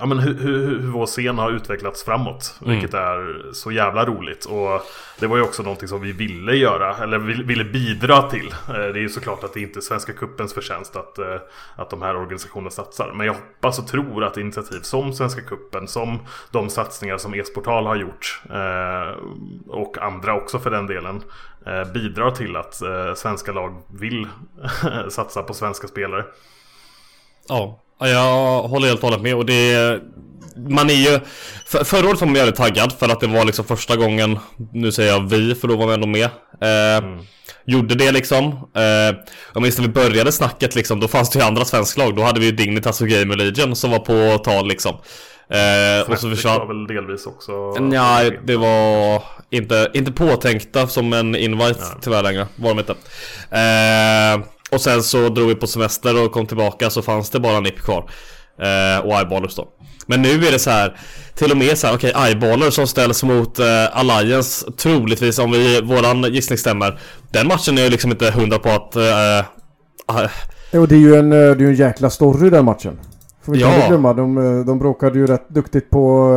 Ja 0.00 0.06
men 0.06 0.18
hur, 0.18 0.34
hur, 0.34 0.66
hur 0.80 0.90
vår 0.90 1.06
scen 1.06 1.38
har 1.38 1.50
utvecklats 1.50 2.04
framåt. 2.04 2.54
Mm. 2.62 2.72
Vilket 2.72 2.94
är 2.94 3.52
så 3.52 3.72
jävla 3.72 4.04
roligt. 4.04 4.44
Och 4.44 4.82
det 5.20 5.26
var 5.26 5.36
ju 5.36 5.42
också 5.42 5.62
någonting 5.62 5.88
som 5.88 6.00
vi 6.00 6.12
ville 6.12 6.54
göra. 6.56 6.96
Eller 6.96 7.18
vill- 7.18 7.44
ville 7.44 7.64
bidra 7.64 8.22
till. 8.22 8.54
Eh, 8.68 8.74
Det 8.74 8.80
är 8.80 8.94
ju 9.02 9.08
såklart 9.08 9.44
att 9.44 9.54
det 9.54 9.60
inte 9.60 9.78
är 9.78 9.80
Svenska 9.80 10.12
Cuppens 10.12 10.54
förtjänst 10.54 10.96
att, 10.96 11.18
eh, 11.18 11.36
att 11.76 11.90
de 11.90 12.02
här 12.02 12.16
organisationerna 12.16 12.70
satsar. 12.70 13.12
Men 13.14 13.26
jag 13.26 13.34
hoppas 13.34 13.78
och 13.78 13.86
tror 13.88 14.24
att 14.24 14.36
initiativ 14.36 14.80
som 14.80 15.12
Svenska 15.12 15.40
Cupen, 15.40 15.88
som 15.88 16.18
de 16.50 16.70
satsningar 16.70 17.18
som 17.18 17.34
e-sportal 17.34 17.86
har 17.86 17.96
gjort. 17.96 18.40
eh, 18.50 19.18
Och 19.68 19.98
andra 19.98 20.34
också 20.34 20.58
för 20.58 20.70
den 20.70 20.86
delen. 20.86 21.22
Bidrar 21.94 22.30
till 22.30 22.56
att 22.56 22.74
svenska 23.18 23.52
lag 23.52 23.82
vill 24.00 24.28
satsa 25.08 25.42
på 25.42 25.54
svenska 25.54 25.88
spelare. 25.88 26.24
Ja, 27.48 27.80
jag 28.08 28.62
håller 28.62 28.86
helt 28.88 28.98
och 29.02 29.08
hållet 29.08 29.22
med. 29.22 29.34
Och 29.34 29.46
det 29.46 29.98
Man 30.68 30.90
är 30.90 30.94
ju 30.94 31.20
för, 31.66 31.84
Förra 31.84 32.08
året 32.08 32.20
var 32.20 32.26
man 32.26 32.36
jävligt 32.36 32.56
taggad 32.56 32.92
för 32.98 33.08
att 33.08 33.20
det 33.20 33.26
var 33.26 33.44
liksom 33.44 33.64
första 33.64 33.96
gången 33.96 34.38
Nu 34.72 34.92
säger 34.92 35.12
jag 35.12 35.28
vi 35.30 35.54
för 35.54 35.68
då 35.68 35.76
var 35.76 35.86
vi 35.86 35.94
ändå 35.94 36.06
med. 36.06 36.24
Eh, 36.62 37.04
Gjorde 37.66 37.94
det 37.94 38.12
liksom. 38.12 38.44
Eh, 38.76 39.16
Jag 39.54 39.62
minns 39.62 39.78
när 39.78 39.86
vi 39.86 39.92
började 39.92 40.32
snacket 40.32 40.74
liksom 40.74 41.00
Då 41.00 41.08
fanns 41.08 41.30
det 41.30 41.38
ju 41.38 41.44
andra 41.44 41.64
svensklag 41.64 42.16
Då 42.16 42.22
hade 42.22 42.40
vi 42.40 42.46
ju 42.46 42.52
Dignitas 42.52 43.00
och 43.00 43.08
Gamer 43.08 43.36
Legion 43.36 43.76
som 43.76 43.90
var 43.90 43.98
på 43.98 44.38
tal 44.44 44.68
liksom. 44.68 44.94
Eh, 45.50 46.10
Och 46.10 46.18
så 46.18 46.30
försvann 46.30 46.58
var 46.58 46.66
väl 46.66 46.86
delvis 46.86 47.26
också... 47.26 47.52
Ja, 47.92 48.30
det 48.46 48.56
var 48.56 49.22
inte, 49.50 49.90
inte 49.94 50.12
påtänkta 50.12 50.86
som 50.86 51.12
en 51.12 51.36
invite 51.36 51.80
tyvärr 52.02 52.22
längre. 52.22 52.46
Var 52.56 52.68
de 52.74 52.78
inte. 52.78 52.92
Eh, 53.50 54.46
och 54.72 54.80
sen 54.80 55.02
så 55.02 55.28
drog 55.28 55.48
vi 55.48 55.54
på 55.54 55.66
semester 55.66 56.24
och 56.24 56.32
kom 56.32 56.46
tillbaka 56.46 56.90
så 56.90 57.02
fanns 57.02 57.30
det 57.30 57.40
bara 57.40 57.60
NIP 57.60 57.78
kvar. 57.78 58.10
Eh, 58.62 59.06
och 59.06 59.12
Eyeballers 59.18 59.54
då. 59.56 59.68
Men 60.06 60.22
nu 60.22 60.28
är 60.46 60.52
det 60.52 60.58
så 60.58 60.70
här 60.70 60.96
Till 61.34 61.50
och 61.50 61.56
med 61.56 61.78
så 61.78 61.86
här, 61.86 61.94
okej 61.94 62.12
Eyeballers 62.26 62.74
som 62.74 62.86
ställs 62.86 63.22
mot 63.22 63.58
eh, 63.58 63.66
Alliance 63.98 64.66
Troligtvis 64.76 65.38
om 65.38 65.50
vi, 65.50 65.80
våran 65.80 66.22
gissning 66.22 66.58
stämmer 66.58 66.98
Den 67.32 67.46
matchen 67.48 67.78
är 67.78 67.82
ju 67.82 67.90
liksom 67.90 68.10
inte 68.10 68.30
hundra 68.30 68.58
på 68.58 68.68
att 68.68 68.96
eh, 68.96 69.38
eh, 69.38 70.80
Och 70.80 70.88
det 70.88 70.94
är 70.94 70.98
ju 70.98 71.14
en, 71.14 71.32
eh, 71.32 71.38
det 71.38 71.64
är 71.64 71.68
en 71.68 71.74
jäkla 71.74 72.10
story 72.10 72.50
den 72.50 72.64
matchen. 72.64 73.00
Får 73.44 73.52
vi 73.52 73.60
Ja. 73.60 73.74
inte 73.74 73.88
glömma. 73.88 74.12
De, 74.14 74.38
eh, 74.38 74.66
de 74.66 74.78
bråkade 74.78 75.18
ju 75.18 75.26
rätt 75.26 75.48
duktigt 75.48 75.90
på, 75.90 76.30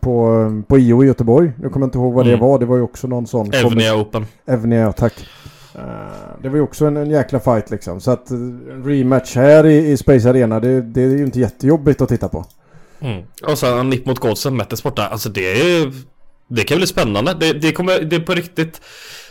på, 0.00 0.62
på 0.68 0.78
IO 0.78 1.04
i 1.04 1.06
Göteborg. 1.06 1.52
Nu 1.58 1.68
kommer 1.68 1.86
jag 1.86 1.88
inte 1.88 1.98
ihåg 1.98 2.14
vad 2.14 2.24
det 2.26 2.32
Mm. 2.32 2.46
var. 2.46 2.58
Det 2.58 2.66
var 2.66 2.76
ju 2.76 2.82
också 2.82 3.06
någon 3.06 3.26
sån... 3.26 3.52
Evnia 3.54 3.94
Open 3.96 4.26
Evnia, 4.46 4.92
tack. 4.92 5.12
Eh, 5.76 5.82
det 6.42 6.48
var 6.48 6.56
ju 6.56 6.62
också 6.62 6.86
en, 6.86 6.96
en 6.96 7.10
jäkla 7.10 7.40
fight 7.40 7.70
liksom. 7.70 8.00
Så 8.00 8.10
att 8.10 8.30
eh, 8.30 8.36
en 8.36 8.84
rematch 8.84 9.36
här 9.36 9.66
i, 9.66 9.90
i 9.90 9.96
Space 9.96 10.30
Arena, 10.30 10.60
det, 10.60 10.80
det 10.80 11.02
är 11.02 11.08
ju 11.08 11.24
inte 11.24 11.40
jättejobbigt 11.40 12.00
att 12.00 12.08
titta 12.08 12.28
på. 12.28 12.44
Mm. 13.00 13.22
Och 13.42 13.58
sen 13.58 13.90
NIP 13.90 14.06
mot 14.06 14.18
Godsen, 14.18 14.56
Mettes 14.56 14.82
där. 14.82 15.08
Alltså 15.08 15.28
det 15.28 15.60
är 15.60 15.92
Det 16.48 16.64
kan 16.64 16.76
bli 16.76 16.86
spännande. 16.86 17.34
Det, 17.34 17.52
det 17.52 17.72
kommer, 17.72 18.00
det 18.00 18.16
är 18.16 18.20
på 18.20 18.34
riktigt. 18.34 18.80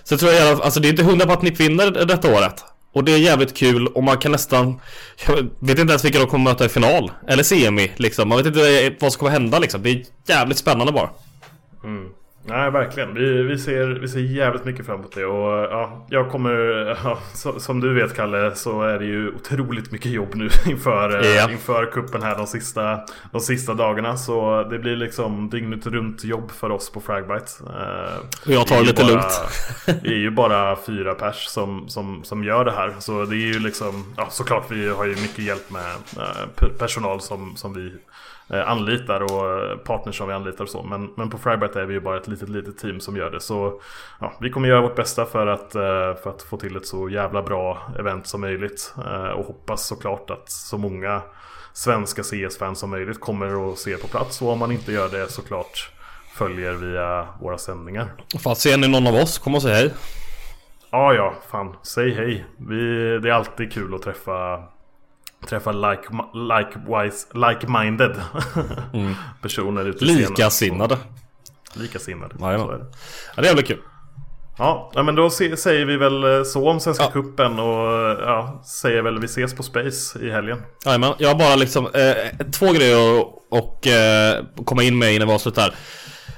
Så 0.04 0.18
tror 0.18 0.32
jag, 0.32 0.62
alltså 0.62 0.80
det 0.80 0.88
är 0.88 0.90
inte 0.90 1.04
hundra 1.04 1.26
på 1.26 1.32
att 1.32 1.42
NIP 1.42 1.60
vinner 1.60 2.06
detta 2.06 2.36
året. 2.36 2.64
Och 2.94 3.04
det 3.04 3.12
är 3.12 3.18
jävligt 3.18 3.54
kul 3.54 3.88
och 3.88 4.04
man 4.04 4.18
kan 4.18 4.32
nästan 4.32 4.80
Jag 5.28 5.36
vet 5.60 5.80
inte 5.80 5.92
ens 5.92 6.06
vilka 6.06 6.20
de 6.20 6.28
kommer 6.28 6.52
möta 6.52 6.66
i 6.66 6.70
final. 6.70 7.12
Eller 7.28 7.44
semi 7.44 7.92
liksom. 7.96 8.30
Man 8.30 8.38
vet 8.38 8.48
inte 8.48 8.96
vad 9.00 9.14
som 9.14 9.20
kommer 9.20 9.32
hända 9.32 9.60
liksom. 9.60 9.84
Det 9.84 9.90
är 9.90 10.04
jävligt 10.28 10.58
spännande 10.58 10.92
bara. 10.92 11.10
Nej, 12.48 12.72
verkligen. 12.72 13.14
Vi, 13.14 13.44
vi, 13.44 13.58
ser, 13.58 13.88
vi 13.88 14.08
ser 14.08 14.20
jävligt 14.20 14.66
mycket 14.66 14.86
fram 14.86 15.00
emot 15.00 15.16
det. 15.16 15.26
Och 15.26 15.52
ja, 15.72 16.06
jag 16.10 16.32
kommer... 16.32 16.56
Ja, 17.04 17.20
så, 17.34 17.60
som 17.60 17.80
du 17.82 17.94
vet, 17.94 18.16
Kalle, 18.16 18.56
så 18.56 18.82
är 18.82 19.00
det 19.00 19.06
ju 19.06 19.32
otroligt 19.36 19.92
mycket 19.92 20.12
jobb 20.12 20.36
nu 20.36 20.50
inför, 20.66 21.36
Ja. 21.36 21.52
inför 21.52 21.86
kuppen 21.86 22.24
här 22.24 22.38
de 22.38 22.48
sista, 22.48 23.00
de 23.32 23.42
sista 23.42 23.74
dagarna. 23.74 24.18
Så 24.18 24.64
det 24.64 24.80
blir 24.80 24.96
liksom 24.96 25.50
dygnet 25.50 25.88
runt 25.88 26.24
jobb 26.24 26.52
för 26.52 26.70
oss 26.72 26.92
på 26.92 27.02
Fragbite. 27.02 27.52
Eh, 27.64 28.20
Och 28.46 28.52
jag 28.52 28.68
tar 28.68 28.76
det 28.78 28.82
lite 28.84 29.02
bara, 29.04 29.12
lugnt. 29.12 29.42
Vi 30.04 30.14
är 30.14 30.18
ju 30.20 30.32
bara 30.32 30.76
fyra 30.86 31.14
pers 31.14 31.46
som, 31.48 31.90
som, 31.90 32.24
som 32.24 32.44
gör 32.44 32.66
det 32.66 32.72
här. 32.72 32.94
Så 33.00 33.26
det 33.26 33.36
är 33.36 33.54
ju 33.54 33.60
liksom... 33.60 34.14
Ja, 34.18 34.28
såklart 34.30 34.72
vi 34.72 34.90
har 34.90 35.06
ju 35.06 35.12
mycket 35.16 35.40
hjälp 35.46 35.72
med 35.72 35.92
eh, 36.18 36.48
pe- 36.56 36.78
personal 36.80 37.22
som, 37.22 37.56
som 37.56 37.74
vi 37.74 37.94
anlitar 38.50 39.22
och 39.22 39.62
eh, 39.64 39.78
partners 39.78 40.18
som 40.18 40.28
vi 40.28 40.34
anlitar 40.34 40.64
och 40.64 40.70
så. 40.70 40.84
Men, 40.84 41.10
men 41.16 41.30
på 41.30 41.38
Frybite 41.38 41.82
är 41.82 41.86
vi 41.86 41.94
ju 41.94 42.00
bara 42.00 42.18
ett 42.18 42.28
litet, 42.28 42.50
litet 42.50 42.78
team 42.78 43.00
som 43.00 43.18
gör 43.18 43.32
det. 43.32 43.40
Så 43.40 43.82
ja, 44.20 44.34
vi 44.42 44.50
kommer 44.50 44.68
göra 44.68 44.82
vårt 44.82 44.96
bästa 44.96 45.26
för 45.26 45.48
att, 45.48 45.76
eh, 45.76 45.82
för 46.24 46.30
att 46.30 46.42
få 46.42 46.58
till 46.58 46.76
ett 46.76 46.86
så 46.88 47.10
jävla 47.10 47.42
bra 47.42 47.82
event 48.00 48.28
som 48.28 48.42
möjligt. 48.42 48.94
Eh, 49.06 49.30
Och 49.30 49.46
hoppas 49.46 49.88
såklart 49.88 50.30
att 50.30 50.50
så 50.52 50.78
många 50.78 51.22
svenska 51.74 52.24
CS-fans 52.24 52.80
som 52.80 52.90
möjligt 52.90 53.20
kommer 53.20 53.72
att 53.72 53.78
se 53.78 53.98
på 53.98 54.08
plats. 54.08 54.42
Och 54.42 54.50
om 54.50 54.60
man 54.60 54.72
inte 54.72 54.92
gör 54.92 55.10
det 55.10 55.32
såklart 55.32 55.90
följer 56.36 56.74
via 56.74 57.28
våra 57.42 57.58
sändningar. 57.58 58.08
Fan, 58.44 58.56
ser 58.56 58.78
ni 58.78 58.88
någon 58.88 59.08
av 59.08 59.16
oss? 59.16 59.38
Kom 59.38 59.56
och 59.56 59.62
säg 59.62 59.74
hej. 59.74 59.94
Ja, 60.92 61.14
ja, 61.14 61.34
fan. 61.52 61.76
Säg 61.84 62.14
hej. 62.14 62.46
Vi, 62.58 62.76
det 63.20 63.30
är 63.30 63.34
alltid 63.34 63.74
kul 63.74 63.96
att 63.96 64.02
träffa 64.02 64.64
Träffa 65.50 65.72
like, 65.72 66.04
likewise, 66.34 67.28
like-minded 67.34 68.16
personer 69.42 69.86
ute. 69.86 70.06
Likasinnade. 70.06 70.98
Likasinnade. 71.74 72.36
Jajamän. 72.40 72.70
Är 72.70 72.78
det. 72.78 72.86
Ja, 73.36 73.42
det 73.42 73.42
är 73.42 73.46
jävligt 73.46 73.68
kul. 73.68 73.80
Ja, 74.58 74.92
men 75.06 75.16
då 75.16 75.30
säger 75.30 75.86
vi 75.86 75.98
väl 75.98 76.46
så 76.46 76.70
om 76.70 76.80
Svenska 76.80 77.04
ja. 77.04 77.12
Cupen 77.12 77.60
och 77.60 77.88
ja, 78.22 78.64
säger 78.66 79.02
väl 79.02 79.20
vi 79.20 79.26
ses 79.26 79.54
på 79.56 79.64
Space 79.64 80.20
i 80.20 80.32
helgen. 80.32 80.62
Ja, 80.86 80.98
men 80.98 81.14
jag 81.18 81.30
har 81.30 81.36
bara 81.36 81.56
liksom 81.56 81.86
eh, 81.86 82.48
två 82.52 82.72
grejer 82.72 83.20
att 83.20 83.26
och, 83.50 83.88
eh, 83.88 84.44
komma 84.66 84.84
in 84.84 84.98
med 84.98 85.16
innan 85.16 85.28
vi 85.28 85.34
avslutar. 85.34 85.76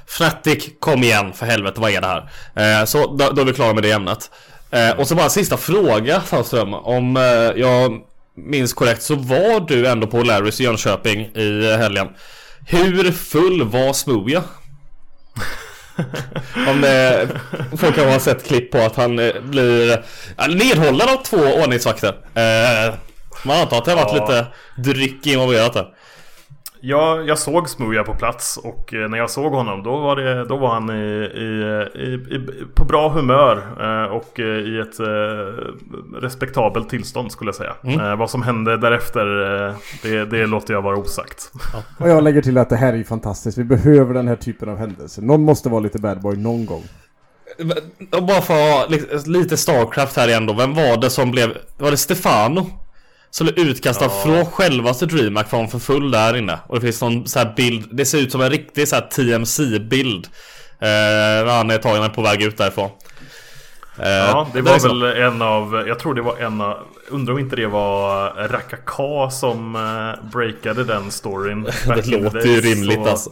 Fnatic, 0.06 0.68
kom 0.80 1.02
igen 1.02 1.32
för 1.32 1.46
helvete, 1.46 1.80
vad 1.80 1.90
är 1.90 2.00
det 2.00 2.06
här? 2.06 2.30
Eh, 2.80 2.84
så 2.84 3.16
då, 3.16 3.30
då, 3.30 3.42
är 3.42 3.46
vi 3.46 3.52
klara 3.52 3.74
med 3.74 3.82
det 3.82 3.92
ämnet. 3.92 4.30
Eh, 4.70 4.90
och 4.90 5.08
så 5.08 5.14
bara 5.14 5.28
sista 5.28 5.56
fråga 5.56 6.20
Sandström. 6.20 6.74
Om 6.74 7.16
eh, 7.16 7.22
jag 7.60 8.00
minns 8.44 8.72
korrekt 8.72 9.02
så 9.02 9.14
var 9.14 9.68
du 9.68 9.86
ändå 9.86 10.06
på 10.06 10.22
Larrys 10.22 10.60
i 10.60 10.64
Jönköping 10.64 11.20
i 11.20 11.76
helgen. 11.78 12.08
Hur 12.66 13.12
full 13.12 13.62
var 13.62 13.92
Smooja? 13.92 14.44
Om 16.68 16.80
det, 16.80 17.28
folk 17.78 17.94
kan 17.94 18.08
ha 18.08 18.20
sett 18.20 18.46
klipp 18.46 18.72
på 18.72 18.78
att 18.78 18.96
han 18.96 19.18
eh, 19.18 19.40
blir 19.40 20.04
nedhållen 20.48 21.08
av 21.08 21.22
två 21.22 21.36
ordningsvakter. 21.36 22.08
Eh, 22.34 22.94
man 23.44 23.60
antar 23.60 23.78
att 23.78 23.84
det 23.84 23.90
har 23.90 24.04
varit 24.04 24.16
ja. 24.16 24.26
lite 24.26 24.46
dryck 24.76 25.26
involverat 25.26 25.72
där. 25.72 25.86
Ja, 26.80 27.22
jag 27.26 27.38
såg 27.38 27.68
Smooja 27.68 28.04
på 28.04 28.14
plats 28.14 28.56
och 28.56 28.94
eh, 28.94 29.08
när 29.08 29.18
jag 29.18 29.30
såg 29.30 29.52
honom 29.52 29.82
då 29.82 29.96
var, 29.98 30.16
det, 30.16 30.44
då 30.44 30.56
var 30.56 30.68
han 30.68 30.90
i, 30.90 31.30
i, 31.34 32.04
i, 32.04 32.46
på 32.74 32.84
bra 32.84 33.08
humör 33.08 33.56
eh, 33.80 34.12
och 34.12 34.40
eh, 34.40 34.46
i 34.46 34.78
ett 34.78 35.00
respektabelt 36.22 36.88
tillstånd 36.88 37.32
skulle 37.32 37.48
jag 37.48 37.54
säga. 37.54 37.72
Mm. 37.82 38.18
Vad 38.18 38.30
som 38.30 38.42
hände 38.42 38.76
därefter, 38.76 39.24
det, 40.02 40.24
det 40.24 40.46
låter 40.46 40.74
jag 40.74 40.82
vara 40.82 40.96
osagt. 40.96 41.52
Ja. 41.72 41.82
Och 41.98 42.08
jag 42.08 42.24
lägger 42.24 42.42
till 42.42 42.58
att 42.58 42.70
det 42.70 42.76
här 42.76 42.92
är 42.92 43.04
fantastiskt. 43.04 43.58
Vi 43.58 43.64
behöver 43.64 44.14
den 44.14 44.28
här 44.28 44.36
typen 44.36 44.68
av 44.68 44.76
händelser. 44.76 45.22
Någon 45.22 45.42
måste 45.42 45.68
vara 45.68 45.80
lite 45.80 45.98
bad 45.98 46.20
boy 46.20 46.36
någon 46.36 46.66
gång. 46.66 46.82
Bara 48.10 48.40
för 48.40 48.54
att 48.54 48.90
ha 48.90 48.96
lite 49.26 49.56
Starcraft 49.56 50.16
här 50.16 50.28
igen 50.28 50.46
då. 50.46 50.52
Vem 50.52 50.74
var 50.74 51.00
det 51.00 51.10
som 51.10 51.30
blev... 51.30 51.56
Var 51.78 51.90
det 51.90 51.96
Stefano? 51.96 52.66
Som 53.30 53.46
blev 53.46 53.58
utkastad 53.58 54.04
ja. 54.04 54.22
från 54.24 54.46
självaste 54.46 55.06
DreamHack 55.06 55.48
för 55.48 55.66
för 55.66 55.78
full 55.78 56.10
där 56.10 56.36
inne. 56.36 56.58
Och 56.66 56.74
det 56.74 56.80
finns 56.80 57.00
någon 57.00 57.26
så 57.26 57.38
här 57.38 57.54
bild. 57.56 57.88
Det 57.92 58.04
ser 58.04 58.18
ut 58.18 58.32
som 58.32 58.40
en 58.40 58.50
riktig 58.50 58.88
så 58.88 58.94
här 58.94 59.08
TMC-bild. 59.10 60.26
Eh, 60.80 60.88
när 61.46 61.56
han 61.56 61.70
är 61.70 61.78
tagen 61.78 62.10
på 62.10 62.22
väg 62.22 62.42
ut 62.42 62.56
därifrån. 62.56 62.90
Eh, 63.98 64.08
ja, 64.08 64.48
det 64.52 64.60
var 64.60 64.78
väl 64.88 65.22
en 65.22 65.42
av, 65.42 65.84
jag 65.86 65.98
tror 65.98 66.14
det 66.14 66.22
var 66.22 66.36
en 66.36 66.60
av, 66.60 66.76
undrar 67.08 67.32
om 67.32 67.38
inte 67.38 67.56
det 67.56 67.66
var 67.66 68.30
Rakaka 68.48 69.30
som 69.30 69.76
eh, 69.76 70.30
breakade 70.30 70.84
den 70.84 71.10
storyn. 71.10 71.62
det 71.86 72.06
låter 72.06 72.46
ju 72.46 72.60
rimligt 72.60 73.04
så, 73.04 73.08
alltså. 73.08 73.30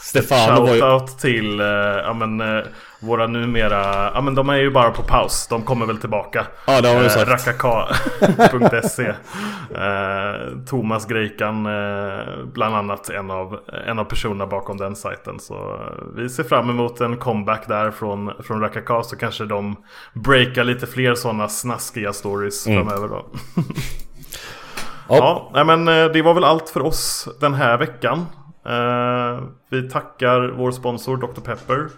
Stefano 0.00 0.66
var 0.66 0.74
ju... 0.74 0.80
Shoutout 0.80 1.18
till, 1.18 1.60
uh, 1.60 1.66
ja 1.66 2.12
men 2.12 2.40
uh, 2.40 2.64
våra 3.00 3.26
numera, 3.26 4.10
ja 4.14 4.20
men 4.20 4.34
de 4.34 4.48
är 4.48 4.56
ju 4.56 4.70
bara 4.70 4.90
på 4.90 5.02
paus. 5.02 5.46
De 5.50 5.62
kommer 5.62 5.86
väl 5.86 5.98
tillbaka. 5.98 6.46
Ja 6.66 6.80
det 6.80 6.88
har 6.88 7.02
vi 7.02 7.10
sagt. 7.10 7.30
Rakaka.se 7.30 9.08
uh, 9.08 9.14
Thomas 10.66 11.06
Greikan 11.06 11.66
uh, 11.66 12.46
bland 12.52 12.74
annat 12.74 13.10
en 13.10 13.30
av, 13.30 13.58
en 13.86 13.98
av 13.98 14.04
personerna 14.04 14.46
bakom 14.46 14.76
den 14.76 14.96
sajten. 14.96 15.40
Så 15.40 15.80
vi 16.16 16.28
ser 16.28 16.44
fram 16.44 16.70
emot 16.70 17.00
en 17.00 17.16
comeback 17.16 17.68
där 17.68 17.90
från, 17.90 18.32
från 18.42 18.60
Rakaka. 18.60 19.02
Så 19.02 19.16
kanske 19.16 19.44
de 19.44 19.76
breakar 20.14 20.64
lite 20.64 20.86
fler 20.86 21.14
sådana 21.14 21.48
snaskiga 21.48 22.12
stories 22.12 22.66
mm. 22.66 22.86
framöver 22.86 23.08
då. 23.08 23.26
ja, 25.16 25.50
nej, 25.54 25.64
men 25.64 25.84
det 25.84 26.22
var 26.22 26.34
väl 26.34 26.44
allt 26.44 26.68
för 26.68 26.82
oss 26.82 27.28
den 27.40 27.54
här 27.54 27.78
veckan. 27.78 28.26
Uh, 28.66 29.48
vi 29.70 29.90
tackar 29.90 30.54
vår 30.56 30.70
sponsor 30.70 31.16
Dr. 31.16 31.40
Pepper. 31.40 31.88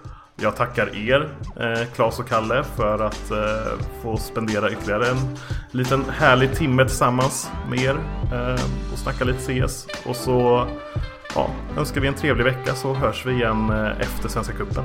Jag 0.43 0.57
tackar 0.57 0.97
er, 0.97 1.29
eh, 1.57 1.87
Claes 1.95 2.19
och 2.19 2.29
Kalle, 2.29 2.65
för 2.77 2.99
att 2.99 3.31
eh, 3.31 3.85
få 4.03 4.17
spendera 4.17 4.71
ytterligare 4.71 5.09
en 5.09 5.37
liten 5.71 6.05
härlig 6.11 6.55
timme 6.55 6.85
tillsammans 6.85 7.51
med 7.71 7.79
er 7.79 7.97
eh, 8.33 8.63
och 8.93 8.99
snacka 8.99 9.25
lite 9.25 9.39
CS. 9.69 9.87
Och 10.07 10.17
så 10.17 10.67
ja, 11.35 11.51
önskar 11.79 12.01
vi 12.01 12.09
en 12.09 12.15
trevlig 12.15 12.45
vecka 12.45 12.75
så 12.75 12.95
hörs 12.95 13.27
vi 13.27 13.33
igen 13.33 13.71
eh, 13.71 14.01
efter 14.01 14.29
Svenska 14.29 14.53
Cupen. 14.53 14.85